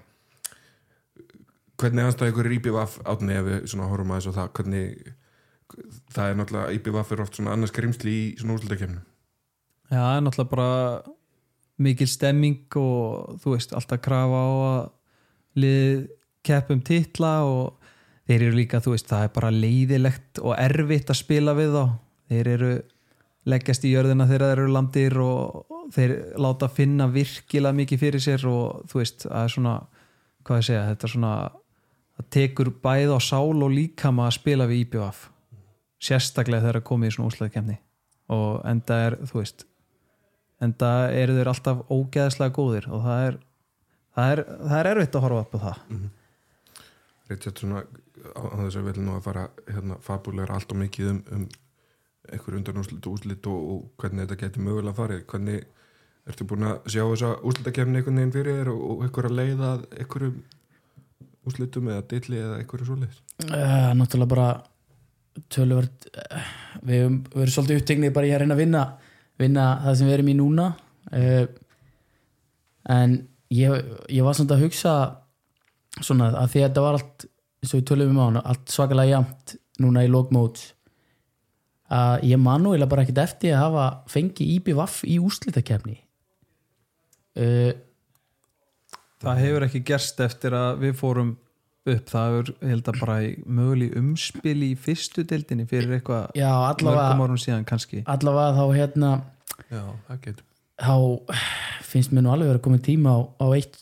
hvernig 1.80 2.06
anstæði 2.06 2.32
ykkur 2.32 2.48
er 2.48 2.56
IBVF 2.58 3.00
átni 3.08 3.36
ef 3.36 3.48
við 3.48 3.66
svona 3.72 3.88
horfum 3.90 4.14
aðeins 4.14 4.30
á 4.30 4.38
það? 4.38 4.52
Hvernig 4.58 5.10
það 6.10 6.26
er 6.26 6.38
náttúrulega 6.38 6.76
IBVF 6.76 7.14
er 7.14 7.24
oft 7.24 7.38
svona 7.38 7.54
annars 7.56 7.74
grimsli 7.74 8.16
í 8.18 8.22
svona 8.40 8.58
úrslutakefnum 8.58 9.02
já, 9.90 9.98
það 9.98 10.16
er 10.16 10.24
náttúrulega 10.26 10.54
bara 10.54 10.70
mikil 11.80 12.08
stemming 12.10 12.78
og 12.78 13.36
þú 13.40 13.54
veist, 13.54 13.74
alltaf 13.76 14.02
krafa 14.04 14.40
á 14.44 14.50
að 14.50 14.80
lið 15.60 16.08
keppum 16.46 16.80
titla 16.84 17.32
og 17.48 17.80
þeir 18.28 18.46
eru 18.46 18.58
líka, 18.58 18.80
þú 18.84 18.94
veist, 18.94 19.08
það 19.10 19.26
er 19.26 19.34
bara 19.34 19.52
leiðilegt 19.54 20.40
og 20.42 20.54
erfitt 20.60 21.10
að 21.10 21.20
spila 21.20 21.54
við 21.58 21.74
þá. 21.74 21.84
Þeir 22.30 22.50
eru 22.54 22.70
leggjast 23.50 23.86
í 23.88 23.94
jörðina 23.94 24.28
þegar 24.28 24.44
þeir 24.44 24.62
eru 24.62 24.74
landir 24.76 25.16
og 25.24 25.78
þeir 25.94 26.14
láta 26.38 26.68
finna 26.70 27.08
virkilega 27.10 27.76
mikið 27.80 28.04
fyrir 28.04 28.22
sér 28.22 28.44
og 28.50 28.84
þú 28.90 29.00
veist, 29.00 29.26
það 29.26 29.42
er 29.42 29.54
svona 29.56 29.74
hvað 30.46 30.60
ég 30.60 30.68
segja, 30.68 30.86
þetta 30.92 31.08
er 31.08 31.14
svona 31.14 31.34
það 32.20 32.30
tekur 32.36 32.72
bæð 32.84 33.16
á 33.16 33.18
sál 33.24 33.64
og 33.64 33.74
líkama 33.74 34.28
að 34.28 34.36
spila 34.36 34.68
við 34.70 34.84
IBF 34.84 35.26
sérstaklega 36.00 36.64
þegar 36.64 36.80
það 36.80 36.88
komið 36.90 37.10
í 37.10 37.16
svona 37.16 37.32
úslæðkemni 37.32 37.76
og 38.30 38.60
enda 38.70 38.98
er, 39.06 39.18
þú 39.26 39.40
veist 39.40 39.66
enda 40.64 40.90
eru 41.16 41.36
þeir 41.38 41.50
alltaf 41.52 41.86
ógeðslega 41.90 42.56
góðir 42.56 42.88
og 42.92 43.04
það 43.06 43.24
er 43.28 43.40
það 44.16 44.34
er, 44.34 44.44
það 44.60 44.78
er 44.80 44.90
erfitt 44.92 45.16
að 45.16 45.26
horfa 45.26 45.42
upp 45.44 45.56
á 45.56 45.60
það. 45.64 45.82
Richard 47.30 47.62
svona 47.62 47.82
á, 47.82 48.42
þess 48.60 48.76
að 48.76 48.78
við 48.78 48.86
viljum 48.90 49.08
nú 49.08 49.16
að 49.16 49.26
fara 49.26 49.48
hérna 49.68 49.98
fabulegra 50.04 50.56
allt 50.58 50.72
og 50.74 50.80
mikið 50.80 51.12
um, 51.12 51.20
um 51.36 51.44
einhver 52.30 52.56
undan 52.58 52.80
úrslit 52.82 53.06
og 53.06 53.16
úrslit 53.16 53.50
og, 53.50 53.60
og 53.74 54.00
hvernig 54.00 54.26
þetta 54.26 54.40
getur 54.44 54.66
mögulega 54.66 54.98
farið. 54.98 55.22
Hvernig 55.30 55.68
ertu 56.30 56.46
búin 56.46 56.68
að 56.68 56.90
sjá 56.92 57.02
þessa 57.02 57.30
úrslitakefni 57.48 58.00
einhvern 58.00 58.20
veginn 58.20 58.34
fyrir 58.34 58.58
þér 58.60 58.72
og, 58.74 58.82
og 58.90 59.04
einhver 59.06 59.30
að 59.30 59.38
leiða 59.38 59.70
að 59.74 59.86
einhverjum 59.96 60.42
úrslitum 61.48 61.88
eða 61.90 62.06
dilli 62.10 62.42
eða 62.42 62.58
einhverju 62.60 62.90
svoleiðis? 62.90 63.22
Uh, 63.46 63.90
náttúrulega 63.96 64.34
bara 64.34 64.48
töluvert 65.52 66.08
uh, 66.10 66.52
við 66.82 67.04
höfum 67.04 67.18
verið 67.34 67.54
svolítið 67.54 67.82
upptegnið 67.82 68.14
bara 68.16 68.28
í 68.28 68.34
að 68.34 68.42
reyna 68.44 68.56
að 68.56 68.62
vinna 68.64 68.84
vinna 69.40 69.66
það 69.84 69.98
sem 69.98 70.08
við 70.10 70.16
erum 70.18 70.30
í 70.30 70.36
núna. 70.38 70.68
Uh, 71.10 71.44
en 72.90 73.16
ég, 73.54 73.90
ég 74.10 74.26
var 74.26 74.36
samt 74.36 74.52
að 74.54 74.66
hugsa 74.66 74.94
svona 76.00 76.30
að 76.38 76.52
því 76.52 76.62
að 76.62 76.68
þetta 76.68 76.84
var 76.84 76.98
allt 76.98 77.26
eins 77.60 77.72
og 77.74 77.80
við 77.80 77.88
tölum 77.90 78.12
um 78.14 78.20
á 78.20 78.24
hana, 78.28 78.44
allt 78.52 78.72
svakalega 78.72 79.18
jamt 79.18 79.56
núna 79.82 80.04
í 80.06 80.10
lókmót 80.10 80.62
að 81.90 82.24
ég 82.30 82.40
man 82.40 82.62
nú 82.62 82.72
eiginlega 82.72 82.92
bara 82.92 83.04
ekkert 83.04 83.22
eftir 83.24 83.56
að 83.56 83.64
hafa 83.64 83.86
fengið 84.12 84.52
IBVF 84.56 85.00
í 85.10 85.18
úrslitakefni 85.20 85.96
uh, 87.42 87.72
það 89.20 89.42
hefur 89.44 89.66
ekki 89.66 89.82
gerst 89.90 90.22
eftir 90.24 90.56
að 90.56 90.84
við 90.86 90.96
fórum 91.00 91.34
upp 91.88 92.10
það 92.10 92.34
ég 92.36 92.50
held 92.68 92.88
að 92.92 93.00
bara 93.00 93.16
möguleg 93.46 93.96
umspil 93.96 94.58
í 94.66 94.70
fyrstu 94.76 95.24
deildinni 95.28 95.64
fyrir 95.70 95.96
eitthvað 95.96 96.36
mörgum 96.36 97.24
árum 97.24 97.40
síðan 97.40 97.64
kannski. 97.68 98.02
Allavega 98.10 98.56
þá 98.58 98.76
hérna 98.76 99.12
Já, 99.70 99.82
þá 100.80 100.96
finnst 101.90 102.12
mér 102.12 102.26
nú 102.26 102.32
alveg 102.34 102.54
að 102.54 102.62
koma 102.64 102.80
tíma 102.84 103.16
á, 103.16 103.18
á 103.40 103.46
eitt 103.56 103.80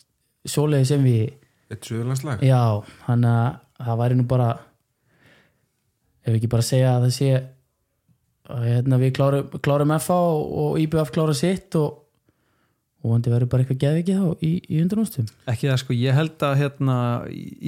svoleiði 0.49 0.91
sem 0.93 1.05
við 1.05 1.23
Eitt 1.69 1.85
suðurlandslag? 1.85 2.41
Já, 2.47 2.81
þannig 3.05 3.29
að 3.29 3.89
það 3.89 3.99
væri 4.01 4.17
nú 4.17 4.25
bara 4.29 4.49
ef 6.25 6.35
ekki 6.35 6.51
bara 6.51 6.65
segja 6.65 6.95
að 6.95 7.07
það 7.07 7.15
sé 7.19 7.31
að 8.49 8.65
hérna, 8.65 8.99
við 9.03 9.11
klárum, 9.19 9.59
klárum 9.61 9.93
FA 10.01 10.17
og, 10.31 10.55
og 10.63 10.79
IBF 10.81 11.13
klára 11.13 11.35
sitt 11.37 11.77
og, 11.77 11.99
og 12.99 13.13
vandi 13.13 13.31
verður 13.31 13.51
bara 13.53 13.65
eitthvað 13.65 13.83
geði 13.85 14.03
ekki 14.03 14.17
þá 14.19 14.43
í, 14.43 14.53
í 14.67 14.81
undanústum 14.83 15.29
ekki 15.51 15.71
það 15.71 15.81
sko, 15.85 15.97
ég 15.99 16.17
held 16.19 16.45
að 16.49 16.57
hérna, 16.63 16.97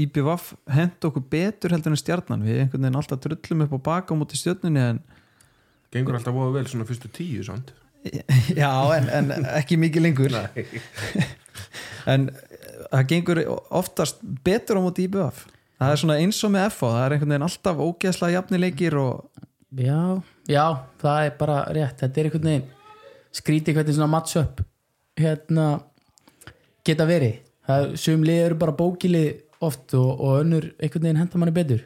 IBVF 0.05 0.51
hend 0.75 1.09
okkur 1.11 1.27
betur 1.33 1.75
heldur 1.77 1.95
en 1.95 2.01
stjarnan, 2.01 2.45
við 2.47 2.65
einhvern 2.65 2.87
veginn 2.87 3.01
alltaf 3.03 3.23
drullum 3.25 3.67
upp 3.67 3.77
á 3.79 3.81
baka 3.91 4.17
á 4.17 4.21
móti 4.21 4.41
stjörnunni 4.41 4.87
en 4.95 5.03
Gengur 5.91 6.15
alltaf 6.15 6.35
voða 6.35 6.55
vel 6.55 6.69
svona 6.71 6.87
fyrstu 6.87 7.09
tíu 7.11 7.43
samt. 7.43 7.73
Já, 8.55 8.71
en, 8.95 9.09
en 9.11 9.47
ekki 9.59 9.79
mikið 9.81 10.07
lengur. 10.07 10.37
En 12.09 12.31
það 12.89 13.03
gengur 13.11 13.39
oftast 13.77 14.23
betur 14.47 14.79
á 14.79 14.81
móti 14.81 15.05
IBVF 15.05 15.43
það 15.81 15.93
er 15.93 16.01
svona 16.01 16.17
eins 16.21 16.39
og 16.47 16.53
með 16.55 16.67
FA, 16.75 16.91
það 16.95 17.03
er 17.03 17.15
einhvern 17.15 17.33
veginn 17.35 17.47
alltaf 17.47 17.83
ógeðslega 17.85 18.37
jafnileikir 18.37 18.97
og 19.01 19.45
já, 19.77 20.01
já, 20.49 20.65
það 21.03 21.27
er 21.27 21.37
bara 21.41 21.59
rétt. 21.77 22.01
Þetta 22.01 22.21
er 22.21 22.29
einhvern 22.29 22.49
veginn 22.51 22.67
skrítið 23.41 23.79
hvernig 23.79 23.97
svona 23.97 24.11
match-up 24.15 24.65
hérna 25.23 25.67
geta 26.87 27.07
verið. 27.09 27.39
Það 27.69 27.87
er, 27.87 27.97
sum 28.03 28.27
lið 28.27 28.43
eru 28.47 28.59
bara 28.61 28.77
bókilið 28.77 29.31
oft 29.65 29.95
og, 29.99 30.11
og 30.17 30.41
önnur 30.41 30.71
einhvern 30.81 31.07
veginn 31.07 31.21
henda 31.21 31.41
manni 31.41 31.55
betur. 31.57 31.85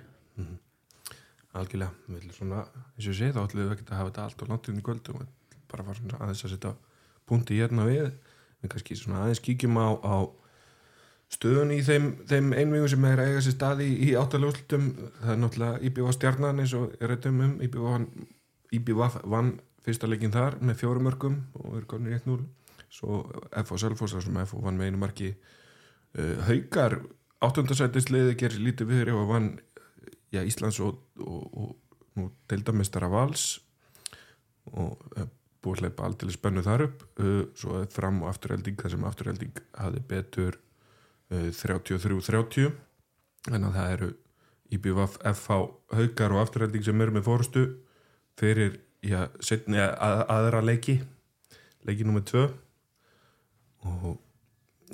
Algjörlega, 1.55 1.93
við 2.09 2.19
viljum 2.19 2.35
svona 2.35 2.63
eins 2.67 3.07
og 3.07 3.15
segi 3.15 3.35
þá 3.35 3.43
ætlum 3.45 3.61
við 3.61 3.75
ekki 3.77 3.85
að 3.87 3.99
hafa 4.01 4.11
þetta 4.11 4.23
allt 4.25 4.41
og 4.43 4.49
langt 4.51 4.71
inn 4.71 4.79
í 4.81 4.87
kvöld 4.87 5.11
og 5.13 5.21
bara 5.71 5.85
fara 5.87 5.99
svona 6.01 6.23
aðeins 6.25 6.47
að 6.47 6.55
setja 6.55 6.73
punkti 7.31 7.59
hérna 7.61 7.87
við. 7.87 8.09
Við 8.63 8.73
kannski 8.73 8.97
svona 8.99 9.21
aðeins 9.23 9.43
kíkjum 9.45 9.79
á, 9.79 9.89
á 10.03 10.17
stöðun 11.35 11.75
í 11.75 11.81
þeim, 11.85 12.09
þeim 12.29 12.51
einvígu 12.55 12.89
sem 12.91 13.07
er 13.09 13.23
að 13.23 13.31
eiga 13.31 13.45
sér 13.45 13.57
staði 13.57 13.87
í, 13.91 13.95
í 14.09 14.11
áttaljóðslutum 14.19 14.89
það 15.21 15.33
er 15.35 15.41
náttúrulega 15.43 15.81
IBV 15.89 16.11
stjarnan 16.17 16.63
eins 16.63 16.75
og 16.79 16.97
er 16.99 17.13
rættum 17.13 17.41
um 17.45 17.55
vann, 17.87 18.09
IBV 18.75 19.07
vann 19.31 19.55
fyrsta 19.85 20.11
leikin 20.11 20.35
þar 20.35 20.59
með 20.65 20.81
fjórum 20.83 21.09
mörgum 21.09 21.41
og 21.61 21.79
er 21.79 21.89
konur 21.91 22.19
1-0 22.19 22.39
svo 22.95 23.25
FH 23.51 23.81
Selfoss 23.83 24.15
þar 24.17 24.27
sem 24.27 24.41
FH 24.45 24.65
vann 24.65 24.81
með 24.81 24.91
einu 24.91 25.03
marki. 25.03 25.35
Uh, 26.15 26.37
Haukar 26.47 27.01
áttundasætisliði 27.45 28.37
gerir 28.41 28.63
lítið 28.63 28.91
viðri 28.91 29.15
og 29.17 29.31
vann 29.33 29.49
já, 30.33 30.43
Íslands 30.43 30.81
og, 30.85 31.01
og, 31.21 31.47
og 31.53 32.19
nú 32.19 32.29
deildamestara 32.51 33.11
vals. 33.13 33.59
Og 34.73 34.95
uh, 35.19 35.29
búið 35.65 35.79
að 35.79 35.87
hleypa 35.87 36.09
aldrei 36.09 36.35
spennu 36.35 36.65
þar 36.65 36.87
upp. 36.89 37.07
Uh, 37.19 37.43
svo 37.59 37.83
fram 37.93 38.23
og 38.23 38.31
afturhelding 38.33 38.79
þar 38.81 38.95
sem 38.95 39.09
afturhelding 39.09 39.63
hafi 39.81 40.05
betur 40.15 40.59
uh, 41.33 41.49
33-30 41.51 42.71
en 43.53 43.67
að 43.67 43.75
það 43.77 43.95
eru 43.97 44.11
IBVF, 44.75 45.19
FH, 45.29 45.57
Haukar 45.95 46.35
og 46.35 46.41
afturhelding 46.41 46.85
sem 46.87 47.03
eru 47.05 47.15
með 47.15 47.27
fórustu 47.27 47.65
fyrir 48.41 48.79
já, 49.05 49.27
setni 49.45 49.79
að, 49.83 50.23
aðra 50.33 50.63
leiki. 50.65 51.01
Leiki 51.85 52.07
nummer 52.07 52.25
tvö 52.25 52.49
og 53.85 54.21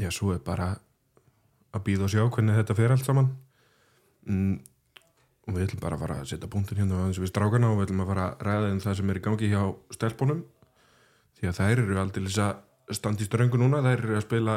já, 0.01 0.11
svo 0.15 0.35
er 0.35 0.43
bara 0.45 0.73
að 1.71 1.85
býða 1.87 2.07
og 2.07 2.13
sjá 2.13 2.25
hvernig 2.27 2.59
þetta 2.59 2.77
fer 2.79 2.95
allt 2.95 3.07
saman. 3.07 3.31
Mm, 4.27 4.59
og 5.47 5.57
við 5.57 5.67
ætlum 5.67 5.83
bara 5.83 5.97
að 5.97 6.05
fara 6.05 6.19
að 6.21 6.31
setja 6.31 6.51
punktin 6.51 6.81
hérna 6.81 7.05
aðeins 7.05 7.21
við 7.23 7.31
strákana 7.33 7.71
og 7.71 7.79
við 7.79 7.89
ætlum 7.89 8.03
að 8.05 8.11
fara 8.13 8.27
að 8.27 8.45
ræða 8.47 8.73
um 8.75 8.83
það 8.85 8.99
sem 8.99 9.11
er 9.11 9.21
í 9.21 9.25
gangi 9.25 9.51
hjá 9.51 9.63
stelpunum. 9.97 10.43
Því 11.39 11.51
að 11.51 11.59
þær 11.61 11.83
eru 11.85 11.99
aldrei 12.01 12.27
að 12.45 12.97
standa 12.97 13.25
í 13.25 13.29
ströngu 13.29 13.61
núna, 13.61 13.83
þær 13.85 14.05
eru 14.05 14.19
að 14.19 14.27
spila 14.27 14.57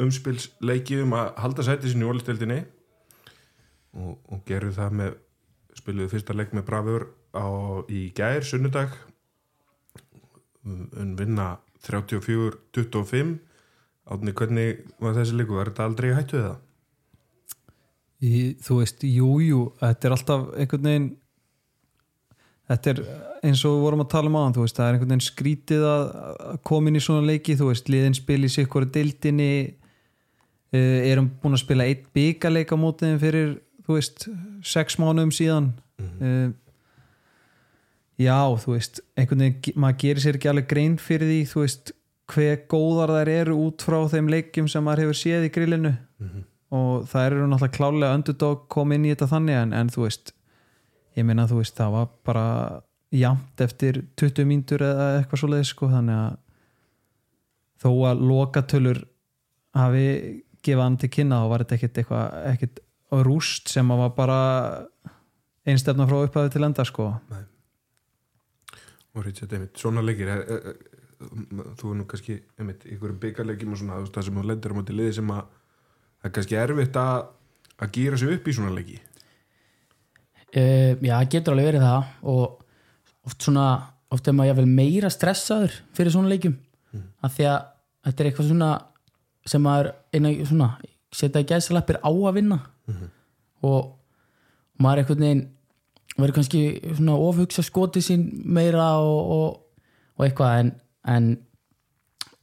umspilsleiki 0.00 1.00
um 1.04 1.14
að 1.18 1.32
halda 1.44 1.66
sæti 1.66 1.90
sinni 1.90 2.06
í 2.06 2.10
ólisteldinni 2.10 2.60
og, 3.94 4.16
og 4.32 4.42
gerðu 4.48 4.72
það 4.78 4.96
með 5.00 5.16
spiluðu 5.78 6.12
fyrsta 6.14 6.36
leik 6.36 6.54
með 6.56 6.66
Brafur 6.68 7.06
á, 7.36 7.46
í 7.90 8.08
gær, 8.16 8.44
sunnudag. 8.46 8.94
En 10.66 11.14
vinna 11.18 11.54
34-25 11.86 13.38
átni 14.10 14.34
hvernig 14.36 14.84
var 15.02 15.16
þessi 15.16 15.38
leiku, 15.38 15.56
var 15.58 15.70
þetta 15.70 15.86
aldrei 15.86 16.12
hættu 16.16 16.40
eða? 16.40 16.58
Í, 18.20 18.32
þú 18.60 18.82
veist, 18.82 19.04
jújú 19.06 19.40
jú, 19.46 19.60
þetta 19.80 20.08
er 20.08 20.14
alltaf 20.16 20.46
einhvern 20.60 20.88
veginn 20.90 21.10
þetta 22.70 22.92
er 22.92 23.00
eins 23.48 23.62
og 23.66 23.74
við 23.74 23.84
vorum 23.86 24.04
að 24.04 24.10
tala 24.12 24.30
um 24.30 24.38
aðan, 24.38 24.54
þú 24.56 24.64
veist, 24.66 24.76
það 24.76 24.86
er 24.86 24.96
einhvern 24.96 25.12
veginn 25.14 25.26
skrítið 25.26 25.86
að 25.90 26.10
koma 26.68 26.90
inn 26.90 27.00
í 27.00 27.02
svona 27.02 27.26
leiki, 27.26 27.56
þú 27.58 27.70
veist 27.70 27.90
liðin 27.90 28.16
spil 28.18 28.40
í 28.46 28.50
sig 28.52 28.68
hverju 28.70 28.90
dildinni 28.94 29.50
uh, 29.70 30.98
erum 31.10 31.30
búin 31.42 31.56
að 31.56 31.64
spila 31.64 31.88
eitt 31.88 32.06
byggaleik 32.14 32.74
á 32.74 32.76
mótiðin 32.78 33.22
fyrir 33.22 33.56
þú 33.86 33.96
veist, 33.96 34.26
sex 34.66 34.98
mánuðum 35.00 35.32
síðan. 35.34 35.70
Uh, 36.20 36.52
já, 38.20 38.38
þú 38.62 38.76
veist 38.76 39.00
einhvern 39.18 39.46
veginn, 39.48 39.80
maður 39.80 39.98
gerir 40.04 40.24
sér 40.24 40.38
ekki 40.38 40.52
alveg 40.52 40.70
grein 40.70 41.00
fyrir 41.00 41.32
því, 41.32 41.40
þú 41.50 41.64
veist 41.64 41.94
hver 42.30 42.60
góðar 42.70 43.12
þær 43.18 43.32
eru 43.32 43.56
út 43.66 43.82
frá 43.86 43.98
þeim 44.12 44.30
leikjum 44.30 44.68
sem 44.70 44.84
maður 44.86 45.06
hefur 45.06 45.18
séð 45.18 45.48
í 45.48 45.54
grillinu. 45.54 45.94
Og 46.70 47.08
það 47.10 47.26
eru 47.26 47.46
náttúrulega 47.50 47.76
klálega 47.76 48.18
underdog 48.18 48.68
kom 48.70 48.92
inn 48.94 49.08
í 49.08 49.10
þetta 49.14 49.30
þannig 49.32 49.58
en, 49.58 49.72
en 49.74 49.90
þú 49.90 50.04
veist 50.06 50.34
ég 51.18 51.26
meina 51.26 51.48
þú 51.50 51.58
veist 51.60 51.78
það 51.78 51.96
var 51.96 52.12
bara 52.26 52.46
jamt 53.10 53.64
eftir 53.64 54.04
20 54.20 54.46
mínútur 54.46 54.84
eða 54.86 55.08
eitthvað 55.18 55.42
svo 55.42 55.50
leið 55.50 55.64
sko 55.66 55.88
þannig 55.90 56.20
að 56.20 56.36
þó 57.80 57.90
að 58.10 58.22
lokatölur 58.30 59.00
hafi 59.74 60.06
gefað 60.62 60.84
hann 60.84 60.98
til 61.00 61.10
kynna 61.16 61.40
þá 61.42 61.50
var 61.50 61.64
þetta 61.64 61.78
ekkit 61.78 62.00
eitthvað 62.02 62.38
ekkit 62.52 62.82
rúst 63.26 63.72
sem 63.72 63.90
að 63.90 64.02
var 64.04 64.12
bara 64.14 64.40
einstefna 65.66 66.06
frá 66.06 66.20
upphæðu 66.24 66.52
til 66.54 66.66
enda 66.66 66.86
sko. 66.86 67.08
Og 69.10 69.24
Richard, 69.26 69.52
einmitt, 69.56 69.74
svona 69.80 70.04
leikir 70.06 70.30
er, 70.30 70.44
er, 70.46 70.76
þú 71.20 71.92
er 71.92 71.98
nú 71.98 72.06
kannski 72.08 72.38
einmitt, 72.58 72.86
ykkur 72.88 73.14
byggarleikjum 73.20 73.74
og 73.74 73.80
svona 73.82 74.00
það 74.08 74.26
sem 74.26 74.40
þú 74.40 74.46
lendir 74.48 74.74
á 74.74 74.78
móti 74.78 74.96
liði 74.96 75.18
sem 75.18 75.30
að 75.34 75.44
það 75.44 76.28
er 76.30 76.34
kannski 76.38 76.58
erfitt 76.60 76.98
að 77.00 77.14
að 77.80 77.92
gýra 77.96 78.18
sig 78.20 78.34
upp 78.34 78.48
í 78.48 78.54
svona 78.56 78.74
leiki. 78.76 78.98
Uh, 80.50 80.98
já, 80.98 81.14
það 81.14 81.30
getur 81.32 81.54
alveg 81.54 81.68
verið 81.70 81.86
það 81.86 82.08
og 82.32 83.28
oft 83.28 83.46
svona 83.46 83.66
oft 84.10 84.26
er 84.26 84.34
maður 84.34 84.50
jáfnvel 84.50 84.74
meira 84.80 85.10
stressaður 85.12 85.76
fyrir 85.96 86.12
svona 86.14 86.32
leikjum. 86.32 86.58
Mm. 86.90 87.06
af 87.22 87.36
því 87.36 87.44
að 87.46 87.58
þetta 88.06 88.22
er 88.22 88.28
eitthvað 88.28 88.48
svona 88.50 88.70
sem 89.46 89.62
maður 89.62 89.92
eina 90.10 90.32
svona 90.48 90.68
setja 91.14 91.42
í 91.42 91.46
gæsalappir 91.46 92.00
á 92.02 92.10
að 92.10 92.36
vinna. 92.38 92.58
Og 93.66 93.92
maður 94.80 94.98
er 94.98 95.02
einhvern 95.04 95.24
veginn 95.24 95.44
verður 96.16 96.36
kannski 96.40 96.62
svona 96.96 97.16
ofhugsa 97.28 97.62
skotið 97.64 98.06
sín 98.06 98.24
meira 98.44 98.88
og, 98.98 99.30
og, 99.36 99.84
og 100.18 100.26
eitthvað 100.26 100.56
en, 100.64 100.72
en 101.06 101.38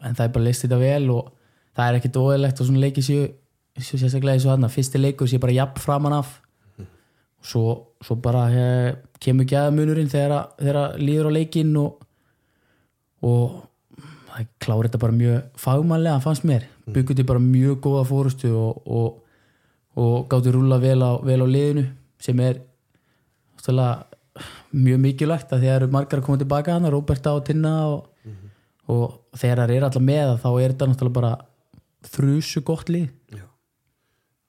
en 0.06 0.14
það 0.16 0.26
er 0.28 0.34
bara 0.34 0.44
leist 0.46 0.62
þetta 0.66 0.78
vel 0.78 1.10
og 1.10 1.30
það 1.78 1.88
er 1.92 1.96
ekkert 2.00 2.18
óeðlegt 2.22 2.60
og 2.62 2.68
svona 2.68 2.82
leikið 2.84 3.06
séu 3.08 3.24
séu 3.78 3.98
sérstaklega 4.02 4.34
eins 4.38 4.46
og 4.46 4.52
þarna, 4.56 4.70
fyrsti 4.74 4.98
leikur 5.02 5.28
sé 5.30 5.38
bara 5.42 5.54
jafn 5.54 5.80
framan 5.82 6.14
af. 6.14 6.42
Og 7.38 7.46
svo, 7.46 7.64
svo 8.02 8.16
bara 8.22 8.48
hef, 8.50 8.96
kemur 9.22 9.46
gæðamunurinn 9.46 10.10
þegar, 10.10 10.32
að- 10.34 10.56
þegar 10.64 10.80
að 10.82 10.96
líður 11.06 11.30
á 11.30 11.32
leikinn 11.38 11.76
og, 11.78 12.00
og 13.22 13.64
það 14.34 14.48
klári 14.62 14.88
þetta 14.90 15.02
bara 15.04 15.18
mjög 15.18 15.62
fagmannlega 15.62 16.22
fannst 16.26 16.46
mér, 16.50 16.66
byggur 16.94 17.16
þetta 17.18 17.28
bara 17.30 17.40
mjög 17.46 17.80
góða 17.86 18.04
fórustu 18.10 18.52
og, 18.58 18.82
og, 18.86 19.22
og 19.98 20.28
gátti 20.30 20.54
rúla 20.54 20.78
vel 20.82 21.02
á, 21.06 21.12
vel 21.26 21.42
á 21.42 21.48
liðinu 21.50 21.86
sem 22.22 22.40
er 22.46 22.60
náttúrulega 23.58 24.06
mjög 24.78 25.00
mikilvægt 25.06 25.54
að 25.54 25.64
því 25.64 25.70
að 25.72 25.76
eru 25.80 25.88
margar 25.94 26.20
að 26.22 26.26
koma 26.28 26.38
tilbaka 26.42 26.74
hana, 26.78 26.90
Róberta 26.94 27.34
og 27.38 27.46
Tinna 27.48 27.74
og, 27.90 28.06
og 28.94 29.20
þegar 29.38 29.64
það 29.64 29.76
er 29.76 29.86
alltaf 29.88 30.06
með 30.08 30.34
þá 30.44 30.50
er 30.54 30.74
þetta 30.74 30.88
náttúrulega 30.92 31.18
bara 31.20 31.34
þrjusu 32.08 32.64
gott 32.68 32.92
lið. 32.94 33.12
Já, 33.36 33.46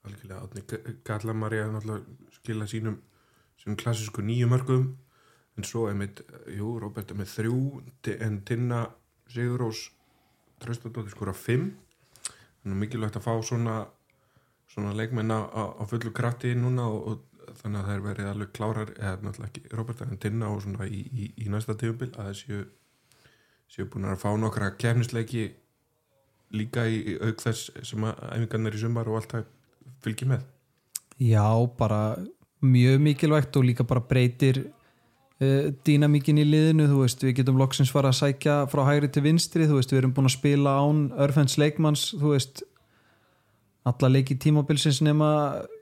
algjörlega 0.07 0.40
Átni 0.46 0.94
Galla 1.07 1.35
María 1.35 1.68
náttúrulega 1.72 2.38
skila 2.38 2.68
sínum 2.70 3.01
sínum 3.59 3.79
klassísku 3.81 4.22
nýju 4.22 4.48
mörgum 4.51 4.88
en 5.59 5.66
svo 5.66 5.88
er 5.90 5.96
mitt, 5.98 6.22
jú, 6.55 6.77
Róbert 6.79 7.11
er 7.11 7.18
með 7.18 7.33
þrjú 7.35 7.61
en 8.14 8.42
Tinna 8.46 8.87
Sigurós 9.29 9.88
Tröstadóttir 10.59 11.12
skora 11.14 11.35
fimm. 11.35 11.68
Þannig 12.62 12.74
er 12.74 12.81
mikilvægt 12.83 13.18
að 13.18 13.27
fá 13.27 13.35
svona 13.46 13.77
svona 14.68 14.94
leikmenn 14.96 15.33
á, 15.33 15.83
fullu 15.88 16.12
krafti 16.14 16.53
núna 16.59 16.87
og, 16.90 17.07
og 17.09 17.55
þannig 17.61 17.81
að 17.81 17.87
það 17.87 17.94
er 17.94 18.03
verið 18.05 18.31
alveg 18.33 18.51
klárar, 18.57 18.90
eða 18.98 19.14
náttúrulega 19.24 19.48
ekki 19.48 19.77
Róbert 19.79 20.03
en 20.05 20.20
Tinna 20.22 20.51
og 20.53 20.62
svona 20.64 20.88
í, 20.88 21.01
í, 21.09 21.29
í 21.44 21.48
næsta 21.53 21.77
tíumbil 21.79 22.11
að 22.14 22.29
það 22.29 22.38
séu 23.68 23.88
búin 23.90 24.09
að 24.09 24.20
fá 24.22 24.31
nokkra 24.40 24.72
kefnisleiki 24.81 25.50
líka 26.57 26.87
í, 26.88 27.18
auk 27.20 27.42
þess 27.42 27.72
sem 27.85 28.07
að 28.09 28.22
æfingarnir 28.33 28.78
í 28.78 28.81
sumar 28.81 29.11
og 29.11 29.20
allt 29.20 29.35
það 29.35 29.46
fylgir 30.04 30.31
með. 30.33 30.46
Já, 31.18 31.44
bara 31.78 32.00
mjög 32.64 33.00
mikilvægt 33.04 33.57
og 33.59 33.66
líka 33.66 33.85
bara 33.87 34.02
breytir 34.09 34.62
uh, 34.64 35.68
dýnamíkin 35.85 36.40
í 36.40 36.46
liðinu, 36.46 36.88
þú 36.90 37.02
veist, 37.02 37.24
við 37.26 37.40
getum 37.40 37.61
loksins 37.61 37.92
fara 37.92 38.12
að 38.12 38.20
sækja 38.22 38.59
frá 38.72 38.85
hægri 38.88 39.11
til 39.12 39.24
vinstri, 39.26 39.68
þú 39.68 39.81
veist, 39.81 39.92
við 39.92 40.02
erum 40.02 40.14
búin 40.16 40.31
að 40.31 40.37
spila 40.38 40.78
án 40.81 41.04
örfens 41.26 41.59
leikmanns, 41.61 42.09
þú 42.16 42.35
veist 42.37 42.64
alla 43.88 44.12
leiki 44.12 44.37
tímabilsins 44.40 45.02
nema, 45.04 45.31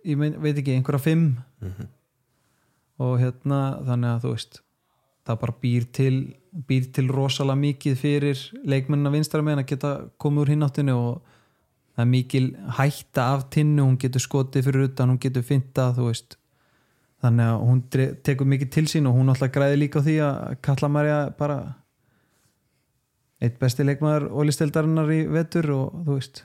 ég 0.06 0.18
mein, 0.20 0.36
veit 0.42 0.56
ekki, 0.58 0.76
einhverja 0.76 1.02
fimm. 1.02 1.28
Og 3.02 3.18
hérna, 3.20 3.60
þannig 3.84 4.12
að 4.12 4.22
þú 4.24 4.34
veist 4.34 4.60
það 5.26 5.40
bara 5.42 5.56
býr 5.62 5.86
til 5.92 6.14
býr 6.68 6.88
til 6.94 7.10
rosalega 7.12 7.60
mikið 7.60 7.96
fyrir 8.00 8.42
leikmennina 8.64 9.12
vinstra 9.12 9.42
með 9.44 9.62
að 9.62 9.68
geta 9.72 9.92
komið 10.22 10.42
úr 10.42 10.52
hinnáttinu 10.54 10.96
og 10.96 11.36
það 11.96 12.02
er 12.04 12.10
mikil 12.12 12.46
hætta 12.78 13.28
af 13.34 13.46
tinnu, 13.52 13.84
hún 13.84 13.98
getur 14.00 14.24
skotið 14.24 14.68
fyrir 14.68 14.88
utan, 14.88 15.12
hún 15.12 15.20
getur 15.20 15.44
finta 15.46 15.90
þú 15.96 16.10
veist. 16.10 16.38
Þannig 17.24 17.50
að 17.50 17.62
hún 17.64 17.78
tekur 18.24 18.48
mikið 18.52 18.72
til 18.74 18.86
sín 18.92 19.08
og 19.08 19.16
hún 19.16 19.32
alltaf 19.32 19.52
græði 19.52 19.78
líka 19.80 20.00
á 20.00 20.06
því 20.06 20.16
að 20.24 20.58
Kalla 20.64 20.90
Marja 20.92 21.20
bara 21.38 21.60
eitt 23.40 23.56
besti 23.60 23.84
leikmaður 23.84 24.28
ólisteldarinnar 24.32 25.12
í 25.12 25.22
vetur 25.32 25.70
og 25.76 26.02
þú 26.04 26.18
veist 26.18 26.44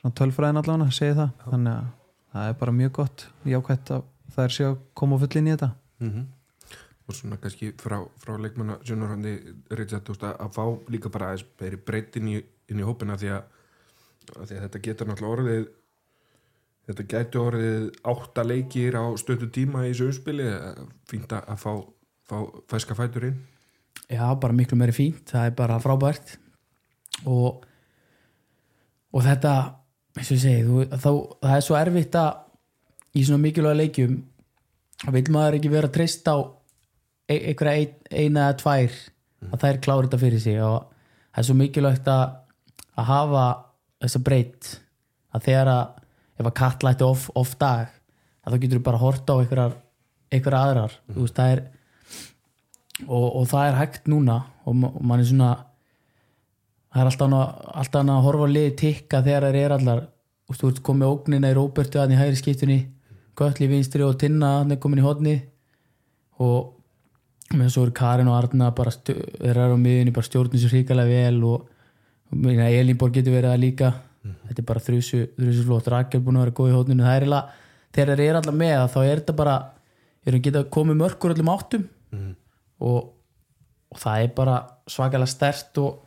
svona 0.00 0.16
tölfræðin 0.20 0.60
allavega 0.60 0.96
segi 0.96 1.18
það. 1.20 1.36
Þannig 1.48 1.76
að 1.76 1.92
það 2.34 2.48
er 2.48 2.56
bara 2.64 2.78
mjög 2.80 2.96
gott 3.00 3.26
jákvætt 3.48 3.94
að 3.98 4.08
það 4.34 4.48
er 4.48 4.56
sér 4.56 4.72
að 4.72 4.80
koma 5.00 5.20
full 5.20 5.38
inn 5.40 5.48
í 5.48 5.54
þetta. 5.54 5.70
Mm 6.04 6.24
og 7.04 7.16
svona 7.16 7.36
kannski 7.40 7.72
frá, 7.76 7.98
frá 8.20 8.36
leikmanna 8.40 8.78
sjónarhandi 8.84 9.34
Richard, 9.76 10.08
að, 10.14 10.50
fá 10.54 10.64
líka 10.92 11.12
bara 11.12 11.32
aðeins 11.32 11.46
meiri 11.60 11.80
breytt 11.80 12.16
inn 12.20 12.30
í, 12.32 12.38
í 12.40 12.86
hópina 12.86 13.18
því 13.20 13.34
því 14.24 14.56
að 14.56 14.62
þetta 14.64 14.80
getur 14.86 15.10
náttúrulega 15.10 15.34
orðið 15.36 15.66
þetta 16.88 17.06
gæti 17.08 17.40
orðið 17.40 17.84
átta 18.12 18.44
leikir 18.44 18.96
á 18.96 19.04
stötu 19.20 19.50
tíma 19.52 19.84
í 19.84 19.92
þessu 19.92 20.08
umspili 20.12 20.48
fínt 21.10 21.32
að 21.36 21.52
fá, 21.60 21.72
fá 22.28 22.36
fæska 22.72 22.96
fætur 22.96 23.28
inn. 23.30 23.38
Já, 24.08 24.24
bara 24.40 24.56
miklu 24.56 24.76
meiri 24.80 24.96
fínt, 24.96 25.22
það 25.30 25.48
er 25.48 25.54
bara 25.56 25.80
frábært. 25.80 26.36
Og 27.28 27.64
og 29.14 29.22
þetta 29.22 29.54
eins 30.18 30.30
og 30.30 30.36
ég 30.36 30.42
segi, 30.42 30.64
þú, 30.66 30.84
þá, 30.90 31.10
það 31.44 31.56
er 31.56 31.64
svo 31.68 31.78
erfitt 31.78 32.18
að 32.18 32.32
í 33.14 33.24
svona 33.24 33.44
mikilvæga 33.44 33.78
leikjum 33.78 34.16
vil 35.14 35.24
maður 35.34 35.58
ekki 35.58 35.72
vera 35.72 35.90
treyst 35.92 36.26
á 36.26 36.36
einhverja 37.30 37.74
ein, 37.80 37.94
eina 38.10 38.48
eða 38.48 38.56
tvær 38.60 38.96
að 39.52 39.60
þær 39.64 39.78
klára 39.84 40.06
þetta 40.06 40.20
fyrir 40.22 40.42
sig. 40.42 40.58
Og 40.64 40.88
það 41.34 41.42
er 41.42 41.48
svo 41.48 41.56
mikilvægt 41.58 42.10
að, 42.12 42.24
að 42.98 43.08
hafa 43.10 43.44
þessa 44.04 44.22
breytt 44.26 44.72
að 45.34 45.46
þegar 45.48 45.70
að 45.74 45.84
ef 46.34 46.48
að 46.50 46.56
kallætti 46.58 47.06
off, 47.06 47.28
off 47.38 47.54
dag 47.60 47.88
að 48.44 48.54
þá 48.54 48.60
getur 48.64 48.80
þú 48.80 48.86
bara 48.88 49.00
hort 49.00 49.30
á 49.30 49.34
einhverjar, 49.38 49.76
einhverjar 50.34 50.68
aðrar. 50.68 50.96
Þú 51.14 51.20
veist, 51.24 51.38
það 51.38 51.52
er 51.54 51.62
og, 53.08 53.28
og 53.40 53.46
það 53.50 53.68
er 53.68 53.78
hægt 53.80 54.10
núna 54.10 54.40
og, 54.64 54.74
ma- 54.78 54.90
og 54.94 55.04
mann 55.06 55.22
er 55.22 55.28
svona 55.28 55.52
það 56.94 57.00
er 57.02 57.08
alltaf 57.10 57.32
alltaf 57.74 58.00
annað 58.02 58.18
að 58.20 58.26
horfa 58.28 58.50
liði 58.52 58.74
tikka 58.82 59.22
þegar 59.26 59.48
það 59.48 59.60
er 59.62 59.76
allar. 59.78 60.02
Veist, 60.44 60.60
þú 60.60 60.70
ert 60.74 60.82
komið 60.84 61.08
ógnina 61.14 61.50
í 61.50 61.56
Róbertu 61.56 62.02
að 62.02 62.12
í 62.12 62.18
hægri 62.20 62.36
skiptunni 62.42 62.80
Götli 63.34 63.66
vinstri 63.66 64.04
og 64.06 64.18
Tinna 64.20 64.50
hann 64.60 64.70
er 64.70 64.78
komin 64.78 65.00
í 65.00 65.06
hodni 65.06 65.32
og 66.38 66.73
með 67.58 67.70
svo 67.74 67.84
eru 67.86 67.94
Karin 67.96 68.30
og 68.30 68.36
Arna 68.38 68.70
bara 68.76 68.92
þeir 68.94 69.50
eru 69.50 69.76
á 69.76 69.80
miðunni 69.80 70.14
bara 70.14 70.28
stjórnum 70.28 70.60
sér 70.60 70.74
hrikalega 70.74 71.10
vel 71.10 71.44
og, 71.48 71.68
Elinborg 72.34 73.14
getur 73.14 73.36
verið 73.36 73.52
það 73.52 73.62
líka. 73.62 73.90
Þetta 74.24 74.62
er 74.62 74.66
bara 74.68 74.82
þrjusu, 74.82 75.20
þrjusu 75.36 75.64
flott 75.68 75.90
Rakel 75.92 76.22
búin 76.24 76.38
að 76.40 76.46
vera 76.46 76.56
góð 76.58 76.70
í 76.70 76.74
hodninu 76.74 77.04
það 77.04 77.16
er 77.16 77.24
eiginlega, 77.26 77.58
þegar 77.94 78.20
þeir 78.20 78.24
eru 78.26 78.40
alltaf 78.40 78.56
með 78.60 78.76
þá 78.94 78.98
er 79.02 79.20
þetta 79.20 79.36
bara, 79.40 79.56
erum 80.24 80.44
geta 80.46 80.64
komið 80.76 81.00
mörkur 81.02 81.34
öllum 81.34 81.52
áttum. 81.52 81.84
Og, 82.84 83.10
og 83.92 84.00
það 84.00 84.24
er 84.24 84.32
bara 84.36 84.56
svakalega 84.90 85.30
stert 85.30 85.80
og, 85.82 86.00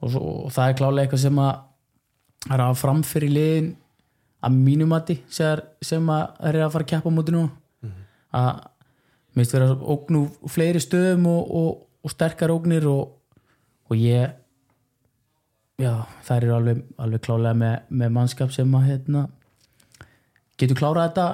og, 0.00 0.10
svo, 0.10 0.22
og 0.46 0.52
það 0.54 0.68
er 0.68 0.78
klálega 0.78 1.06
eitthvað 1.06 1.24
sem 1.26 1.42
að 1.42 2.54
er 2.54 2.62
að 2.64 2.78
framfyrir 2.80 3.34
liðin 3.34 3.72
að 4.44 4.56
mínumati 4.60 5.18
sem, 5.32 6.08
að 6.12 6.48
er 6.50 6.60
að 6.62 6.72
fara 6.74 6.86
að 6.86 6.90
keppa 6.92 7.12
á 7.12 7.16
móti 7.16 7.34
nú 7.34 7.44
að 8.34 8.62
minnst 9.34 9.54
vera 9.56 9.74
ógn 9.74 10.20
úr 10.20 10.50
fleiri 10.50 10.82
stöðum 10.82 11.28
og, 11.30 11.54
og, 11.60 11.70
og 12.04 12.12
sterkar 12.12 12.52
ógnir 12.54 12.86
og, 12.90 13.14
og 13.90 13.96
ég 13.98 14.34
já, 15.80 15.94
þær 16.26 16.36
eru 16.46 16.54
alveg, 16.58 16.84
alveg 17.02 17.24
klálega 17.24 17.58
með, 17.58 17.74
með 17.90 18.14
mannskap 18.18 18.54
sem 18.54 18.76
að 18.78 18.86
hérna, 18.90 19.24
getur 20.60 20.78
klárað 20.78 21.08
þetta 21.08 21.26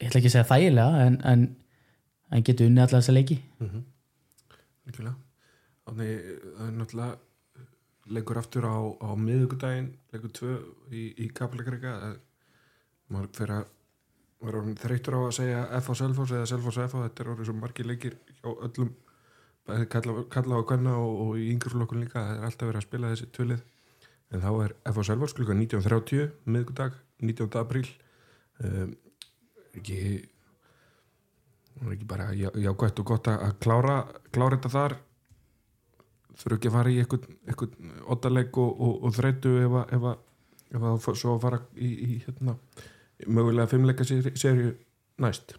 ég 0.00 0.08
ætla 0.08 0.20
ekki 0.20 0.30
að 0.30 0.36
segja 0.36 0.48
þægilega 0.52 1.04
en, 1.08 1.20
en, 1.32 1.44
en 2.32 2.46
getur 2.46 2.70
unni 2.70 2.82
allar 2.84 3.02
þessa 3.02 3.16
leiki 3.16 3.38
Líkjulega. 4.84 5.14
Þannig 5.84 6.24
það 6.42 6.66
er 6.66 6.74
náttúrulega 6.78 8.14
leikur 8.14 8.40
aftur 8.40 8.66
á, 8.68 8.76
á 9.00 9.08
miðugudaginn, 9.16 9.86
leikur 10.12 10.32
tvö 10.36 10.56
í, 10.92 11.06
í 11.24 11.28
Kaplakrika. 11.32 11.94
Maður 13.12 13.30
fyrir 13.38 13.54
að 13.56 13.70
vera 14.42 14.60
orðinn 14.60 14.80
þreytur 14.80 15.16
á 15.16 15.20
að 15.22 15.36
segja 15.38 15.62
F 15.78 15.90
á 15.90 15.94
Selfoss 16.00 16.34
eða 16.34 16.48
Selfoss 16.50 16.80
F 16.84 16.96
á 16.96 17.04
þetta 17.04 17.24
er 17.24 17.30
orðið 17.34 17.48
svo 17.50 17.56
margir 17.58 17.88
leikir 17.88 18.18
hjá 18.40 18.50
öllum 18.50 18.90
kalla, 19.92 20.24
kalla 20.32 20.60
á 20.60 20.62
kvenna 20.68 20.96
og, 21.00 21.14
og 21.24 21.38
í 21.40 21.48
yngreflokkun 21.54 22.02
líka 22.04 22.20
það 22.20 22.36
er 22.36 22.48
alltaf 22.48 22.68
verið 22.68 22.82
að 22.82 22.88
spila 22.88 23.12
þessi 23.14 23.30
tvölið 23.36 23.64
en 24.34 24.44
þá 24.44 24.50
er 24.66 24.76
F 24.90 25.00
á 25.00 25.02
Selfoss 25.08 25.36
klukka 25.36 25.56
19.30 25.56 26.30
miðgudag, 26.50 27.00
19. 27.22 27.48
apríl 27.60 27.86
um, 28.60 28.94
ekki 29.74 29.98
er 31.80 31.94
ekki 31.96 32.06
bara 32.08 32.30
já, 32.36 32.50
jákvæmt 32.54 33.00
og 33.02 33.10
gott 33.10 33.30
að 33.32 33.58
klára, 33.62 33.98
klára 34.34 34.58
þetta 34.58 34.72
þar 34.74 34.96
þurfu 36.38 36.58
ekki 36.58 36.70
að 36.70 36.76
fara 36.76 36.92
í 36.92 37.00
eitthvað, 37.02 37.74
ottaleg 38.10 38.58
og, 38.58 38.80
og, 38.80 38.94
og 39.06 39.14
þreytu 39.14 39.54
ef 39.64 40.06
að, 40.10 41.08
svo 41.14 41.36
fara 41.42 41.60
í, 41.78 41.90
í 41.90 42.18
hérna, 42.26 42.56
mögulega 43.26 43.70
fimmleika 43.70 44.06
serju 44.06 44.74
næst? 45.22 45.56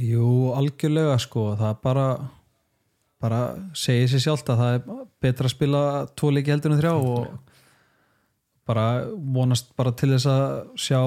Jú, 0.00 0.52
algjörlega 0.56 1.18
sko. 1.22 1.52
Það 1.58 1.76
bara 1.84 2.08
bara 3.24 3.40
segir 3.78 4.10
sér 4.10 4.22
sjálft 4.26 4.50
að 4.52 4.60
það 4.60 4.74
er 4.74 5.06
betra 5.24 5.48
að 5.48 5.54
spila 5.54 5.82
tvo 6.18 6.32
leiki 6.34 6.52
heldur 6.52 6.74
en 6.74 6.80
þrjá 6.80 6.92
og 6.98 7.54
bara 8.68 8.84
vonast 9.36 9.72
bara 9.78 9.94
til 9.96 10.10
þess 10.12 10.28
að 10.28 10.44
sjá 10.80 11.00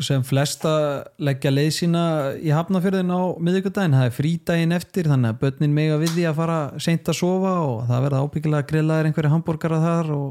sem 0.00 0.22
flesta 0.24 0.72
leggja 1.20 1.52
leið 1.52 1.70
sína 1.76 2.02
í 2.40 2.52
hafnafjörðin 2.54 3.12
á 3.12 3.36
miðvikudaginn, 3.36 3.96
það 3.98 4.06
er 4.06 4.14
frídaginn 4.16 4.76
eftir 4.76 5.10
þannig 5.10 5.34
að 5.34 5.40
börnin 5.42 5.74
mega 5.76 5.98
við 6.00 6.14
því 6.14 6.24
að 6.30 6.38
fara 6.38 6.60
seint 6.80 7.10
að 7.10 7.18
sofa 7.18 7.52
og 7.66 7.82
það 7.90 8.06
verða 8.06 8.22
ábyggilega 8.24 8.68
grillaðir 8.70 9.10
einhverju 9.10 9.32
hambúrgara 9.34 9.82
þar 9.84 10.12
og 10.16 10.30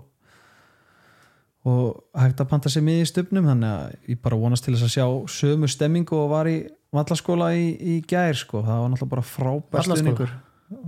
og 1.67 2.04
hægt 2.15 2.39
að 2.39 2.50
panta 2.54 2.69
sér 2.72 2.84
miði 2.88 3.04
í 3.04 3.10
stupnum 3.10 3.48
þannig 3.50 3.69
að 3.74 4.12
ég 4.13 4.19
bara 4.24 4.38
vonast 4.39 4.63
til 4.65 4.76
þess 4.78 4.86
að 4.88 4.93
sjá 4.95 5.08
sömu 5.36 5.67
stemmingu 5.72 6.15
og 6.15 6.30
var 6.32 6.48
í 6.48 6.58
vallaskóla 6.95 7.50
í, 7.60 7.65
í 7.76 7.98
gær 8.08 8.38
sko, 8.39 8.62
það 8.65 8.80
var 8.84 8.93
náttúrulega 8.93 9.13
bara 9.15 9.26
frábær 9.28 9.76
Vallaskóla? 9.76 9.98
stuðningur. 10.00 10.32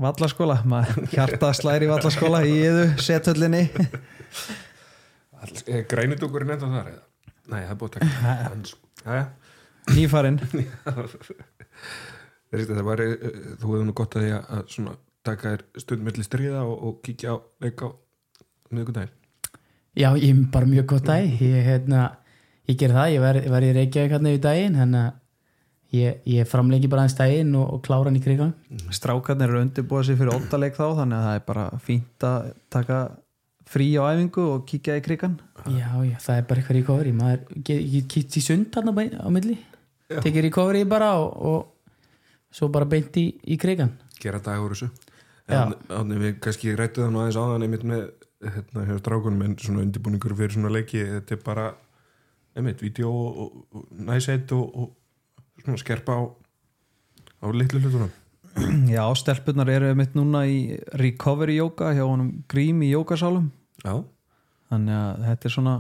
Vallaskóla, 0.02 0.58
maður 0.72 1.08
hjarta 1.16 1.52
slæri 1.58 1.88
í 1.90 1.92
vallaskóla 1.92 2.44
í 2.48 2.56
yðu 2.62 2.86
sethöllinni 3.02 3.64
grænudúkurinn 5.90 6.54
enda 6.56 6.70
þar 6.70 6.90
eða? 6.94 7.04
Nei, 7.52 7.62
það 7.66 7.72
er 7.74 7.80
búið 7.82 7.90
að 7.90 7.96
taka 8.00 8.36
Hans- 8.48 8.76
Jæja. 9.02 9.24
nýfarinn. 9.96 10.38
Það 12.52 12.82
var, 12.84 13.00
eh, 13.00 13.14
þú 13.62 13.70
hefur 13.72 13.86
nú 13.88 13.94
gott 13.96 14.16
að 14.20 14.26
því 14.26 14.32
að, 14.36 14.48
að 14.58 14.64
svona, 14.74 14.94
taka 15.24 15.54
þér 15.54 15.62
stund 15.80 16.04
melli 16.04 16.26
stríða 16.28 16.64
og, 16.68 16.74
og 16.90 16.98
kíkja 17.06 17.32
á 17.32 17.36
leik 17.64 17.80
á 17.80 17.88
miðgudaginn 18.76 19.14
Já, 19.98 20.10
ég 20.16 20.30
er 20.32 20.44
bara 20.54 20.66
mjög 20.70 20.86
gott 20.94 21.04
dag 21.10 21.26
ég, 21.42 21.58
hérna, 21.68 22.04
ég 22.70 22.78
ger 22.80 22.94
það, 22.96 23.10
ég 23.16 23.24
verð 23.26 23.50
ver 23.52 23.66
í 23.68 23.72
Reykjavík 23.76 24.14
hérna 24.16 24.32
yfir 24.32 24.44
daginn 24.46 24.78
þannig 24.80 25.02
að 25.02 25.98
ég, 25.98 26.22
ég 26.32 26.48
framlengi 26.48 26.88
bara 26.92 27.04
hans 27.08 27.18
daginn 27.20 27.52
og, 27.60 27.66
og 27.76 27.82
klára 27.84 28.08
hann 28.08 28.20
í 28.20 28.24
krigan 28.24 28.54
strákarnir 28.96 29.52
eru 29.52 29.66
undirbúið 29.66 30.08
sér 30.12 30.20
fyrir 30.22 30.32
óttaleik 30.38 30.78
þá 30.80 30.86
þannig 31.02 31.18
að 31.18 31.26
það 31.28 31.36
er 31.42 31.44
bara 31.50 31.66
fínt 31.84 32.28
að 32.30 32.48
taka 32.72 33.02
frí 33.72 33.90
á 34.00 34.04
æfingu 34.16 34.46
og 34.54 34.64
kíkja 34.72 34.96
í 35.02 35.04
krigan 35.04 35.36
Já, 35.68 35.92
já, 36.08 36.16
það 36.24 36.38
er 36.40 36.48
bara 36.48 36.64
eitthvað 36.64 36.80
recovery 36.80 37.12
maður 37.20 37.44
get- 37.68 37.84
ég 37.98 38.08
kýtt 38.16 38.40
í 38.40 38.46
sund 38.48 38.72
hann 38.80 38.92
á 38.96 39.28
milli 39.28 39.58
tekið 40.12 40.42
recovery 40.48 40.86
bara 40.88 41.12
og, 41.20 41.36
og 41.36 41.92
svo 42.52 42.72
bara 42.72 42.88
beint 42.88 43.16
í, 43.20 43.28
í 43.48 43.60
krigan 43.60 43.92
gera 44.22 44.40
dag 44.44 44.60
úr 44.64 44.72
þessu. 44.76 44.88
En 45.52 45.72
þannig 45.90 46.20
við 46.22 46.34
kannski 46.44 46.74
rættu 46.80 47.02
það 47.04 47.12
nú 47.16 47.22
aðeins 47.24 47.38
áðan 47.42 47.64
einmitt 47.66 47.84
með 47.88 48.04
hérna 48.42 48.86
hjá 48.88 48.98
strákunum 49.00 49.42
en 49.46 49.56
svona 49.62 49.84
undirbúningur 49.86 50.36
fyrir 50.38 50.56
svona 50.56 50.72
leiki 50.74 51.04
þetta 51.06 51.36
er 51.38 51.42
bara 51.46 51.66
einmitt, 52.58 52.82
vídeo 52.82 53.10
og, 53.12 53.38
og, 53.38 53.52
og 53.72 54.52
og, 54.52 54.76
og 54.76 55.64
svona 55.64 55.78
skerpa 55.78 56.18
á 56.18 56.22
á 57.42 57.48
litlu 57.54 57.80
hlutunum. 57.80 58.12
Já, 58.92 59.06
stelpunar 59.16 59.70
eru 59.70 59.94
mitt 59.96 60.14
núna 60.18 60.44
í 60.46 60.78
recovery 61.00 61.56
yoga 61.56 61.94
hjá 61.96 62.04
honum 62.04 62.44
Grím 62.52 62.82
í 62.84 62.92
yogasálum 62.92 63.50
já, 63.84 64.04
þannig 64.70 64.96
að 64.98 65.22
þetta 65.30 65.48
er 65.48 65.54
svona 65.56 65.76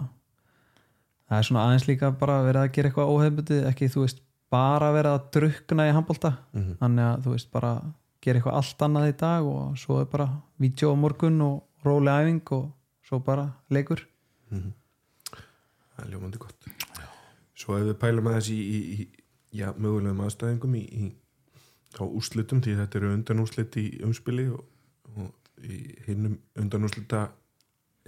það 1.27 1.37
er 1.37 1.47
svona 1.49 1.65
aðeins 1.67 1.87
líka 1.89 2.11
bara 2.17 2.37
verið 2.45 2.61
að 2.63 2.71
gera 2.77 2.89
eitthvað 2.91 3.11
óhefbundið, 3.15 3.65
ekki 3.69 3.89
þú 3.91 4.05
veist 4.05 4.21
bara 4.51 4.91
verið 4.95 5.17
að 5.17 5.27
drukna 5.35 5.87
í 5.89 5.93
handbólta 5.95 6.31
Mhm. 6.53 6.77
þannig 6.79 7.05
að 7.09 7.25
þú 7.25 7.35
veist 7.35 7.51
bara 7.51 7.73
gera 8.21 8.39
eitthvað 8.39 8.57
allt 8.61 8.81
annað 8.87 9.09
í 9.11 9.17
dag 9.19 9.43
og 9.51 9.77
svo 9.77 9.99
er 10.01 10.05
bara 10.05 10.29
vídeo 10.59 10.91
á 10.91 10.95
morgun 10.95 11.41
og 11.41 11.63
róli 11.85 12.13
æfing 12.13 12.53
og 12.57 12.69
svo 13.07 13.19
bara 13.25 13.47
leikur. 13.69 14.05
Það 14.51 16.03
er 16.05 16.11
ljómandi 16.11 16.41
gott. 16.41 16.69
Svo 17.55 17.77
ef 17.77 17.89
við 17.89 17.97
pælum 18.01 18.29
aðeins 18.31 18.49
í, 18.53 18.59
í, 18.59 18.79
í 18.95 19.59
já, 19.61 19.71
mögulegum 19.77 20.23
aðstæðingum 20.25 20.77
í, 20.79 20.83
í 20.87 21.09
á 21.99 22.03
úrslitum 22.07 22.61
því 22.63 22.77
þetta 22.79 22.99
eru 22.99 23.13
undanúrslit 23.17 23.77
í 23.77 23.85
umspili 24.07 24.47
og, 24.53 24.63
og 25.17 25.67
í 25.67 25.81
hinnum 26.07 26.37
undanúrslita 26.57 27.25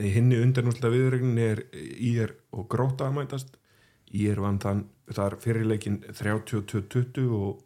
í 0.01 0.09
hinni 0.15 0.39
undanúrslita 0.41 0.89
viðregnin 0.89 1.41
er 1.43 1.63
ír 1.73 2.33
og 2.55 2.69
gróta 2.71 3.09
að 3.09 3.19
mætast. 3.19 3.59
Ír 4.13 4.39
vann 4.41 4.59
þann 4.61 4.85
þar 5.13 5.35
fyrirleikin 5.41 5.99
32-20 6.05 7.29
og 7.33 7.61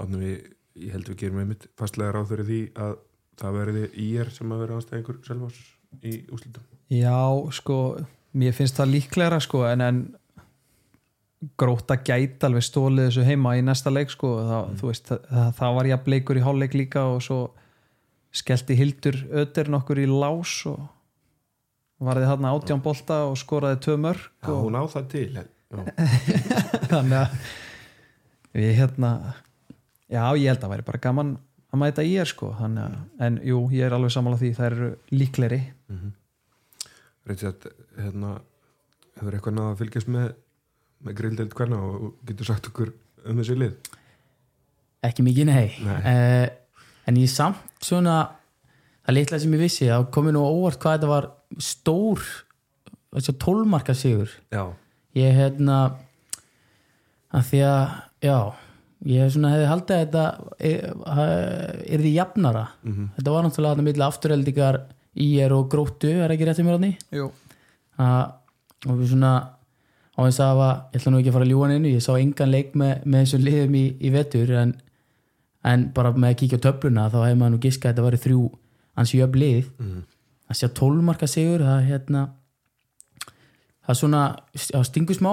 átnum 0.00 0.22
við, 0.24 0.48
ég 0.76 0.94
held 0.94 1.08
við 1.10 1.20
gerum 1.22 1.42
einmitt 1.42 1.68
fastlega 1.78 2.14
ráð 2.14 2.32
fyrir 2.32 2.48
því 2.48 2.60
að 2.84 2.96
það 3.40 3.56
verði 3.60 3.86
ír 4.04 4.30
sem 4.34 4.52
að 4.54 4.64
vera 4.64 4.78
aðstæðingur 4.78 5.20
selvás 5.26 5.62
í 6.02 6.18
úrslitum. 6.32 6.66
Já, 6.92 7.18
sko, 7.54 7.78
mér 8.36 8.54
finnst 8.56 8.78
það 8.78 8.92
líklegra 8.94 9.40
sko, 9.42 9.64
en, 9.68 9.84
en 9.84 10.00
gróta 11.60 11.96
gæti 12.00 12.46
alveg 12.46 12.64
stólið 12.64 13.08
þessu 13.08 13.26
heima 13.26 13.54
í 13.58 13.64
næsta 13.64 13.92
leik 13.92 14.12
sko, 14.12 14.32
það, 14.48 14.72
þú 14.80 14.90
veist, 14.90 15.12
það, 15.12 15.48
það 15.58 15.78
var 15.78 15.90
jafn 15.90 16.14
leikur 16.14 16.40
í 16.40 16.44
hálfleik 16.44 16.76
líka 16.78 17.04
og 17.12 17.22
svo 17.24 17.38
skellti 18.34 18.76
Hildur 18.78 19.18
öður 19.30 19.70
nokkur 19.76 20.00
í 20.02 20.06
lás 20.10 20.54
og 20.70 20.80
varði 22.04 22.28
þarna 22.30 22.54
átján 22.56 22.82
bolta 22.84 23.20
og 23.28 23.36
skoraði 23.38 23.80
tvö 23.84 23.98
mörg 24.06 24.24
Já, 24.24 24.50
og 24.50 24.64
hún 24.66 24.78
á 24.78 24.82
það 24.90 25.10
til 25.12 25.28
þannig 26.92 27.18
að 27.18 27.36
við 28.54 28.72
hérna 28.78 29.10
já, 30.06 30.22
ég 30.38 30.48
held 30.50 30.58
að 30.58 30.64
það 30.64 30.72
væri 30.74 30.86
bara 30.88 31.02
gaman 31.06 31.32
að 31.74 31.80
mæta 31.82 32.04
í 32.06 32.14
er 32.22 32.30
sko, 32.30 32.52
þannig 32.60 32.84
að, 32.86 32.96
en 33.26 33.40
jú, 33.50 33.60
ég 33.74 33.88
er 33.88 33.96
alveg 33.96 34.14
sammála 34.14 34.40
því, 34.40 34.52
það 34.58 34.70
eru 34.70 34.90
líkleri 35.14 35.60
Richard, 37.24 37.68
hérna 37.96 38.34
hefur 39.18 39.36
eitthvað 39.36 39.56
náða 39.56 39.70
að 39.72 39.78
fylgjast 39.82 40.10
með 40.12 40.32
með 41.04 41.18
grildeld 41.18 41.54
hvernig 41.56 41.82
og 41.84 42.06
getur 42.28 42.48
sagt 42.48 42.70
okkur 42.70 42.92
um 43.28 43.40
þessi 43.40 43.56
lið? 43.58 43.92
Ekki 45.04 45.24
mikið 45.26 45.50
nei, 45.50 45.66
Nei. 45.84 45.98
Uh, 46.00 46.86
en 47.10 47.20
ég 47.20 47.28
samt 47.28 47.84
svona 47.84 48.16
það 49.04 49.18
litla 49.18 49.40
sem 49.42 49.56
ég 49.56 49.64
vissi, 49.66 49.90
þá 49.90 50.08
komið 50.14 50.36
nú 50.36 50.44
á 50.48 50.48
óvart 50.48 50.80
hvað 50.80 50.96
þetta 50.96 51.10
var 51.12 51.30
stór 51.60 52.24
tólmarka 53.44 53.94
sigur. 53.94 54.32
Já, 54.50 54.72
ég 55.14 55.36
hérna 55.36 55.78
að 57.34 57.50
því 57.50 57.60
að, 57.68 57.82
já 58.24 58.38
ég 59.04 59.32
svona 59.32 59.50
hefði 59.52 59.66
haldið 59.68 59.96
að 59.96 60.04
þetta 60.04 60.24
er 61.84 62.04
því 62.04 62.12
jafnara. 62.14 62.64
Þetta 63.16 63.34
var 63.34 63.44
náttúrulega 63.44 63.74
þetta 63.74 63.86
milli 63.88 64.06
afturheldingar 64.06 64.78
í 65.14 65.28
er 65.44 65.52
og 65.54 65.68
gróttu, 65.70 66.10
er 66.24 66.32
ekki 66.34 66.46
rétt 66.48 66.56
sem 66.58 66.68
er 66.68 66.78
átni 66.78 66.92
Jú. 67.14 67.28
og 67.98 68.96
við 68.98 69.12
svona 69.12 69.34
á 70.14 70.20
þess 70.22 70.40
að 70.42 70.62
ég 70.62 70.98
ætla 71.00 71.12
nú 71.12 71.18
ekki 71.20 71.30
að 71.30 71.36
fara 71.36 71.46
að 71.46 71.52
ljúa 71.52 71.68
neinu 71.70 71.92
ég 71.92 72.02
sá 72.02 72.12
engan 72.18 72.50
leik 72.50 72.74
með, 72.74 73.04
með 73.04 73.24
þessum 73.24 73.44
liðum 73.46 73.74
í, 73.78 73.84
í 73.98 74.10
vetur 74.14 74.52
en, 74.58 74.74
en 75.66 75.88
bara 75.94 76.12
með 76.14 76.32
að 76.32 76.38
kíkja 76.42 76.58
á 76.62 76.64
töfluna 76.66 77.08
þá 77.10 77.18
hefði 77.24 77.38
maður 77.40 77.54
nú 77.54 77.60
giska 77.64 77.88
að 77.88 77.92
þetta 77.94 78.06
væri 78.08 78.22
þrjú 78.24 78.42
ansi 78.94 79.18
jöfn 79.20 79.40
lið. 79.42 79.70
Mhm. 79.78 80.02
að 80.50 80.58
sjá 80.60 80.68
12 80.78 81.02
marka 81.02 81.26
sigur 81.26 81.62
það 81.64 81.86
hérna 81.88 82.22
það 83.86 83.98
svona, 84.00 84.22
stingur 84.86 85.16
smá 85.18 85.32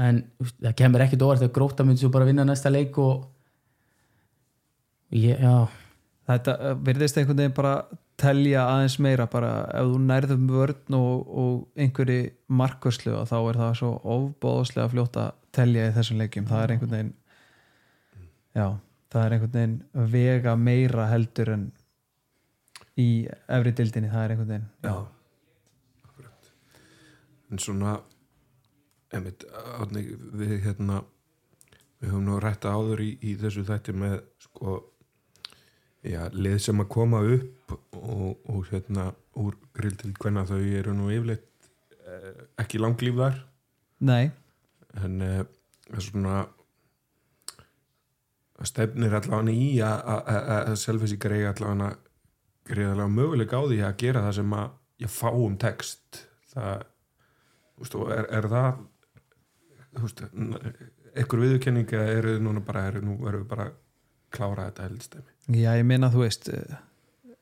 en 0.00 0.22
það 0.48 0.76
kemur 0.78 1.04
ekkit 1.04 1.24
óvart 1.24 1.42
þegar 1.42 1.56
gróta 1.56 1.86
myndi 1.86 2.04
svo 2.04 2.12
bara 2.14 2.28
vinna 2.28 2.46
næsta 2.48 2.72
leik 2.72 2.98
og 3.00 3.26
ég, 5.12 5.40
já. 5.40 5.68
Þetta 6.30 6.54
uh, 6.56 6.76
virðist 6.86 7.18
einhvern 7.18 7.42
veginn 7.42 7.56
bara 7.56 7.74
telja 8.20 8.66
aðeins 8.68 8.98
meira 9.02 9.26
bara 9.32 9.52
ef 9.74 9.88
þú 9.88 10.00
nærðum 10.04 10.46
vörn 10.50 10.96
og, 10.98 11.32
og 11.42 11.80
einhverju 11.80 12.30
markvörslu 12.60 13.16
þá 13.28 13.36
er 13.38 13.60
það 13.62 13.72
svo 13.80 13.94
ofbóðslega 14.14 14.92
fljótt 14.92 15.18
að 15.20 15.32
telja 15.56 15.88
í 15.88 15.96
þessum 15.96 16.20
leikjum. 16.20 16.46
Það 16.50 16.62
er 16.62 16.74
einhvern 16.74 16.94
veginn 16.96 17.14
já, 18.54 18.66
það 19.12 19.24
er 19.24 19.36
einhvern 19.36 19.56
veginn 19.56 20.08
vega 20.14 20.56
meira 20.60 21.08
heldur 21.10 21.52
en 21.56 21.66
í 23.00 23.10
efri 23.48 23.74
dildinni, 23.76 24.12
það 24.12 24.24
er 24.24 24.34
einhvern 24.34 24.54
veginn. 24.54 24.70
Já, 24.84 24.94
Akkurat. 26.08 26.52
en 27.50 27.62
svona 27.62 27.98
einmitt, 29.14 29.44
átni, 29.80 30.04
við 30.38 30.56
hérna 30.64 31.00
við 32.00 32.12
höfum 32.12 32.24
nú 32.28 32.38
rætta 32.40 32.72
áður 32.76 33.02
í, 33.04 33.10
í 33.26 33.34
þessu 33.40 33.64
þætti 33.68 33.92
með 34.00 34.20
sko 34.46 34.76
já, 36.06 36.22
lið 36.32 36.58
sem 36.64 36.80
að 36.80 36.88
koma 36.94 37.20
upp 37.36 37.74
og, 37.98 38.38
og 38.48 38.62
hérna 38.70 39.10
úr 39.40 39.56
grill 39.76 39.96
til 40.00 40.12
hvenna 40.20 40.46
þau 40.48 40.60
eru 40.62 40.94
nú 40.96 41.10
yfirleitt 41.12 41.44
eh, 42.06 42.46
ekki 42.62 42.80
langlífðar 42.80 43.36
nei, 44.00 44.30
en 45.02 45.20
eh, 45.26 45.42
er 45.90 46.00
svona 46.06 46.38
stefnir 48.64 49.14
allavega 49.16 49.52
í 49.56 49.68
að- 49.84 50.74
Selfissi 50.76 51.16
greiða 51.20 51.54
allavega 51.54 51.96
greiðalega 52.70 53.08
möguleik 53.08 53.52
á 53.56 53.60
því 53.64 53.78
að 53.86 53.96
gera 54.02 54.22
það 54.26 54.34
sem 54.38 54.52
að 54.54 54.70
ég 55.00 55.10
fá 55.10 55.28
um 55.32 55.56
text. 55.58 56.26
Það 56.52 56.82
og 57.80 58.10
er, 58.12 58.26
er 58.36 58.48
það 58.52 58.80
einhver 59.98 61.40
viðurkenning 61.42 61.90
eða 61.90 62.12
eru 62.18 62.36
núna 62.42 62.62
bara, 62.64 62.86
eru, 62.90 63.02
nú 63.02 63.16
við 63.24 63.42
bara 63.50 63.70
klára 64.30 64.68
þetta 64.68 64.86
heldstæmi 64.86 65.58
já 65.58 65.72
ég 65.74 65.86
meina 65.86 66.12
þú 66.12 66.22
veist 66.22 66.50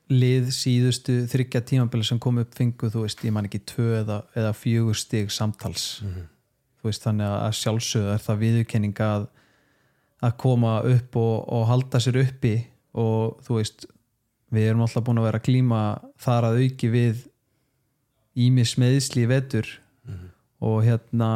lið 0.09 0.49
síðustu 0.57 1.21
þryggja 1.29 1.63
tímabili 1.69 2.07
sem 2.07 2.21
kom 2.21 2.41
upp 2.41 2.55
fengu 2.57 2.89
þú 2.93 3.05
veist, 3.05 3.23
ég 3.27 3.35
man 3.35 3.49
ekki 3.49 3.61
tvö 3.69 3.89
eða, 4.01 4.23
eða 4.39 4.55
fjögur 4.57 4.97
stig 4.97 5.33
samtals. 5.33 6.01
Þú 6.79 6.89
veist 6.89 7.05
þannig 7.05 7.29
að 7.29 7.57
sjálfsögðu 7.59 8.15
er 8.15 8.25
það 8.25 8.41
viðurkenning 8.45 9.03
að 9.05 9.29
að 10.25 10.33
koma 10.43 10.81
upp 10.83 11.17
og, 11.21 11.35
og 11.55 11.67
halda 11.69 12.01
sér 12.03 12.17
uppi 12.25 12.55
og 12.99 13.37
þú 13.47 13.59
veist 13.61 13.85
við 14.51 14.71
erum 14.71 14.83
alltaf 14.83 15.05
búin 15.07 15.21
að 15.21 15.29
vera 15.29 15.39
að 15.39 15.47
glíma 15.47 15.83
þar 16.19 16.49
að 16.49 16.63
auki 16.65 16.91
við 16.91 17.21
ímis 18.39 18.75
meðsli 18.81 19.29
vetur. 19.29 19.69
Og 20.59 20.81
hérna 20.83 21.31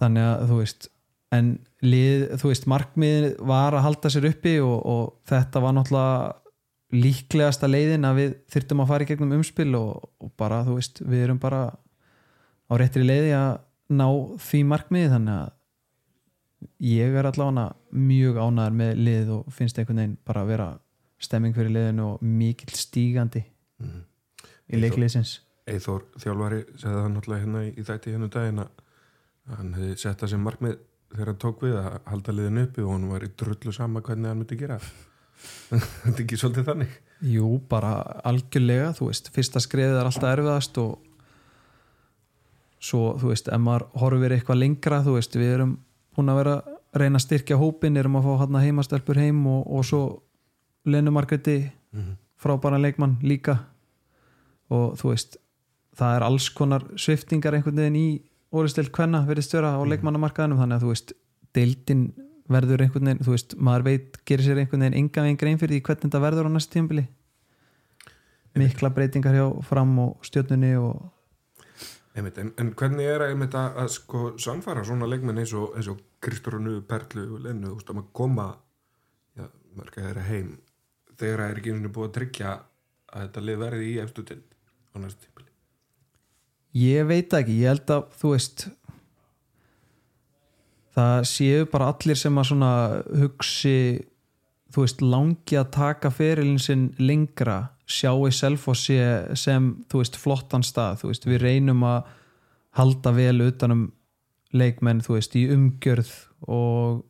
þannig 0.00 0.26
að 0.26 0.44
þú 0.50 0.60
veist 0.62 0.88
en 1.36 1.50
lið, 1.84 2.24
þú 2.40 2.52
veist 2.52 2.68
markmið 2.70 3.26
var 3.50 3.76
að 3.76 3.84
halda 3.84 4.12
sér 4.12 4.28
uppi 4.30 4.54
og, 4.64 4.76
og 4.88 5.02
þetta 5.28 5.62
var 5.64 5.76
náttúrulega 5.76 6.98
líklegasta 6.98 7.68
leiðin 7.68 8.08
að 8.08 8.18
við 8.22 8.34
þyrftum 8.54 8.80
að 8.80 8.90
fara 8.92 9.04
í 9.04 9.08
gegnum 9.10 9.36
umspil 9.36 9.70
og, 9.76 10.08
og 10.24 10.32
bara 10.40 10.62
þú 10.64 10.78
veist 10.78 11.02
við 11.04 11.26
erum 11.26 11.40
bara 11.42 11.62
á 11.68 12.72
réttri 12.80 13.04
leiði 13.04 13.34
að 13.36 13.50
ná 13.92 14.06
því 14.44 14.62
markmiði. 14.68 15.10
Þannig 15.12 15.34
að 15.36 15.54
ég 16.88 17.14
er 17.18 17.28
allavega 17.28 17.66
mjög 17.92 18.40
ánæður 18.40 18.78
með 18.80 19.02
lið 19.04 19.32
og 19.36 19.52
finnst 19.54 19.78
einhvern 19.78 20.02
veginn 20.02 20.16
bara 20.26 20.44
að 20.44 20.52
vera 20.54 20.68
stemming 21.22 21.54
fyrir 21.56 21.74
liðinu 21.74 22.06
og 22.14 22.24
mikill 22.24 22.74
stígandi 22.78 23.44
í 24.68 24.80
leikliðsins 24.80 25.38
Eithor 25.68 26.06
þjálfari 26.20 26.60
segði 26.78 26.94
það 26.94 27.08
náttúrulega 27.14 27.44
hérna 27.44 27.64
í, 27.66 27.72
í 27.74 27.84
þætti 27.84 28.14
hérna 28.14 28.28
um 28.28 28.34
daginn 28.34 28.62
að 28.62 28.84
hann 29.56 29.74
hefði 29.76 29.96
sett 30.02 30.22
það 30.22 30.32
sem 30.34 30.44
markmið 30.44 30.78
þegar 31.12 31.30
hann 31.32 31.42
tók 31.42 31.62
við 31.64 31.76
að 31.80 31.98
halda 32.10 32.34
liðin 32.36 32.62
uppi 32.64 32.84
og 32.84 32.94
hann 32.94 33.10
var 33.12 33.24
í 33.24 33.30
drullu 33.40 33.74
sama 33.74 34.02
hvernig 34.04 34.30
hann 34.30 34.42
myndi 34.42 34.58
gera. 34.60 34.78
Þetta 35.70 36.14
er 36.14 36.24
ekki 36.24 36.38
svolítið 36.40 36.68
þannig. 36.68 36.96
Jú, 37.32 37.50
bara 37.70 37.92
algjörlega 38.28 38.92
þú 38.98 39.10
veist, 39.10 39.30
fyrsta 39.34 39.62
skriðið 39.62 40.00
er 40.00 40.10
alltaf 40.10 40.32
erfiðast 40.32 40.80
og 40.82 40.96
svo, 42.78 43.16
þú 43.18 43.32
veist, 43.32 43.50
ef 43.50 43.62
maður 43.62 43.88
horfir 44.02 44.36
eitthvað 44.36 44.60
lengra 44.62 45.00
þú 45.06 45.16
veist, 45.16 45.38
við 45.38 45.54
erum 45.56 45.74
búin 46.14 46.32
að 46.32 46.40
vera 46.42 46.54
að 46.58 47.02
reyna 47.02 47.18
að 47.20 47.26
styrkja 47.26 47.58
hópin, 47.60 47.98
erum 48.00 48.18
að 48.18 48.28
fá 48.28 48.44
hann 48.44 48.62
heimastelpur 48.62 49.20
heim 49.20 49.42
og, 49.50 49.66
og 49.66 49.84
svo 49.86 50.02
Lenu 50.88 51.12
Margreti 51.12 51.58
frábæra 52.38 52.78
leikmann 52.80 53.18
líka. 53.22 53.58
Og 54.72 54.94
þú 55.00 55.12
veist, 55.12 55.36
það 55.98 56.16
er 56.16 56.24
alls 56.26 56.48
konar 56.54 56.84
sviftingar 57.00 57.56
einhvern 57.56 57.80
veginn 57.82 57.98
í 57.98 58.08
orðistild 58.54 58.92
hvenna 58.96 59.24
verðist 59.28 59.54
vera 59.54 59.74
á 59.76 59.82
leikmannamarkaðinum 59.88 60.62
þannig 60.62 60.78
að 60.78 60.84
þú 60.84 60.92
veist, 60.94 61.14
deildin 61.56 62.04
verður 62.48 62.84
einhvern 62.84 63.10
veginn, 63.10 63.24
þú 63.26 63.34
veist, 63.34 63.54
maður 63.60 63.86
veit 63.90 64.18
gerir 64.28 64.46
sér 64.46 64.62
einhvern 64.62 64.86
veginn 64.86 64.98
enga 65.02 65.24
veginn 65.24 65.40
grein 65.40 65.60
fyrir 65.60 65.76
því 65.76 65.84
hvernig 65.88 66.06
þetta 66.06 66.22
verður 66.24 66.48
á 66.48 66.50
næst 66.54 66.72
tímbili 66.72 67.04
mikla 68.58 68.90
breytingar 68.90 69.36
hjá 69.36 69.46
fram 69.68 69.92
og 70.02 70.26
stjórnunni 70.26 70.74
og 70.80 71.06
Einmitt, 72.18 72.38
en, 72.42 72.48
en 72.58 72.72
hvernig 72.74 73.06
er 73.06 73.22
einmitt, 73.28 73.54
að, 73.54 73.76
að 73.78 73.90
sko, 73.94 74.20
samfara 74.42 74.82
svona 74.82 75.06
leikmenn 75.06 75.38
eins 75.38 75.52
og, 75.54 75.76
eins 75.78 75.86
og 75.92 76.00
Kristóru 76.24 76.80
Perlu 76.88 77.26
og 77.36 77.44
Lennu, 77.44 77.68
þú 77.68 77.76
veist, 77.76 77.92
að 77.92 77.98
maður 78.00 78.08
koma 78.18 78.46
já, 79.38 79.44
mörg 79.78 79.98
að 80.00 80.08
þeirra 80.08 80.24
heim 80.26 80.48
þegar 81.12 81.42
það 81.44 81.52
er 81.52 81.60
ekki 81.60 81.70
einu 81.70 81.78
sinni 81.78 81.92
búið 81.94 82.08
að 82.08 82.16
tryggja 82.16 82.54
að 83.12 83.26
þetta 83.26 83.44
lið 83.44 83.60
verði 83.62 83.90
í 83.92 83.92
efstu 84.02 84.24
til 84.26 84.40
á 84.42 84.96
næstu 84.98 85.28
tímpili 85.28 85.37
ég 86.78 87.06
veit 87.08 87.32
ekki, 87.38 87.58
ég 87.62 87.72
held 87.72 87.90
að 87.94 88.06
þú 88.20 88.32
veist 88.34 88.66
það 90.98 91.24
séu 91.30 91.66
bara 91.70 91.90
allir 91.92 92.18
sem 92.18 92.38
að 92.40 92.48
svona 92.50 92.70
hugsi 93.22 93.74
þú 94.74 94.84
veist, 94.84 95.02
langi 95.04 95.56
að 95.58 95.70
taka 95.76 96.10
ferilin 96.12 96.58
sinn 96.60 96.88
lengra 97.00 97.58
sjáu 97.88 98.26
Selfossi 98.34 98.98
sem 99.38 99.70
þú 99.88 100.02
veist, 100.02 100.18
flottan 100.20 100.64
stað, 100.66 100.98
þú 101.02 101.12
veist, 101.12 101.24
við 101.28 101.38
reynum 101.44 101.84
að 101.88 102.10
halda 102.76 103.12
vel 103.16 103.38
utanum 103.46 103.86
leikmenn, 104.52 105.00
þú 105.04 105.16
veist, 105.16 105.36
í 105.40 105.46
umgjörð 105.54 106.10
og 106.48 107.00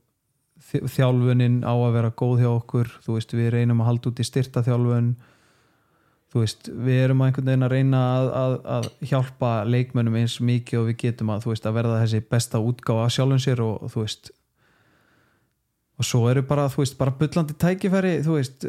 þ- 0.68 0.84
þjálfunin 0.94 1.60
á 1.66 1.72
að 1.74 1.96
vera 1.96 2.12
góð 2.22 2.44
hjá 2.44 2.50
okkur 2.52 2.92
þú 3.04 3.16
veist, 3.18 3.34
við 3.34 3.50
reynum 3.56 3.82
að 3.82 3.90
halda 3.90 4.12
út 4.12 4.22
í 4.22 4.28
styrta 4.28 4.62
þjálfun 4.66 5.10
þú 6.32 6.42
veist, 6.42 6.68
við 6.68 7.02
erum 7.06 7.22
að 7.22 7.30
einhvern 7.30 7.48
veginn 7.48 7.66
að 7.66 7.72
reyna 7.72 8.00
að, 8.14 8.26
að, 8.40 8.56
að 8.76 8.88
hjálpa 9.10 9.52
leikmönnum 9.68 10.18
eins 10.20 10.36
mikið 10.44 10.82
og 10.82 10.90
við 10.90 10.98
getum 11.04 11.32
að, 11.32 11.46
veist, 11.48 11.68
að 11.68 11.78
verða 11.78 12.02
þessi 12.02 12.20
besta 12.34 12.60
útgáfa 12.60 13.06
af 13.06 13.14
sjálfum 13.14 13.40
sér 13.42 13.64
og, 13.64 13.78
og 13.86 13.94
þú 13.94 14.04
veist 14.04 14.30
og 15.98 16.06
svo 16.06 16.28
eru 16.30 16.44
bara, 16.46 16.68
þú 16.70 16.84
veist, 16.84 16.98
bara 16.98 17.14
bullandi 17.18 17.56
tækifæri, 17.58 18.20
þú 18.22 18.36
veist 18.36 18.68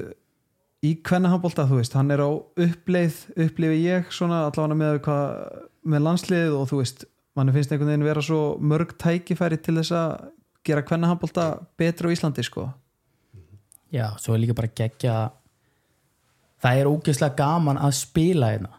í 0.85 0.95
hvenna 1.05 1.29
handbólta, 1.33 1.67
þú 1.69 1.81
veist, 1.81 1.95
hann 1.97 2.11
er 2.15 2.23
á 2.23 2.29
uppleið, 2.31 3.21
upplifi 3.45 3.81
ég 3.83 4.11
svona 4.15 4.45
allavega 4.47 4.79
með 4.79 4.99
hvað, 5.05 5.63
með 5.93 6.05
landsliðið 6.07 6.57
og 6.57 6.69
þú 6.71 6.81
veist, 6.81 7.05
mann 7.37 7.53
finnst 7.53 7.73
einhvern 7.73 7.91
veginn 7.91 8.07
vera 8.07 8.23
svo 8.25 8.41
mörg 8.63 8.95
tækifæri 8.99 9.59
til 9.61 9.77
þess 9.77 9.95
að 9.95 10.29
gera 10.65 10.85
hvenna 10.87 11.11
handbólta 11.11 11.49
betur 11.79 12.09
á 12.09 12.13
Íslandi, 12.15 12.45
sko. 12.47 12.69
Já, 13.93 14.09
svo 14.21 14.33
er 14.35 14.43
líka 14.43 14.57
bara 14.57 14.71
geggja 14.73 15.19
það 16.63 16.81
er 16.81 16.91
ógeðslega 16.91 17.37
gaman 17.39 17.79
að 17.79 17.95
spila 17.99 18.53
hérna. 18.53 18.75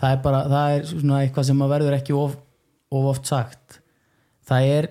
Það 0.00 0.16
er 0.16 0.22
bara, 0.24 0.42
það 0.50 0.76
er 0.76 0.86
svona 0.90 1.22
eitthvað 1.22 1.48
sem 1.48 1.62
að 1.62 1.72
verður 1.76 1.96
ekki 1.98 2.18
of, 2.18 2.36
of 2.90 3.08
oft 3.12 3.28
sagt. 3.30 3.80
Það 4.48 4.68
er 4.76 4.88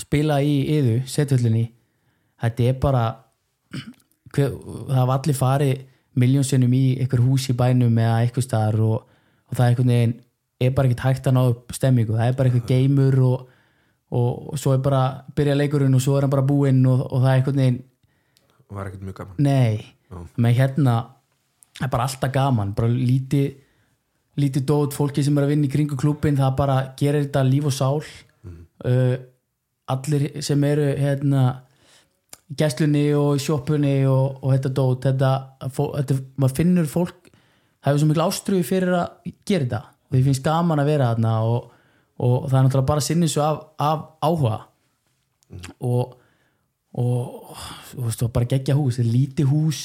spila 0.00 0.40
í 0.42 0.54
yðu, 0.74 0.98
setjöllinni 1.10 1.68
þetta 2.44 2.68
er 2.68 2.78
bara 2.82 3.04
hver, 4.34 4.54
það 4.54 4.98
hafa 4.98 5.18
allir 5.18 5.38
farið 5.38 5.82
miljónsinnum 6.20 6.76
í 6.76 6.84
einhver 7.02 7.22
hús 7.24 7.48
í 7.50 7.56
bænum 7.58 7.96
eða 7.98 8.20
einhver 8.22 8.44
staðar 8.44 8.80
og, 8.84 9.08
og 9.50 9.56
það 9.56 9.64
er 9.64 9.72
einhvern 9.72 9.92
veginn 9.94 10.14
er 10.64 10.74
bara 10.76 10.88
ekkert 10.90 11.06
hægt 11.08 11.26
að 11.28 11.36
ná 11.36 11.42
upp 11.50 11.74
stemmingu 11.74 12.14
það 12.14 12.30
er 12.30 12.36
bara 12.38 12.50
einhver 12.50 12.68
geimur 12.68 13.18
og, 13.26 13.48
og, 14.14 14.30
og 14.54 14.60
svo 14.60 14.76
er 14.76 14.84
bara 14.84 15.02
byrja 15.36 15.58
leikurinn 15.58 15.98
og 15.98 16.04
svo 16.04 16.14
er 16.16 16.26
hann 16.26 16.34
bara 16.34 16.46
búinn 16.46 16.84
og, 16.90 17.02
og 17.10 17.24
það 17.24 17.30
er 17.30 17.40
einhvern 17.40 17.62
veginn 17.62 17.82
og 18.64 18.78
var 18.78 18.88
ekkert 18.88 19.04
mjög 19.04 19.18
gaman? 19.18 19.34
Nei, 19.44 19.74
með 20.40 20.56
hérna 20.58 20.94
það 21.78 21.86
er 21.86 21.92
bara 21.92 22.08
alltaf 22.08 22.32
gaman 22.34 22.74
bara 22.76 22.90
lítið 22.90 23.60
lítið 24.40 24.64
dót, 24.66 24.94
fólki 24.96 25.22
sem 25.22 25.36
er 25.38 25.46
að 25.46 25.52
vinna 25.54 25.68
í 25.68 25.70
kringu 25.70 25.98
klubin 25.98 26.38
það 26.38 26.56
bara 26.58 26.78
gerir 26.98 27.28
þetta 27.28 27.44
líf 27.46 27.68
og 27.70 27.74
sál. 27.74 28.00
Uh, 28.84 29.14
allir 29.90 30.26
sem 30.42 30.64
eru 30.66 30.88
hérna 30.98 31.44
í 32.50 32.56
gæslunni 32.58 33.04
og 33.16 33.38
í 33.38 33.44
sjoppunni 33.44 33.94
og, 34.10 34.40
og 34.42 34.56
þetta 34.56 34.72
dót 34.74 35.06
þetta, 35.06 35.30
þetta, 35.68 36.16
maður 36.40 36.56
finnur 36.58 36.90
fólk 36.90 37.30
það 37.30 37.86
hefur 37.86 38.02
svo 38.02 38.08
miklu 38.10 38.24
ástrúi 38.24 38.64
fyrir 38.66 38.96
að 38.98 39.30
gera 39.46 39.64
þetta. 39.68 39.80
Og 40.08 40.16
því 40.16 40.24
finnst 40.26 40.44
gaman 40.44 40.82
að 40.82 40.90
vera 40.90 41.12
þarna 41.12 41.36
og, 41.46 41.70
og 42.18 42.36
það 42.48 42.58
er 42.58 42.66
náttúrulega 42.66 42.90
bara 42.90 43.06
sinni 43.06 43.30
svo 43.30 43.46
af, 43.46 43.64
af 43.78 44.04
áhuga. 44.24 44.60
Og 45.86 46.20
og 46.94 47.54
þú 47.90 48.04
veist, 48.04 48.20
og 48.22 48.30
bara 48.34 48.46
gegja 48.46 48.76
hús 48.78 49.00
þetta 49.00 49.08
er 49.08 49.14
lítið 49.16 49.48
hús 49.50 49.80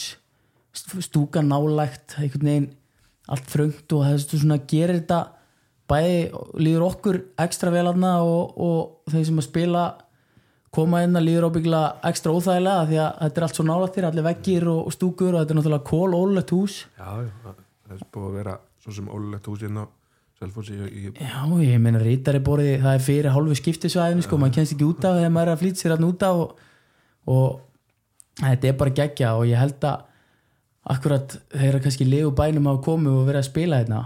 stúka 0.76 1.42
nálægt, 1.46 2.18
einhvern 2.20 2.50
veginn 2.50 2.70
allt 3.30 3.50
fröngt 3.50 3.94
og 3.94 4.06
er 4.08 4.22
svona 4.22 4.60
gerir 4.70 5.00
þetta 5.00 5.20
bæði 5.90 6.20
líður 6.62 6.86
okkur 6.90 7.20
ekstra 7.42 7.74
vel 7.74 7.88
aðna 7.90 8.20
og, 8.26 8.54
og 8.58 9.12
þeir 9.12 9.28
sem 9.30 9.42
að 9.42 9.48
spila 9.48 9.84
koma 10.74 11.02
inn 11.06 11.18
að 11.18 11.26
líður 11.26 11.50
ábyggla 11.50 11.84
ekstra 12.10 12.34
óþægilega 12.36 12.88
því 12.90 13.00
að 13.02 13.22
þetta 13.24 13.42
er 13.42 13.46
allt 13.48 13.60
svo 13.60 13.66
nálægt 13.66 13.96
þér, 13.98 14.10
allir 14.10 14.28
veggir 14.28 14.68
og, 14.70 14.82
og 14.86 14.96
stúkur 14.96 15.32
og 15.34 15.40
þetta 15.40 15.56
er 15.56 15.60
náttúrulega 15.60 15.88
kól 15.90 16.18
ólulegt 16.18 16.54
hús. 16.54 16.76
Já, 17.00 17.10
það 17.46 17.96
er 17.96 18.04
búið 18.14 18.28
að 18.28 18.36
vera 18.38 18.60
svo 18.84 18.94
sem 19.00 19.10
ólulegt 19.10 19.50
hús 19.50 19.66
hérna 19.66 19.86
á 19.86 19.88
Selfossi 20.40 20.78
í, 20.88 21.10
Já, 21.20 21.42
ég 21.60 21.82
meina 21.84 22.00
rítari 22.00 22.40
borði 22.40 22.78
það 22.80 22.94
er 22.94 23.02
fyrir 23.04 23.34
hálfu 23.36 23.58
skiptisvæðinu 23.60 24.24
sko, 24.24 24.38
maður 24.40 24.54
kennst 24.56 24.76
ekki 24.76 24.86
út 24.88 25.08
af 25.10 25.18
þegar 25.18 25.34
maður 25.36 25.50
er 25.50 25.58
að 25.58 25.64
flýta 25.64 25.82
sér 25.82 25.94
að 25.98 26.06
út 26.08 26.24
af 26.24 26.44
og, 26.44 26.62
og 27.34 27.58
þetta 28.40 28.70
er 28.70 28.78
bara 28.80 28.94
geggja 29.02 29.34
og 29.36 29.50
ég 29.50 29.60
held 29.60 29.90
að 29.90 30.06
akkurat 30.90 31.36
þeir 31.54 31.68
eru 31.70 31.82
kannski 31.84 32.08
legu 32.08 32.32
bænum 32.36 32.70
að 32.72 32.82
koma 32.88 33.14
og 33.14 33.28
vera 33.30 33.44
að 33.44 33.50
spila 33.50 33.82
hérna. 33.82 34.04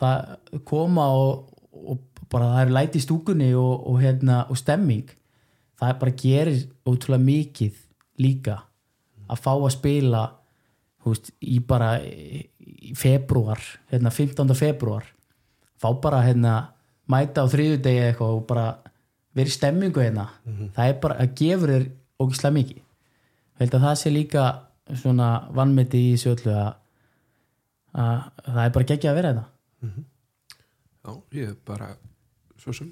Það 0.00 0.60
koma 0.68 1.06
og, 1.16 1.46
og 1.72 2.02
bara 2.32 2.52
það 2.54 2.64
er 2.64 2.74
læti 2.76 3.00
í 3.00 3.04
stúkunni 3.04 3.52
og, 3.58 3.86
og, 3.90 4.00
hérna, 4.02 4.42
og 4.52 4.58
stemming. 4.60 5.08
Það 5.80 5.94
bara 6.02 6.18
gerir 6.22 6.60
ótrúlega 6.88 7.24
mikið 7.24 7.80
líka 8.20 8.58
að 9.30 9.40
fá 9.40 9.52
að 9.54 9.72
spila 9.76 10.26
húst, 11.06 11.32
í 11.40 11.60
bara 11.64 11.94
í 12.04 12.92
februar, 12.98 13.62
hérna 13.88 14.12
15. 14.12 14.52
februar 14.58 15.06
fá 15.80 15.88
bara 15.96 16.20
hérna 16.24 16.54
mæta 17.10 17.44
á 17.44 17.50
þriðudegi 17.50 18.04
eitthvað 18.10 18.36
og 18.36 18.46
bara 18.48 18.66
verið 19.36 19.54
stemmingu 19.56 20.02
hérna. 20.02 20.28
Það 20.76 20.88
er 20.90 20.98
bara, 21.02 21.16
það 21.20 21.34
gefur 21.40 21.72
þér 21.74 21.86
ógislega 22.20 22.56
mikið. 22.58 22.82
Held 23.60 23.74
að 23.76 23.86
það 23.86 23.96
sé 24.00 24.12
líka 24.12 24.44
svona 24.98 25.30
vannmeti 25.56 26.00
í 26.10 26.18
sjöldlu 26.20 26.52
að, 26.54 26.70
að 27.94 28.20
það 28.46 28.62
er 28.64 28.74
bara 28.76 28.88
geggja 28.92 29.12
að 29.12 29.18
vera 29.20 29.32
hérna. 29.32 29.46
Já, 31.00 31.12
ég 31.38 31.52
er 31.52 31.56
bara 31.66 31.90
svo 32.60 32.74
sem 32.76 32.90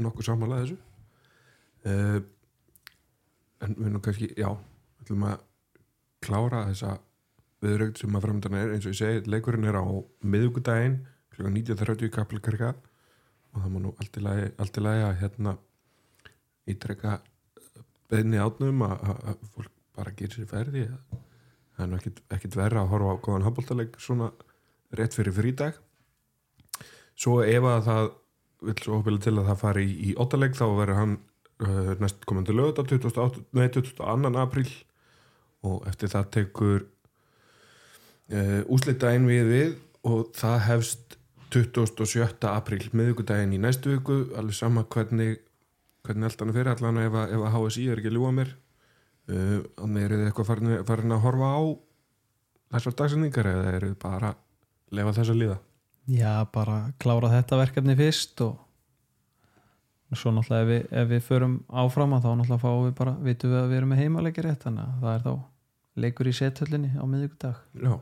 nokkuð 0.00 0.26
samanlega 0.26 0.66
þessu. 0.66 0.78
Uh, 1.80 2.18
en 3.64 3.76
við 3.78 3.94
nú 3.94 4.02
kannski, 4.04 4.28
já 4.36 4.50
við 4.50 5.04
ætlum 5.04 5.26
að 5.30 5.46
klára 6.24 6.66
þessa 6.68 6.98
viðrögt 7.64 8.00
sem 8.00 8.16
að 8.16 8.26
framöndan 8.26 8.58
er. 8.60 8.74
Eins 8.74 8.86
og 8.86 8.94
ég 8.94 9.00
segi, 9.00 9.24
leikurinn 9.30 9.68
er 9.68 9.80
á 9.80 9.84
miðugudaginn 10.24 11.00
kl. 11.34 11.48
19.30 11.48 12.08
í 12.08 12.12
Kaplakarka 12.12 12.74
og 13.50 13.62
það 13.62 13.72
má 13.72 13.82
nú 13.82 13.92
allt 13.98 14.16
í 14.16 14.24
lagi, 14.24 15.04
að 15.06 15.20
hérna 15.22 15.56
ítrekka 16.70 17.18
beðni 18.10 18.40
átnum 18.42 18.82
að 18.86 19.36
fólk 19.54 19.79
bara 20.00 20.16
gerir 20.16 20.40
sér 20.40 20.48
færði 20.50 20.86
það 21.76 21.84
er 21.84 21.90
nú 21.90 22.00
ekkit, 22.00 22.56
verra 22.56 22.84
að 22.84 22.92
horfa 22.94 23.14
á 23.16 23.22
góðan 23.24 23.46
handbóltaleg 23.46 23.96
svona 24.00 24.30
rétt 24.96 25.16
fyrir 25.16 25.36
frídag 25.36 25.78
svo 27.20 27.40
ef 27.44 27.66
að 27.68 27.82
það 27.88 28.10
vil 28.68 28.76
svo 28.84 29.00
opila 29.00 29.22
til 29.22 29.36
að 29.38 29.50
það 29.50 29.60
fari 29.62 29.84
í, 29.86 29.92
í 30.10 30.14
óttaleg 30.20 30.56
þá 30.56 30.64
verður 30.68 30.98
hann 30.98 31.18
uh, 31.64 31.92
næst 32.02 32.24
komandi 32.28 32.56
lögða 32.56 32.84
22. 32.88 34.32
apríl 34.42 34.68
og 35.66 35.86
eftir 35.88 36.12
það 36.12 36.32
tekur 36.36 36.82
uh, 38.32 38.60
úslitdægin 38.72 39.28
við 39.28 39.52
við 39.52 39.78
og 40.08 40.32
það 40.36 40.58
hefst 40.68 41.16
27. 41.50 42.46
apríl 42.50 42.82
miðugudaginn 42.94 43.56
í 43.56 43.62
næstu 43.62 43.96
viku 43.96 44.22
alveg 44.38 44.56
sama 44.56 44.84
hvernig 44.86 45.40
hvernig 46.06 46.28
allt 46.28 46.42
hann 46.42 46.54
fyrir 46.54 46.72
allan 46.72 47.00
ef 47.02 47.16
að, 47.16 47.32
ef 47.36 47.44
að 47.44 47.56
HSI 47.56 47.86
er 47.90 48.00
ekki 48.00 48.12
ljúa 48.14 48.32
mér 48.34 48.52
uh, 49.30 49.58
þannig 49.80 50.06
eru 50.08 50.18
þið 50.20 50.28
eitthvað 50.30 50.48
farin, 50.50 50.72
farin 50.88 51.14
að 51.16 51.22
horfa 51.26 51.50
á 51.54 51.60
þessar 52.74 52.96
dagsendingar 53.00 53.48
eða 53.50 53.72
eru 53.76 53.92
þið 53.92 53.98
bara 54.02 54.32
að 54.34 54.96
lefa 55.00 55.14
þess 55.18 55.32
að 55.34 55.40
líða? 55.44 55.58
Já, 56.10 56.32
bara 56.54 56.76
klára 57.02 57.30
þetta 57.36 57.58
verkefni 57.60 57.94
fyrst 57.98 58.40
og 58.46 58.58
svo 60.18 60.32
náttúrulega 60.34 60.62
ef 60.64 60.70
við, 60.70 60.86
ef 61.02 61.08
við 61.12 61.20
förum 61.28 61.52
áfram 61.84 62.14
þá 62.18 62.28
náttúrulega 62.34 62.62
fáum 62.64 62.86
við 62.88 62.94
bara, 62.98 63.12
vitum 63.22 63.52
við 63.52 63.60
að 63.60 63.68
við 63.70 63.78
erum 63.80 63.92
með 63.94 64.00
heimalegir 64.02 64.46
rétt 64.48 64.64
þannig 64.66 64.86
að 64.88 65.04
það 65.04 65.12
er 65.14 65.26
þá 65.26 65.34
leikur 66.04 66.30
í 66.30 66.32
sethöllinni 66.40 66.90
á 66.98 67.04
miðvíkudag 67.06 67.60
Já. 67.84 67.92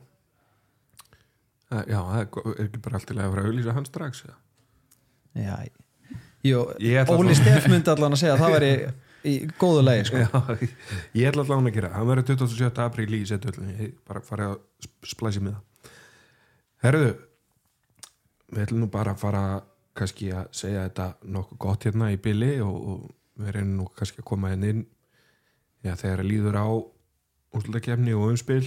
Það- 1.68 1.91
Já, 1.93 1.99
það 2.09 2.20
er 2.22 2.62
ekki 2.64 2.81
bara 2.87 2.97
allt 3.01 3.11
í 3.12 3.16
lagi 3.18 3.26
að 3.29 3.35
vera 3.35 3.43
að 3.45 3.51
auðlýsa 3.51 3.74
hann 3.76 3.89
strax? 3.91 4.22
Já, 5.39 6.59
ætla 7.03 7.18
Óli 7.20 7.35
Steff 7.37 7.68
myndi 7.68 7.93
allan 7.93 8.16
að 8.16 8.22
segja 8.22 8.37
að 8.39 8.43
það 8.47 8.55
væri 8.57 8.70
í 9.27 9.35
góðu 9.59 9.83
lagi 9.83 10.05
sko. 10.09 10.21
Já, 10.23 10.69
ég 11.19 11.29
ætla 11.31 11.43
allavega 11.45 11.71
að 11.71 11.75
gera 11.79 11.91
það. 11.95 12.07
verður 12.12 12.27
27. 12.31 12.83
apríl 12.85 13.09
í 13.19 13.23
setuöllin 13.27 13.73
ég 13.83 13.95
bara 14.07 14.23
farið 14.25 14.53
að 14.53 14.59
sp- 14.87 15.11
splæsi 15.14 15.43
með 15.43 15.57
það 15.57 15.64
Herðu 16.85 17.09
við 18.55 18.62
ætlum 18.64 18.85
nú 18.85 18.91
bara 18.95 19.12
að 19.16 19.23
fara 19.25 19.43
kannski 19.99 20.29
að 20.31 20.47
segja 20.55 20.85
þetta 20.87 21.09
nokkuð 21.35 21.59
gott 21.64 21.85
hérna 21.89 22.12
í 22.14 22.19
byli 22.23 22.53
og, 22.62 22.77
og 22.93 23.43
við 23.43 23.55
reynum 23.57 23.75
nú 23.81 23.89
kannski 23.99 24.23
að 24.23 24.29
koma 24.31 24.53
henni 24.53 24.71
inn 24.77 24.85
já, 25.83 25.93
þegar 25.99 26.23
að 26.23 26.29
líður 26.31 26.59
á 26.62 26.66
úrslutakefni 27.59 28.14
og 28.14 28.29
umspil 28.33 28.62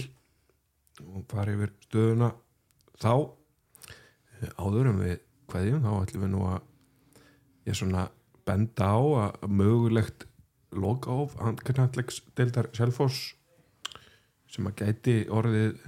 og 1.06 1.24
fara 1.32 1.54
yfir 1.56 1.72
stöðuna 1.86 2.28
þá 3.00 3.12
áður 4.60 4.90
en 4.92 5.00
við 5.00 5.16
kveðjum 5.52 5.82
þá 5.86 5.90
ætlum 6.02 6.24
við 6.26 6.32
nú 6.34 6.44
að 6.50 6.60
ég 7.70 7.78
svona 7.78 8.04
benda 8.48 8.88
á 8.92 8.98
að 9.24 9.48
mögulegt 9.48 10.26
lokaóf 10.72 11.36
handkvæmlegs 11.40 12.22
deildar 12.36 12.70
Selfoss 12.76 13.34
sem 14.52 14.68
að 14.68 14.82
gæti 14.82 15.16
orðið 15.32 15.82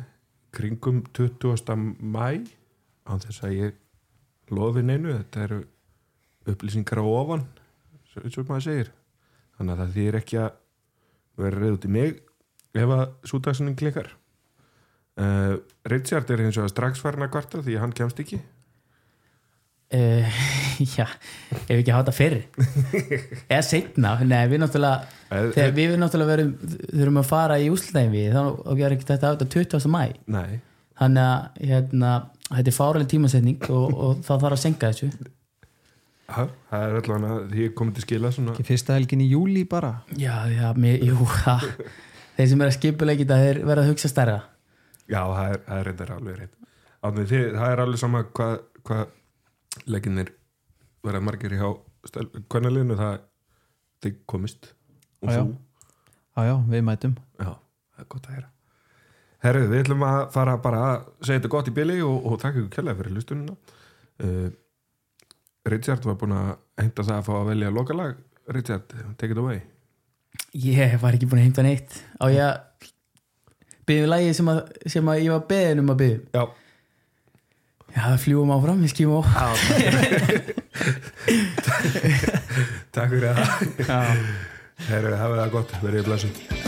kringum 0.55 1.03
20. 1.17 1.77
mæ 2.01 2.45
á 3.05 3.13
þess 3.21 3.45
að 3.45 3.57
ég 3.59 3.81
lofi 4.55 4.85
neinu, 4.85 5.17
þetta 5.19 5.47
eru 5.49 5.61
upplýsingar 6.49 7.01
á 7.01 7.07
ofan 7.07 7.47
eins 8.21 8.39
og 8.39 8.49
maður 8.49 8.67
segir 8.69 8.93
þannig 9.57 9.75
að 9.75 9.81
það 9.81 9.97
þýr 9.97 10.19
ekki 10.21 10.41
að 10.43 10.51
vera 11.45 11.61
reyð 11.61 11.77
út 11.77 11.87
í 11.89 11.93
mig 11.95 12.21
ef 12.75 12.93
að 12.95 13.05
súdagsinning 13.31 13.79
klikkar 13.79 14.11
uh, 15.21 15.57
Richard 15.91 16.31
er 16.31 16.45
eins 16.45 16.59
og 16.61 16.71
strax 16.71 17.03
farin 17.03 17.27
að 17.27 17.33
kvarta 17.35 17.63
því 17.65 17.79
að 17.79 17.85
hann 17.85 17.97
kemst 17.97 18.23
ekki 18.23 18.41
uh, 19.95 20.39
Já, 20.97 21.07
ef 21.07 21.77
ekki 21.79 21.93
að 21.93 21.97
hafa 21.97 22.05
þetta 22.05 22.17
fyrir 22.19 22.45
eða 23.53 23.65
setna, 23.67 24.15
nei 24.27 24.43
við 24.51 24.63
náttúrulega 24.65 25.51
þegar 25.55 25.75
við 25.77 25.97
náttúrulega 26.01 26.33
verum 26.35 26.53
þurfum 26.91 27.21
að 27.23 27.31
fara 27.31 27.59
í 27.63 27.71
úslæðin 27.73 28.15
við 28.15 28.35
þá 28.35 28.43
við 28.71 28.87
erum 28.89 28.99
ekki 28.99 29.09
þetta 29.11 29.21
að 29.21 29.29
hafa 29.31 29.45
þetta 29.45 29.79
20. 29.79 29.93
mæ 29.95 30.03
Nei, 30.35 30.59
þannig 31.01 31.31
að 31.31 31.63
hérna, 31.71 32.13
þetta 32.51 32.73
er 32.73 32.79
fáraleg 32.79 33.13
tímasetning 33.15 33.71
og, 33.71 33.87
og 33.95 34.25
það 34.27 34.45
þarf 34.47 34.59
að 34.59 34.63
senka 34.65 34.93
þessu. 34.93 35.31
Ha, 36.35 36.47
það 36.71 36.87
er 36.87 36.99
allavega 36.99 37.39
því 37.51 37.65
ég 37.67 37.73
komið 37.77 37.99
til 37.99 38.03
skila 38.07 38.31
svona 38.33 38.55
Ekki 38.55 38.65
fyrsta 38.71 38.95
helgin 38.97 39.21
í 39.21 39.27
júli 39.29 39.67
bara? 39.69 39.91
Já, 40.17 40.47
já, 40.49 40.71
mér, 40.81 41.03
jú, 41.05 41.27
það 41.45 41.67
þeir 42.39 42.49
sem 42.51 42.63
er 42.65 42.71
að 42.71 42.77
skipuleiki 42.79 43.27
þetta 43.27 43.41
þeir 43.43 43.61
verða 43.69 43.85
að 43.85 43.91
hugsa 43.93 44.11
stærra. 44.11 44.39
Já, 45.05 45.21
það 45.21 45.51
er, 45.51 45.59
það 45.67 45.81
er 45.81 45.91
reyndar 45.91 46.15
alveg 46.15 46.39
reynd 46.41 46.55
það 47.05 47.69
er 47.69 47.83
alveg 47.85 48.01
sama 48.01 48.25
hvað 48.33 48.55
hva 48.89 49.03
leikinnir 49.91 50.33
verða 51.05 51.21
margir 51.25 51.55
hjá 51.59 51.69
kvennaliðinu 52.53 52.97
það 52.99 53.21
þið 54.05 54.19
komist. 54.31 54.73
Og 55.25 55.31
þú? 55.31 55.45
Já, 56.35 56.43
já, 56.49 56.55
við 56.73 56.85
mætum. 56.89 57.15
Já, 57.39 57.53
það 57.95 58.05
er 58.05 58.11
gott 58.15 58.29
að 58.29 58.37
heyra. 58.37 58.51
Herrið, 59.45 59.71
við 59.71 59.83
ætlum 59.85 60.05
að 60.09 60.19
fara 60.33 60.57
bara 60.65 60.83
að 60.89 61.09
segja 61.21 61.41
þetta 61.41 61.53
gott 61.53 61.69
í 61.69 61.75
bili 61.77 61.99
og, 62.05 62.15
og 62.31 62.39
takk 62.41 62.59
ykkur 62.59 62.71
kjærlega 62.79 63.01
fyrir 63.03 63.13
lustunina 63.13 63.57
uh, 64.25 64.47
Richard 65.69 66.05
var 66.09 66.17
búin 66.21 66.33
að 66.37 66.51
henda 66.81 67.05
það 67.05 67.19
að 67.19 67.27
fá 67.29 67.35
að 67.39 67.47
velja 67.53 67.71
lokalag. 67.73 68.19
Richard, 68.53 68.91
take 69.17 69.33
it 69.33 69.41
away. 69.41 69.63
Ég 70.61 70.99
var 71.01 71.17
ekki 71.17 71.29
búin 71.31 71.41
að 71.41 71.47
heimta 71.49 71.65
neitt. 71.65 71.97
Á 72.21 72.25
ég 72.29 72.43
að 72.45 72.91
byggja 73.89 74.11
lagi 74.11 74.35
sem 74.37 74.51
að, 74.53 74.61
sem 74.93 75.09
að 75.09 75.23
ég 75.23 75.33
var 75.33 75.47
beðin 75.49 75.83
um 75.83 75.93
að 75.93 76.01
byggja 76.03 76.21
Já, 76.37 76.45
Já, 77.95 78.05
við 78.11 78.21
fljúum 78.25 78.51
áfram, 78.57 78.83
við 78.83 78.91
skýmum 78.95 79.23
á 79.23 79.47
takk 82.95 83.11
fyrir 83.15 83.31
það. 83.31 83.41
Já, 83.87 83.99
Herrið, 84.91 85.19
hafið 85.23 85.43
það 85.45 85.53
gott, 85.55 85.71
verið 85.85 86.09
blessum 86.11 86.64